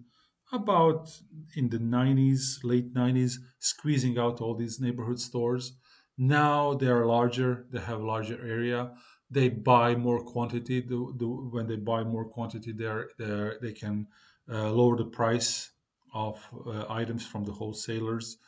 about 0.53 1.09
in 1.57 1.69
the 1.69 1.79
90s, 1.79 2.63
late 2.63 2.95
90s, 2.95 3.35
squeezing 3.59 4.19
out 4.19 4.41
all 4.41 4.55
these 4.55 4.81
neighborhood 4.81 5.21
stores. 5.21 5.73
Now 6.19 6.75
they 6.75 6.87
are 6.87 7.07
larger, 7.07 7.67
they 7.71 7.81
have 7.81 8.01
larger 8.01 8.39
area. 8.47 8.93
They 9.31 9.49
buy 9.49 9.95
more 9.95 10.23
quantity. 10.25 10.81
The, 10.81 11.15
the, 11.17 11.27
when 11.27 11.67
they 11.67 11.77
buy 11.77 12.03
more 12.05 12.25
quantity, 12.25 12.73
they're, 12.73 13.11
they're, 13.19 13.59
they 13.61 13.73
can 13.73 14.07
uh, 14.53 14.71
lower 14.73 14.97
the 14.97 15.05
price 15.05 15.71
of 16.13 16.39
uh, 16.67 16.85
items 16.89 17.25
from 17.25 17.45
the 17.45 17.53
wholesalers. 17.53 18.39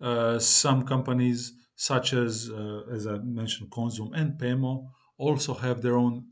Uh, 0.00 0.38
some 0.38 0.86
companies, 0.86 1.52
such 1.76 2.14
as, 2.14 2.50
uh, 2.50 2.82
as 2.90 3.06
I 3.06 3.18
mentioned, 3.18 3.70
Konzum 3.70 4.10
and 4.14 4.38
Pemo, 4.38 4.88
also 5.18 5.52
have 5.52 5.82
their 5.82 5.96
own 5.96 6.24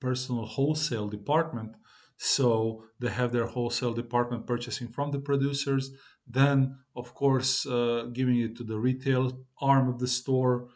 personal 0.00 0.46
wholesale 0.46 1.08
department. 1.08 1.76
So 2.16 2.84
they 2.98 3.10
have 3.10 3.32
their 3.32 3.46
wholesale 3.46 3.94
department 3.94 4.46
purchasing 4.46 4.88
from 4.88 5.12
the 5.12 5.20
producers, 5.20 5.90
then, 6.26 6.76
of 6.96 7.14
course, 7.14 7.64
uh, 7.66 8.08
giving 8.12 8.38
it 8.40 8.56
to 8.56 8.64
the 8.64 8.78
retail 8.78 9.46
arm 9.60 9.88
of 9.88 9.98
the 9.98 10.08
store 10.08 10.68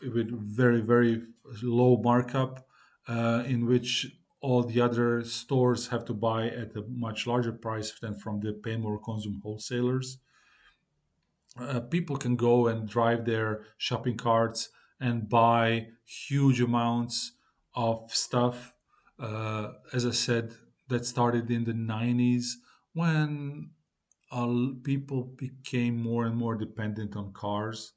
with 0.00 0.30
very, 0.30 0.80
very 0.80 1.22
low 1.62 2.00
markup, 2.02 2.66
uh, 3.08 3.44
in 3.46 3.66
which 3.66 4.06
all 4.40 4.62
the 4.62 4.80
other 4.80 5.22
stores 5.24 5.88
have 5.88 6.04
to 6.06 6.14
buy 6.14 6.48
at 6.48 6.74
a 6.76 6.84
much 6.88 7.26
larger 7.26 7.52
price 7.52 7.92
than 8.00 8.14
from 8.14 8.40
the 8.40 8.52
Pemo 8.52 8.84
or 8.86 9.00
Konzum 9.00 9.40
wholesalers 9.42 10.18
uh, 11.58 11.80
people 11.80 12.16
can 12.16 12.36
go 12.36 12.68
and 12.68 12.88
drive 12.88 13.24
their 13.24 13.64
shopping 13.78 14.16
carts 14.16 14.68
and 15.00 15.28
buy 15.28 15.88
huge 16.04 16.60
amounts 16.60 17.32
of 17.76 18.12
stuff. 18.12 18.72
Uh, 19.18 19.72
as 19.92 20.06
I 20.06 20.10
said, 20.10 20.54
that 20.88 21.06
started 21.06 21.50
in 21.50 21.64
the 21.64 21.72
90s 21.72 22.52
when 22.94 23.70
uh, 24.32 24.48
people 24.82 25.24
became 25.36 26.00
more 26.00 26.24
and 26.24 26.36
more 26.36 26.54
dependent 26.54 27.16
on 27.16 27.32
cars. 27.32 27.92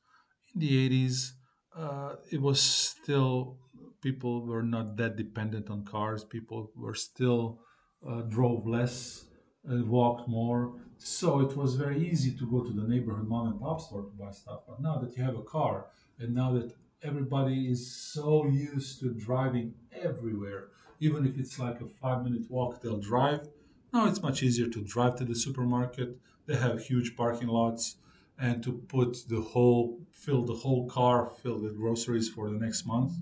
In 0.53 0.61
the 0.61 0.89
80s, 0.89 1.31
uh, 1.75 2.15
it 2.31 2.41
was 2.41 2.61
still 2.61 3.57
people 4.01 4.45
were 4.45 4.63
not 4.63 4.97
that 4.97 5.15
dependent 5.15 5.69
on 5.69 5.83
cars. 5.85 6.23
People 6.23 6.71
were 6.75 6.95
still 6.95 7.59
uh, 8.07 8.21
drove 8.21 8.65
less 8.65 9.25
and 9.65 9.87
walked 9.87 10.27
more. 10.27 10.73
So 10.97 11.41
it 11.41 11.55
was 11.55 11.75
very 11.75 12.09
easy 12.09 12.31
to 12.31 12.49
go 12.49 12.63
to 12.63 12.71
the 12.71 12.87
neighborhood 12.87 13.27
mom 13.27 13.47
and 13.47 13.59
pop 13.59 13.81
store 13.81 14.03
to 14.03 14.11
buy 14.19 14.31
stuff. 14.31 14.61
But 14.67 14.81
now 14.81 14.97
that 14.99 15.15
you 15.15 15.23
have 15.23 15.35
a 15.35 15.43
car, 15.43 15.87
and 16.17 16.33
now 16.33 16.53
that 16.53 16.73
everybody 17.01 17.69
is 17.71 17.91
so 17.95 18.45
used 18.45 18.99
to 18.99 19.13
driving 19.13 19.75
everywhere, 19.91 20.69
even 20.99 21.25
if 21.25 21.37
it's 21.37 21.59
like 21.59 21.81
a 21.81 21.87
five 21.87 22.23
minute 22.23 22.49
walk, 22.49 22.81
they'll 22.81 22.99
drive. 22.99 23.49
Now 23.93 24.07
it's 24.07 24.21
much 24.21 24.43
easier 24.43 24.67
to 24.69 24.81
drive 24.83 25.15
to 25.17 25.25
the 25.25 25.35
supermarket. 25.35 26.19
They 26.45 26.55
have 26.57 26.83
huge 26.83 27.15
parking 27.15 27.47
lots 27.47 27.97
and 28.37 28.63
to 28.63 28.71
put 28.73 29.17
the 29.27 29.41
whole, 29.41 30.05
fill 30.11 30.43
the 30.45 30.55
whole 30.55 30.87
car 30.87 31.29
filled 31.29 31.63
with 31.63 31.75
groceries 31.77 32.29
for 32.29 32.49
the 32.49 32.57
next 32.57 32.85
month. 32.85 33.13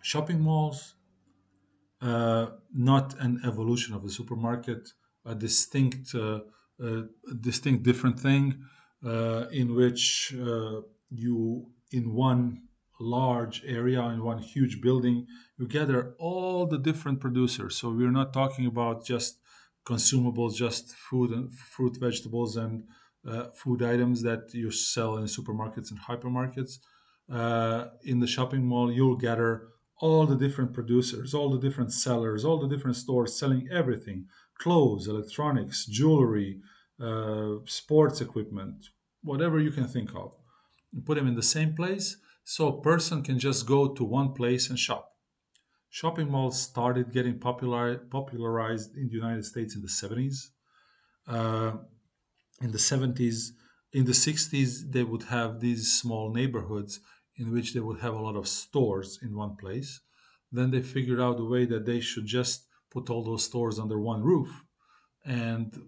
Shopping 0.00 0.40
malls 0.40 0.94
uh, 2.00 2.50
not 2.72 3.14
an 3.20 3.40
evolution 3.44 3.94
of 3.94 4.02
the 4.02 4.10
supermarket, 4.10 4.92
a 5.24 5.34
distinct, 5.34 6.14
uh, 6.14 6.40
uh, 6.82 7.02
distinct 7.40 7.82
different 7.82 8.18
thing 8.20 8.64
uh, 9.04 9.46
in 9.50 9.74
which 9.74 10.34
uh, 10.34 10.80
you, 11.10 11.70
in 11.92 12.14
one 12.14 12.62
large 13.00 13.62
area, 13.66 14.02
in 14.02 14.22
one 14.22 14.38
huge 14.38 14.80
building, 14.80 15.26
you 15.58 15.66
gather 15.66 16.14
all 16.18 16.66
the 16.66 16.78
different 16.78 17.20
producers. 17.20 17.76
So 17.76 17.90
we're 17.90 18.10
not 18.10 18.32
talking 18.32 18.66
about 18.66 19.04
just 19.04 19.38
consumables, 19.84 20.54
just 20.54 20.94
food 20.94 21.30
and 21.30 21.52
fruit, 21.52 21.96
vegetables, 21.98 22.56
and 22.56 22.84
uh, 23.28 23.44
food 23.54 23.82
items 23.82 24.22
that 24.22 24.52
you 24.52 24.70
sell 24.70 25.16
in 25.16 25.24
supermarkets 25.24 25.90
and 25.90 26.00
hypermarkets. 26.00 26.78
in 28.04 28.20
the 28.20 28.26
shopping 28.26 28.64
mall, 28.64 28.92
you'll 28.92 29.16
gather 29.16 29.68
all 30.00 30.26
the 30.26 30.36
different 30.36 30.72
producers, 30.72 31.34
all 31.34 31.50
the 31.50 31.58
different 31.58 31.92
sellers, 31.92 32.44
all 32.44 32.58
the 32.58 32.68
different 32.68 32.96
stores 32.96 33.38
selling 33.38 33.68
everything 33.70 34.26
clothes, 34.58 35.08
electronics, 35.08 35.86
jewelry, 35.86 36.60
uh, 37.00 37.54
sports 37.64 38.20
equipment, 38.20 38.86
whatever 39.22 39.58
you 39.58 39.70
can 39.70 39.86
think 39.86 40.14
of. 40.14 40.32
Put 41.04 41.16
them 41.16 41.26
in 41.26 41.34
the 41.34 41.42
same 41.42 41.74
place 41.74 42.16
so 42.44 42.68
a 42.68 42.82
person 42.82 43.22
can 43.22 43.38
just 43.38 43.66
go 43.66 43.88
to 43.88 44.04
one 44.04 44.32
place 44.32 44.68
and 44.70 44.78
shop. 44.78 45.12
Shopping 45.90 46.30
malls 46.30 46.60
started 46.60 47.12
getting 47.12 47.38
popular, 47.38 47.98
popularized 47.98 48.96
in 48.96 49.08
the 49.08 49.14
United 49.14 49.44
States 49.44 49.74
in 49.76 49.82
the 49.82 49.88
70s. 49.88 50.48
Uh, 51.26 51.72
in 52.60 52.70
the 52.72 52.78
70s, 52.78 53.50
in 53.92 54.04
the 54.04 54.12
60s, 54.12 54.90
they 54.90 55.04
would 55.04 55.22
have 55.24 55.60
these 55.60 55.92
small 55.92 56.32
neighborhoods 56.32 57.00
in 57.36 57.52
which 57.52 57.74
they 57.74 57.80
would 57.80 58.00
have 58.00 58.14
a 58.14 58.20
lot 58.20 58.36
of 58.36 58.48
stores 58.48 59.18
in 59.22 59.34
one 59.34 59.56
place. 59.56 60.00
Then 60.52 60.70
they 60.70 60.82
figured 60.82 61.20
out 61.20 61.40
a 61.40 61.44
way 61.44 61.64
that 61.66 61.86
they 61.86 62.00
should 62.00 62.26
just 62.26 62.66
put 62.90 63.10
all 63.10 63.24
those 63.24 63.44
stores 63.44 63.78
under 63.78 63.98
one 63.98 64.22
roof 64.22 64.50
and 65.24 65.80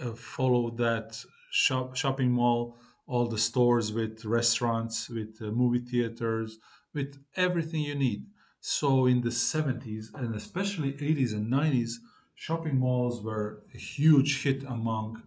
uh, 0.00 0.12
follow 0.12 0.70
that 0.70 1.22
shop, 1.50 1.96
shopping 1.96 2.30
mall, 2.30 2.78
all 3.06 3.26
the 3.26 3.38
stores 3.38 3.92
with 3.92 4.24
restaurants, 4.24 5.08
with 5.08 5.36
uh, 5.40 5.46
movie 5.46 5.78
theaters, 5.78 6.58
with 6.92 7.18
everything 7.36 7.82
you 7.82 7.94
need. 7.94 8.26
So 8.60 9.06
in 9.06 9.20
the 9.20 9.30
70s 9.30 10.12
and 10.14 10.34
especially 10.34 10.92
80s 10.94 11.32
and 11.32 11.52
90s, 11.52 11.92
shopping 12.34 12.78
malls 12.78 13.22
were 13.22 13.62
a 13.74 13.78
huge 13.78 14.42
hit 14.42 14.64
among 14.64 15.22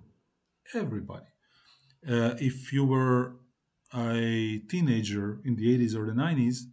everybody. 0.74 1.26
Uh, 2.08 2.36
if 2.40 2.74
you 2.74 2.86
were 2.86 3.36
a 3.94 4.60
teenager 4.70 5.40
in 5.46 5.56
the 5.56 5.78
80s 5.78 5.96
or 5.96 6.06
the 6.06 6.12
90s, 6.12 6.64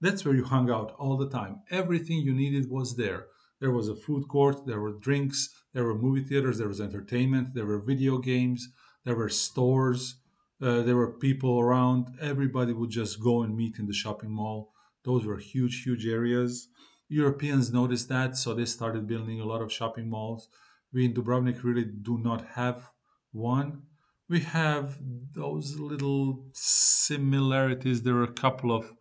that's 0.00 0.24
where 0.24 0.34
you 0.34 0.44
hung 0.44 0.70
out 0.70 0.94
all 0.98 1.16
the 1.16 1.30
time. 1.30 1.60
Everything 1.70 2.18
you 2.18 2.34
needed 2.34 2.70
was 2.70 2.96
there. 2.96 3.26
There 3.60 3.70
was 3.70 3.88
a 3.88 3.96
food 3.96 4.28
court, 4.28 4.66
there 4.66 4.80
were 4.80 4.92
drinks, 4.92 5.48
there 5.72 5.84
were 5.84 5.94
movie 5.94 6.22
theaters, 6.22 6.58
there 6.58 6.68
was 6.68 6.80
entertainment, 6.80 7.54
there 7.54 7.64
were 7.64 7.78
video 7.78 8.18
games, 8.18 8.68
there 9.04 9.16
were 9.16 9.30
stores, 9.30 10.16
uh, 10.60 10.82
there 10.82 10.96
were 10.96 11.12
people 11.12 11.58
around. 11.60 12.16
Everybody 12.20 12.72
would 12.72 12.90
just 12.90 13.20
go 13.20 13.42
and 13.42 13.56
meet 13.56 13.78
in 13.78 13.86
the 13.86 13.92
shopping 13.92 14.30
mall. 14.30 14.72
Those 15.04 15.24
were 15.24 15.38
huge, 15.38 15.82
huge 15.84 16.06
areas. 16.06 16.68
Europeans 17.08 17.72
noticed 17.72 18.08
that, 18.08 18.36
so 18.36 18.54
they 18.54 18.64
started 18.64 19.06
building 19.06 19.40
a 19.40 19.44
lot 19.44 19.62
of 19.62 19.72
shopping 19.72 20.08
malls. 20.08 20.48
We 20.92 21.04
in 21.04 21.14
Dubrovnik 21.14 21.62
really 21.62 21.84
do 21.84 22.18
not 22.18 22.44
have 22.46 22.90
one 23.32 23.82
we 24.28 24.40
have 24.40 24.98
those 25.34 25.78
little 25.78 26.48
similarities. 26.52 28.02
There 28.02 28.16
are 28.16 28.24
a 28.24 28.32
couple 28.32 28.72
of 28.72 28.92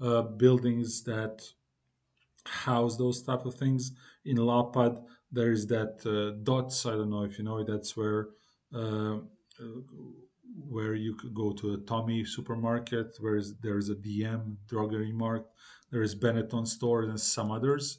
uh, 0.00 0.22
buildings 0.22 1.02
that 1.04 1.42
house 2.44 2.96
those 2.96 3.22
type 3.22 3.44
of 3.44 3.54
things. 3.54 3.92
In 4.24 4.36
Lapad, 4.36 5.04
there 5.30 5.52
is 5.52 5.66
that 5.68 6.04
uh, 6.06 6.38
Dots. 6.42 6.86
I 6.86 6.92
don't 6.92 7.10
know 7.10 7.24
if 7.24 7.38
you 7.38 7.44
know. 7.44 7.58
It 7.58 7.66
that's 7.66 7.96
where 7.96 8.28
uh 8.74 9.18
where 10.68 10.94
you 10.94 11.14
could 11.14 11.34
go 11.34 11.52
to 11.52 11.74
a 11.74 11.78
Tommy 11.78 12.24
supermarket. 12.24 13.16
Where 13.20 13.40
there 13.62 13.78
is 13.78 13.90
a 13.90 13.94
DM 13.94 14.56
druggery 14.68 15.12
mart. 15.12 15.46
There 15.90 16.02
is 16.02 16.14
Benetton 16.14 16.66
store 16.66 17.02
and 17.02 17.20
some 17.20 17.50
others. 17.50 17.98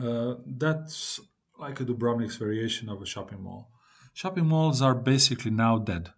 Uh, 0.00 0.34
that's 0.46 1.20
like 1.58 1.80
a 1.80 1.84
Dubrovnik's 1.84 2.36
variation 2.36 2.88
of 2.88 3.02
a 3.02 3.06
shopping 3.06 3.42
mall. 3.42 3.70
Shopping 4.14 4.46
malls 4.46 4.82
are 4.82 4.94
basically 4.94 5.50
now 5.50 5.78
dead. 5.78 6.12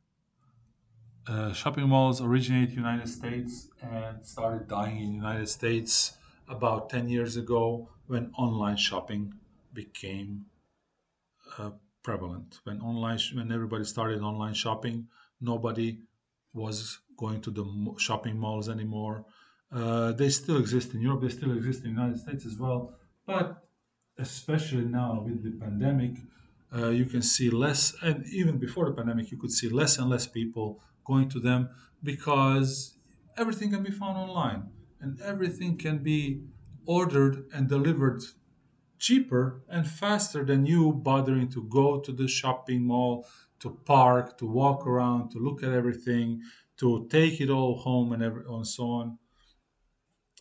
Uh, 1.26 1.52
shopping 1.52 1.88
malls 1.88 2.20
originate 2.20 2.70
in 2.70 2.76
the 2.76 2.80
United 2.80 3.08
States 3.08 3.68
and 3.82 4.24
started 4.24 4.68
dying 4.68 5.00
in 5.00 5.14
United 5.14 5.48
States 5.48 6.12
about 6.48 6.90
10 6.90 7.08
years 7.08 7.36
ago 7.36 7.88
when 8.06 8.32
online 8.36 8.76
shopping 8.76 9.34
became 9.72 10.46
uh, 11.58 11.70
prevalent. 12.02 12.60
When 12.64 12.80
online, 12.80 13.18
when 13.34 13.52
everybody 13.52 13.84
started 13.84 14.20
online 14.22 14.54
shopping, 14.54 15.08
nobody 15.40 15.98
was 16.52 16.98
going 17.16 17.40
to 17.42 17.50
the 17.50 17.64
shopping 17.98 18.38
malls 18.38 18.68
anymore. 18.68 19.24
Uh, 19.72 20.12
they 20.12 20.30
still 20.30 20.58
exist 20.58 20.94
in 20.94 21.00
Europe. 21.00 21.22
They 21.22 21.28
still 21.28 21.52
exist 21.56 21.84
in 21.84 21.94
the 21.94 22.00
United 22.00 22.20
States 22.20 22.44
as 22.46 22.56
well. 22.58 22.94
But 23.26 23.62
especially 24.18 24.84
now 24.84 25.22
with 25.24 25.42
the 25.42 25.52
pandemic, 25.52 26.12
uh, 26.76 26.88
you 26.88 27.04
can 27.04 27.22
see 27.22 27.50
less, 27.50 27.94
and 28.02 28.24
even 28.26 28.58
before 28.58 28.86
the 28.86 28.92
pandemic, 28.92 29.30
you 29.30 29.36
could 29.36 29.52
see 29.52 29.68
less 29.68 29.98
and 29.98 30.08
less 30.08 30.26
people 30.26 30.80
going 31.04 31.28
to 31.28 31.40
them 31.40 31.68
because 32.02 32.94
everything 33.36 33.70
can 33.70 33.82
be 33.82 33.90
found 33.90 34.16
online 34.16 34.68
and 35.00 35.20
everything 35.20 35.76
can 35.76 35.98
be 35.98 36.42
ordered 36.86 37.44
and 37.54 37.68
delivered 37.68 38.22
cheaper 39.00 39.64
and 39.68 39.88
faster 39.88 40.44
than 40.44 40.66
you 40.66 40.92
bothering 40.92 41.48
to 41.50 41.64
go 41.64 42.00
to 42.00 42.12
the 42.12 42.28
shopping 42.28 42.84
mall, 42.84 43.26
to 43.60 43.70
park, 43.86 44.38
to 44.38 44.46
walk 44.46 44.86
around, 44.86 45.30
to 45.30 45.38
look 45.38 45.62
at 45.64 45.72
everything, 45.72 46.42
to 46.78 47.08
take 47.08 47.40
it 47.40 47.50
all 47.50 47.78
home 47.78 48.12
and, 48.12 48.22
every, 48.22 48.44
and 48.46 48.66
so 48.66 48.84
on. 48.90 49.18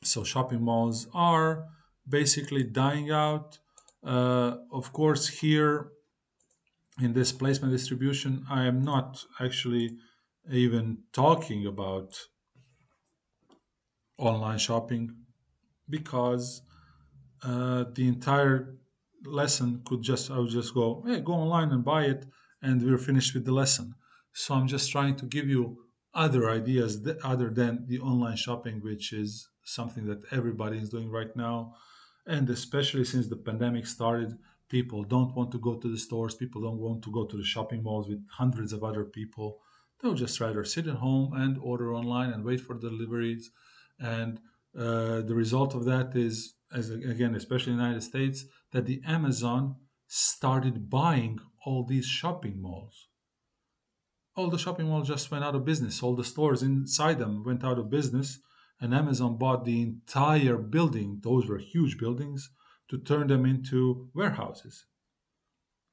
So 0.04 0.24
shopping 0.26 0.62
malls 0.62 1.08
are 1.14 1.70
basically 2.08 2.64
dying 2.64 3.12
out 3.12 3.60
Uh, 4.02 4.58
of 4.72 4.94
course, 4.94 5.28
here 5.42 5.92
in 7.02 7.14
this 7.14 7.32
placement 7.32 7.74
distribution, 7.74 8.46
I 8.50 8.66
am 8.66 8.84
not 8.84 9.26
actually 9.40 9.98
even 10.50 11.04
talking 11.12 11.66
about 11.66 12.28
online 14.18 14.60
shopping 14.60 15.26
because 15.90 16.62
uh, 17.44 17.86
the 17.94 18.08
entire 18.08 18.76
lesson 19.26 19.82
could 19.86 20.02
just 20.02 20.32
I 20.32 20.40
would 20.40 20.50
just 20.50 20.74
go, 20.74 21.04
hey, 21.06 21.20
go 21.20 21.34
online 21.34 21.72
and 21.72 21.84
buy 21.84 22.04
it, 22.06 22.26
and 22.62 22.82
we're 22.82 22.98
finished 22.98 23.34
with 23.34 23.46
the 23.46 23.54
lesson. 23.54 23.96
So 24.34 24.54
I'm 24.54 24.68
just 24.68 24.92
trying 24.92 25.16
to 25.18 25.26
give 25.26 25.48
you 25.48 25.84
other 26.14 26.50
ideas 26.50 27.04
th- 27.04 27.18
other 27.24 27.50
than 27.50 27.86
the 27.88 28.00
online 28.00 28.38
shopping, 28.38 28.82
which 28.82 29.14
is 29.14 29.50
something 29.64 30.06
that 30.06 30.24
everybody 30.32 30.78
is 30.78 30.90
doing 30.90 31.10
right 31.10 31.36
now, 31.36 31.76
and 32.26 32.50
especially 32.50 33.06
since 33.06 33.28
the 33.28 33.36
pandemic 33.36 33.86
started, 33.86 34.38
people 34.70 35.04
don't 35.04 35.36
want 35.36 35.52
to 35.52 35.60
go 35.60 35.76
to 35.76 35.92
the 35.92 35.98
stores. 35.98 36.36
People 36.36 36.62
don't 36.62 36.80
want 36.80 37.04
to 37.04 37.12
go 37.12 37.26
to 37.26 37.38
the 37.38 37.44
shopping 37.44 37.84
malls 37.84 38.08
with 38.08 38.22
hundreds 38.30 38.72
of 38.74 38.84
other 38.84 39.04
people. 39.04 39.60
They'll 40.02 40.14
just 40.14 40.40
rather 40.40 40.64
sit 40.64 40.88
at 40.88 40.96
home 40.96 41.34
and 41.34 41.58
order 41.62 41.94
online 41.94 42.32
and 42.32 42.44
wait 42.44 42.62
for 42.62 42.76
deliveries. 42.76 43.52
And 44.00 44.40
uh, 44.78 45.22
the 45.22 45.36
result 45.36 45.76
of 45.76 45.86
that 45.86 46.16
is, 46.16 46.54
as 46.74 46.90
again, 46.90 47.36
especially 47.36 47.74
in 47.74 47.78
the 47.78 47.84
United 47.84 48.02
States, 48.02 48.46
that 48.72 48.86
the 48.86 49.02
Amazon 49.06 49.76
started 50.08 50.90
buying 50.90 51.40
all 51.66 51.84
these 51.84 52.06
shopping 52.06 52.62
malls. 52.62 53.08
All 54.36 54.50
the 54.50 54.58
shopping 54.58 54.88
malls 54.88 55.08
just 55.08 55.32
went 55.32 55.44
out 55.44 55.56
of 55.56 55.66
business. 55.66 56.02
All 56.02 56.16
the 56.16 56.24
stores 56.24 56.64
inside 56.64 57.20
them 57.20 57.44
went 57.44 57.64
out 57.64 57.80
of 57.80 57.90
business, 57.90 58.40
and 58.80 58.94
Amazon 58.94 59.38
bought 59.38 59.66
the 59.66 59.82
entire 59.82 60.58
building. 60.58 61.20
Those 61.24 61.48
were 61.48 61.58
huge 61.58 61.98
buildings 61.98 62.50
to 62.90 62.98
turn 62.98 63.28
them 63.28 63.46
into 63.46 64.10
warehouses. 64.14 64.86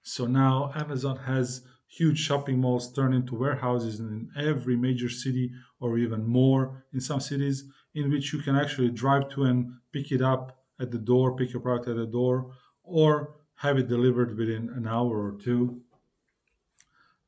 So 0.03 0.27
now 0.27 0.73
Amazon 0.75 1.17
has 1.17 1.63
huge 1.89 2.19
shopping 2.19 2.61
malls 2.61 2.93
turned 2.93 3.15
into 3.15 3.35
warehouses 3.35 4.01
in 4.01 4.31
every 4.37 4.77
major 4.77 5.09
city 5.09 5.51
or 5.81 5.99
even 5.99 6.27
more 6.27 6.85
in 6.93 7.01
some 7.01 7.21
cities 7.21 7.65
in 7.95 8.11
which 8.11 8.33
you 8.33 8.41
can 8.41 8.57
actually 8.57 8.91
drive 8.91 9.29
to 9.31 9.45
and 9.45 9.73
pick 9.93 10.13
it 10.13 10.23
up 10.23 10.57
at 10.81 10.91
the 10.91 10.99
door, 10.99 11.37
pick 11.37 11.53
your 11.53 11.63
product 11.63 11.89
at 11.89 11.97
the 11.97 12.07
door, 12.07 12.53
or 12.83 13.37
have 13.57 13.79
it 13.79 13.89
delivered 13.89 14.37
within 14.37 14.69
an 14.71 14.87
hour 14.87 15.27
or 15.27 15.39
two. 15.43 15.81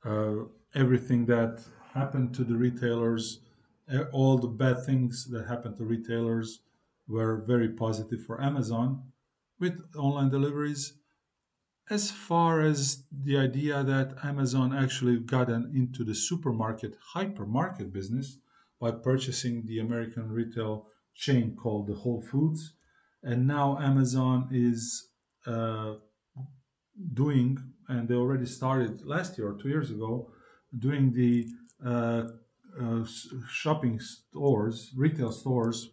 Uh, 0.05 0.45
everything 0.75 1.27
that 1.27 1.63
happened 1.95 2.35
to 2.35 2.45
the 2.45 2.55
retailers, 2.55 3.41
all 4.13 4.39
the 4.39 4.49
bad 4.49 4.85
things 4.85 5.27
that 5.31 5.47
happened 5.47 5.77
to 5.77 5.85
retailers 5.85 6.61
were 7.09 7.43
very 7.47 7.71
positive 7.71 8.23
for 8.25 8.41
Amazon 8.43 9.03
with 9.59 9.81
online 9.97 10.29
deliveries 10.29 10.93
as 11.91 12.11
far 12.11 12.61
as 12.61 13.05
the 13.11 13.39
idea 13.39 13.83
that 13.83 14.15
Amazon 14.23 14.75
actually 14.75 15.19
got 15.19 15.49
into 15.49 16.05
the 16.05 16.15
supermarket, 16.15 16.95
hypermarket 17.15 17.93
business 17.93 18.39
by 18.79 18.91
purchasing 18.91 19.65
the 19.65 19.79
American 19.79 20.31
retail 20.31 20.87
chain 21.15 21.57
called 21.57 21.87
the 21.87 21.95
Whole 21.95 22.21
Foods. 22.21 22.75
And 23.23 23.47
now 23.47 23.79
Amazon 23.79 24.49
is 24.53 25.09
uh, 25.47 25.95
doing, 27.15 27.59
and 27.89 28.09
they 28.09 28.15
already 28.15 28.47
started 28.47 29.05
last 29.05 29.39
year 29.39 29.49
or 29.49 29.59
two 29.61 29.69
years 29.69 29.91
ago, 29.91 30.31
doing 30.79 31.13
the 31.13 31.49
uh, 31.85 32.29
uh, 32.81 33.05
shopping 33.49 33.99
stores, 34.01 34.91
retail 34.97 35.33
stores 35.33 35.91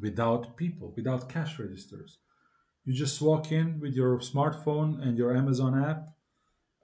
without 0.00 0.56
people, 0.56 0.92
without 0.96 1.28
cash 1.28 1.58
registers. 1.58 2.18
You 2.84 2.92
just 2.94 3.20
walk 3.20 3.52
in 3.52 3.80
with 3.80 3.94
your 3.94 4.18
smartphone 4.18 5.02
and 5.02 5.18
your 5.18 5.36
Amazon 5.36 5.82
app 5.82 6.08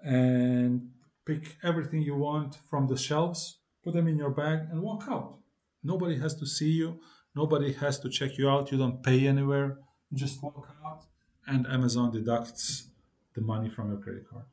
and 0.02 0.90
pick 1.24 1.56
everything 1.62 2.02
you 2.02 2.16
want 2.16 2.56
from 2.68 2.86
the 2.86 2.96
shelves, 2.96 3.58
put 3.82 3.94
them 3.94 4.08
in 4.08 4.18
your 4.18 4.30
bag, 4.30 4.60
and 4.70 4.82
walk 4.82 5.04
out. 5.08 5.38
Nobody 5.82 6.18
has 6.18 6.34
to 6.36 6.46
see 6.46 6.70
you, 6.70 7.00
nobody 7.34 7.72
has 7.72 7.98
to 8.00 8.08
check 8.08 8.38
you 8.38 8.48
out. 8.48 8.70
You 8.72 8.78
don't 8.78 9.02
pay 9.02 9.26
anywhere. 9.26 9.78
You 10.10 10.18
just 10.18 10.42
walk 10.42 10.68
out, 10.84 11.04
and 11.46 11.66
Amazon 11.66 12.12
deducts 12.12 12.88
the 13.34 13.40
money 13.40 13.68
from 13.68 13.90
your 13.90 13.98
credit 13.98 14.28
card. 14.28 14.44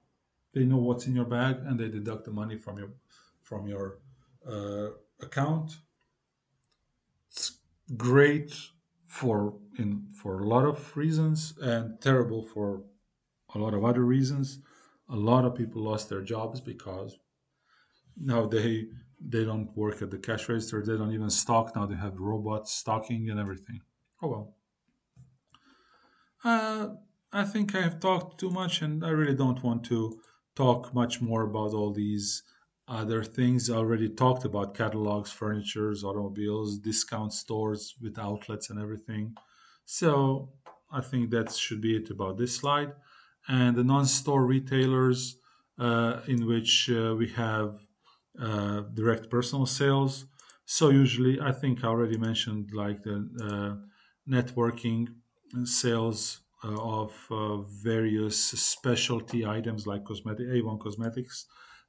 They 0.53 0.65
know 0.65 0.77
what's 0.77 1.07
in 1.07 1.15
your 1.15 1.25
bag, 1.25 1.57
and 1.65 1.79
they 1.79 1.87
deduct 1.87 2.25
the 2.25 2.31
money 2.31 2.57
from 2.57 2.77
your 2.77 2.91
from 3.41 3.67
your 3.67 3.99
uh, 4.47 4.89
account. 5.21 5.77
It's 7.29 7.59
great 7.95 8.53
for 9.07 9.55
in 9.77 10.07
for 10.13 10.39
a 10.39 10.47
lot 10.47 10.65
of 10.65 10.95
reasons 10.95 11.53
and 11.61 11.99
terrible 12.01 12.43
for 12.43 12.83
a 13.53 13.59
lot 13.59 13.73
of 13.73 13.83
other 13.85 14.03
reasons. 14.03 14.59
A 15.09 15.15
lot 15.15 15.45
of 15.45 15.55
people 15.55 15.81
lost 15.81 16.09
their 16.09 16.21
jobs 16.21 16.61
because 16.61 17.17
now 18.17 18.45
they 18.45 18.87
they 19.23 19.45
don't 19.45 19.75
work 19.75 20.01
at 20.01 20.11
the 20.11 20.17
cash 20.17 20.49
register. 20.49 20.83
They 20.83 20.97
don't 20.97 21.13
even 21.13 21.29
stock 21.29 21.75
now. 21.75 21.85
They 21.85 21.95
have 21.95 22.19
robots 22.19 22.71
stocking 22.71 23.29
and 23.29 23.39
everything. 23.39 23.81
Oh 24.21 24.27
well. 24.27 24.55
Uh, 26.43 26.95
I 27.31 27.43
think 27.43 27.75
I 27.75 27.81
have 27.81 27.99
talked 27.99 28.39
too 28.39 28.49
much, 28.49 28.81
and 28.81 29.05
I 29.05 29.09
really 29.09 29.35
don't 29.35 29.63
want 29.63 29.83
to 29.85 30.19
talk 30.55 30.93
much 30.93 31.21
more 31.21 31.43
about 31.43 31.73
all 31.73 31.93
these 31.93 32.43
other 32.87 33.23
things. 33.23 33.69
I 33.69 33.77
already 33.77 34.09
talked 34.09 34.43
about 34.43 34.75
catalogs, 34.75 35.31
furnitures, 35.31 36.03
automobiles, 36.03 36.79
discount 36.79 37.33
stores 37.33 37.95
with 38.01 38.19
outlets 38.19 38.69
and 38.69 38.79
everything. 38.79 39.35
So 39.85 40.49
I 40.91 41.01
think 41.01 41.29
that 41.29 41.53
should 41.53 41.79
be 41.79 41.95
it 41.95 42.09
about 42.09 42.37
this 42.37 42.55
slide. 42.55 42.93
And 43.47 43.75
the 43.77 43.83
non-store 43.83 44.45
retailers, 44.45 45.37
uh, 45.79 46.21
in 46.27 46.45
which 46.47 46.89
uh, 46.89 47.15
we 47.17 47.29
have 47.29 47.79
uh, 48.39 48.81
direct 48.93 49.29
personal 49.29 49.65
sales. 49.65 50.25
So 50.65 50.89
usually, 50.89 51.39
I 51.41 51.51
think 51.51 51.83
I 51.83 51.87
already 51.87 52.17
mentioned 52.17 52.71
like 52.73 53.03
the 53.03 53.27
uh, 53.41 53.75
networking 54.29 55.07
sales 55.65 56.39
uh, 56.63 56.79
of 56.79 57.13
uh, 57.29 57.57
various 57.57 58.37
specialty 58.37 59.45
items 59.45 59.85
like 59.85 60.05
cosmetic 60.05 60.47
Avon 60.47 60.79
cosmetics. 60.79 61.45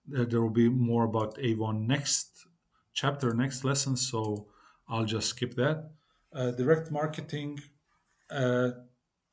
There 0.07 0.41
will 0.41 0.51
be 0.51 0.69
more 0.69 1.05
about 1.05 1.39
Avon 1.39 1.87
next 1.87 2.47
chapter, 2.93 3.33
next 3.35 3.63
lesson. 3.65 3.97
So 3.97 4.49
I'll 4.89 5.05
just 5.05 5.29
skip 5.29 5.55
that. 5.55 5.91
Direct 6.35 6.91
marketing 6.91 7.61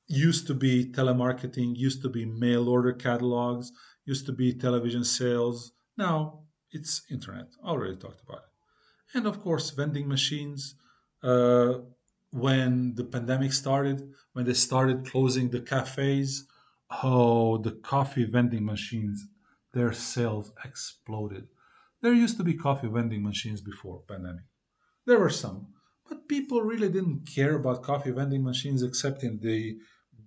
used 0.08 0.46
to 0.48 0.54
be 0.54 0.92
telemarketing, 0.92 1.76
used 1.76 2.02
to 2.04 2.10
be 2.10 2.26
mail 2.26 2.70
order 2.70 2.94
catalogs, 2.94 3.72
used 4.06 4.26
to 4.28 4.32
be 4.32 4.54
television 4.54 5.04
sales. 5.04 5.72
Now 5.98 6.44
it's 6.72 7.04
internet. 7.10 7.48
I 7.64 7.70
already 7.70 7.96
talked 7.96 8.22
about 8.22 8.40
it. 8.40 9.18
And 9.18 9.26
of 9.26 9.42
course, 9.42 9.70
vending 9.72 10.08
machines. 10.08 10.76
Uh, 11.24 11.80
when 12.32 12.94
the 12.96 13.04
pandemic 13.04 13.52
started, 13.54 14.14
when 14.34 14.46
they 14.46 14.54
started 14.54 15.06
closing 15.06 15.50
the 15.50 15.62
cafes, 15.62 16.46
oh, 17.04 17.58
the 17.58 17.72
coffee 17.72 18.26
vending 18.26 18.66
machines, 18.66 19.28
their 19.74 19.94
sales 19.94 20.52
exploded. 20.64 21.48
There 22.02 22.14
used 22.14 22.38
to 22.38 22.44
be 22.44 22.54
coffee 22.54 22.88
vending 22.88 23.24
machines 23.24 23.62
before 23.62 24.04
pandemic. 24.08 24.46
There 25.06 25.20
were 25.20 25.30
some, 25.30 25.68
but 26.08 26.28
people 26.28 26.62
really 26.62 26.90
didn't 26.90 27.28
care 27.28 27.56
about 27.56 27.84
coffee 27.84 28.12
vending 28.12 28.44
machines 28.44 28.84
except 28.84 29.24
in 29.24 29.40
the 29.40 29.78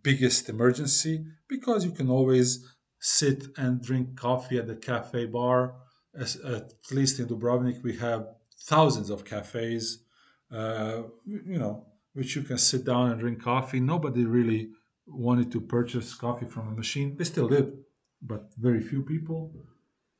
biggest 0.02 0.48
emergency 0.48 1.24
because 1.48 1.84
you 1.84 1.92
can 1.92 2.10
always 2.10 2.66
sit 2.98 3.46
and 3.56 3.82
drink 3.82 4.16
coffee 4.16 4.58
at 4.58 4.66
the 4.66 4.76
cafe 4.76 5.26
bar. 5.26 5.74
As, 6.14 6.36
at 6.36 6.72
least 6.90 7.18
in 7.20 7.26
Dubrovnik, 7.26 7.82
we 7.82 7.96
have 7.96 8.26
thousands 8.64 9.10
of 9.10 9.24
cafes. 9.24 10.04
Uh, 10.50 11.04
you 11.24 11.58
know, 11.58 11.86
which 12.12 12.36
you 12.36 12.42
can 12.42 12.58
sit 12.58 12.84
down 12.84 13.10
and 13.10 13.20
drink 13.20 13.42
coffee. 13.42 13.80
Nobody 13.80 14.26
really 14.26 14.70
wanted 15.06 15.50
to 15.52 15.60
purchase 15.60 16.14
coffee 16.14 16.46
from 16.46 16.68
a 16.68 16.72
machine. 16.72 17.16
They 17.16 17.24
still 17.24 17.48
did, 17.48 17.72
but 18.20 18.52
very 18.58 18.82
few 18.82 19.02
people. 19.02 19.54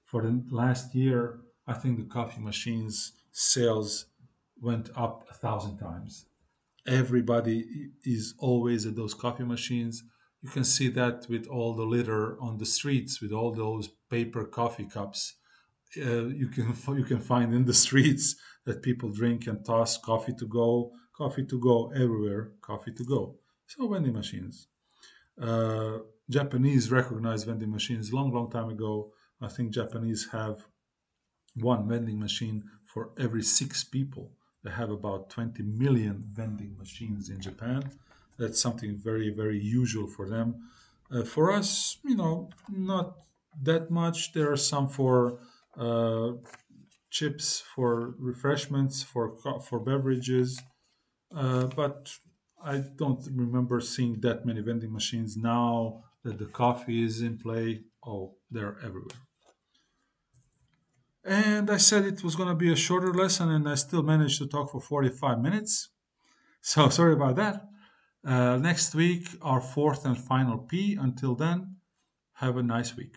For 0.06 0.22
the 0.22 0.42
last 0.50 0.94
year, 0.94 1.40
I 1.66 1.74
think 1.74 1.98
the 1.98 2.04
coffee 2.04 2.40
machines 2.40 3.12
sales 3.30 4.06
went 4.60 4.90
up 4.96 5.26
a 5.30 5.34
thousand 5.34 5.78
times. 5.78 6.26
Everybody 6.86 7.90
is 8.04 8.34
always 8.38 8.86
at 8.86 8.96
those 8.96 9.14
coffee 9.14 9.44
machines. 9.44 10.02
You 10.42 10.50
can 10.50 10.64
see 10.64 10.88
that 10.88 11.26
with 11.28 11.46
all 11.46 11.74
the 11.74 11.84
litter 11.84 12.40
on 12.40 12.58
the 12.58 12.66
streets, 12.66 13.20
with 13.20 13.32
all 13.32 13.52
those 13.52 13.88
paper 14.10 14.44
coffee 14.44 14.86
cups. 14.86 15.34
Uh, 15.96 16.26
you 16.26 16.48
can 16.48 16.74
you 16.96 17.04
can 17.04 17.20
find 17.20 17.54
in 17.54 17.64
the 17.64 17.74
streets 17.74 18.36
that 18.64 18.82
people 18.82 19.10
drink 19.10 19.46
and 19.46 19.64
toss 19.64 19.98
coffee 19.98 20.34
to 20.34 20.46
go 20.46 20.92
coffee 21.16 21.44
to 21.44 21.58
go 21.58 21.92
everywhere, 21.94 22.52
coffee 22.60 22.92
to 22.92 23.04
go. 23.04 23.36
So 23.66 23.88
vending 23.88 24.14
machines. 24.14 24.68
Uh, 25.40 25.98
Japanese 26.28 26.90
recognized 26.90 27.46
vending 27.46 27.70
machines 27.70 28.12
long, 28.12 28.32
long 28.32 28.50
time 28.50 28.70
ago. 28.70 29.12
I 29.40 29.48
think 29.48 29.72
Japanese 29.72 30.28
have 30.32 30.66
one 31.54 31.88
vending 31.88 32.18
machine 32.18 32.64
for 32.84 33.10
every 33.18 33.42
six 33.42 33.84
people. 33.84 34.32
They 34.64 34.70
have 34.70 34.90
about 34.90 35.30
20 35.30 35.62
million 35.62 36.24
vending 36.32 36.76
machines 36.78 37.28
in 37.28 37.40
Japan. 37.40 37.90
That's 38.38 38.60
something 38.60 38.96
very, 38.96 39.30
very 39.30 39.58
usual 39.58 40.06
for 40.06 40.28
them. 40.28 40.68
Uh, 41.10 41.24
for 41.24 41.52
us, 41.52 41.98
you 42.04 42.16
know, 42.16 42.50
not 42.70 43.18
that 43.62 43.90
much. 43.90 44.32
There 44.32 44.50
are 44.50 44.56
some 44.56 44.88
for 44.88 45.38
chips, 47.10 47.60
for 47.74 48.14
refreshments, 48.18 49.02
for 49.02 49.36
for 49.68 49.78
beverages, 49.80 50.60
uh, 51.34 51.66
but 51.66 52.12
I 52.62 52.78
don't 52.78 53.26
remember 53.32 53.80
seeing 53.80 54.20
that 54.20 54.46
many 54.46 54.60
vending 54.60 54.92
machines 54.92 55.36
now 55.36 56.04
that 56.24 56.38
the 56.38 56.46
coffee 56.46 57.02
is 57.04 57.20
in 57.20 57.38
play. 57.38 57.84
Oh, 58.04 58.36
they're 58.50 58.78
everywhere. 58.78 59.18
And 61.24 61.70
I 61.70 61.76
said 61.76 62.04
it 62.04 62.24
was 62.24 62.34
going 62.34 62.48
to 62.48 62.54
be 62.54 62.72
a 62.72 62.76
shorter 62.76 63.14
lesson, 63.14 63.50
and 63.50 63.68
I 63.68 63.76
still 63.76 64.02
managed 64.02 64.38
to 64.38 64.46
talk 64.46 64.70
for 64.70 64.80
45 64.80 65.40
minutes. 65.40 65.90
So 66.60 66.88
sorry 66.98 67.14
about 67.14 67.36
that. 67.36 67.68
Uh, 68.24 68.56
next 68.56 68.94
week, 68.94 69.28
our 69.40 69.60
fourth 69.60 70.04
and 70.04 70.18
final 70.18 70.58
P. 70.58 70.94
Until 70.94 71.34
then, 71.34 71.76
have 72.34 72.56
a 72.56 72.62
nice 72.62 72.96
week. 72.96 73.16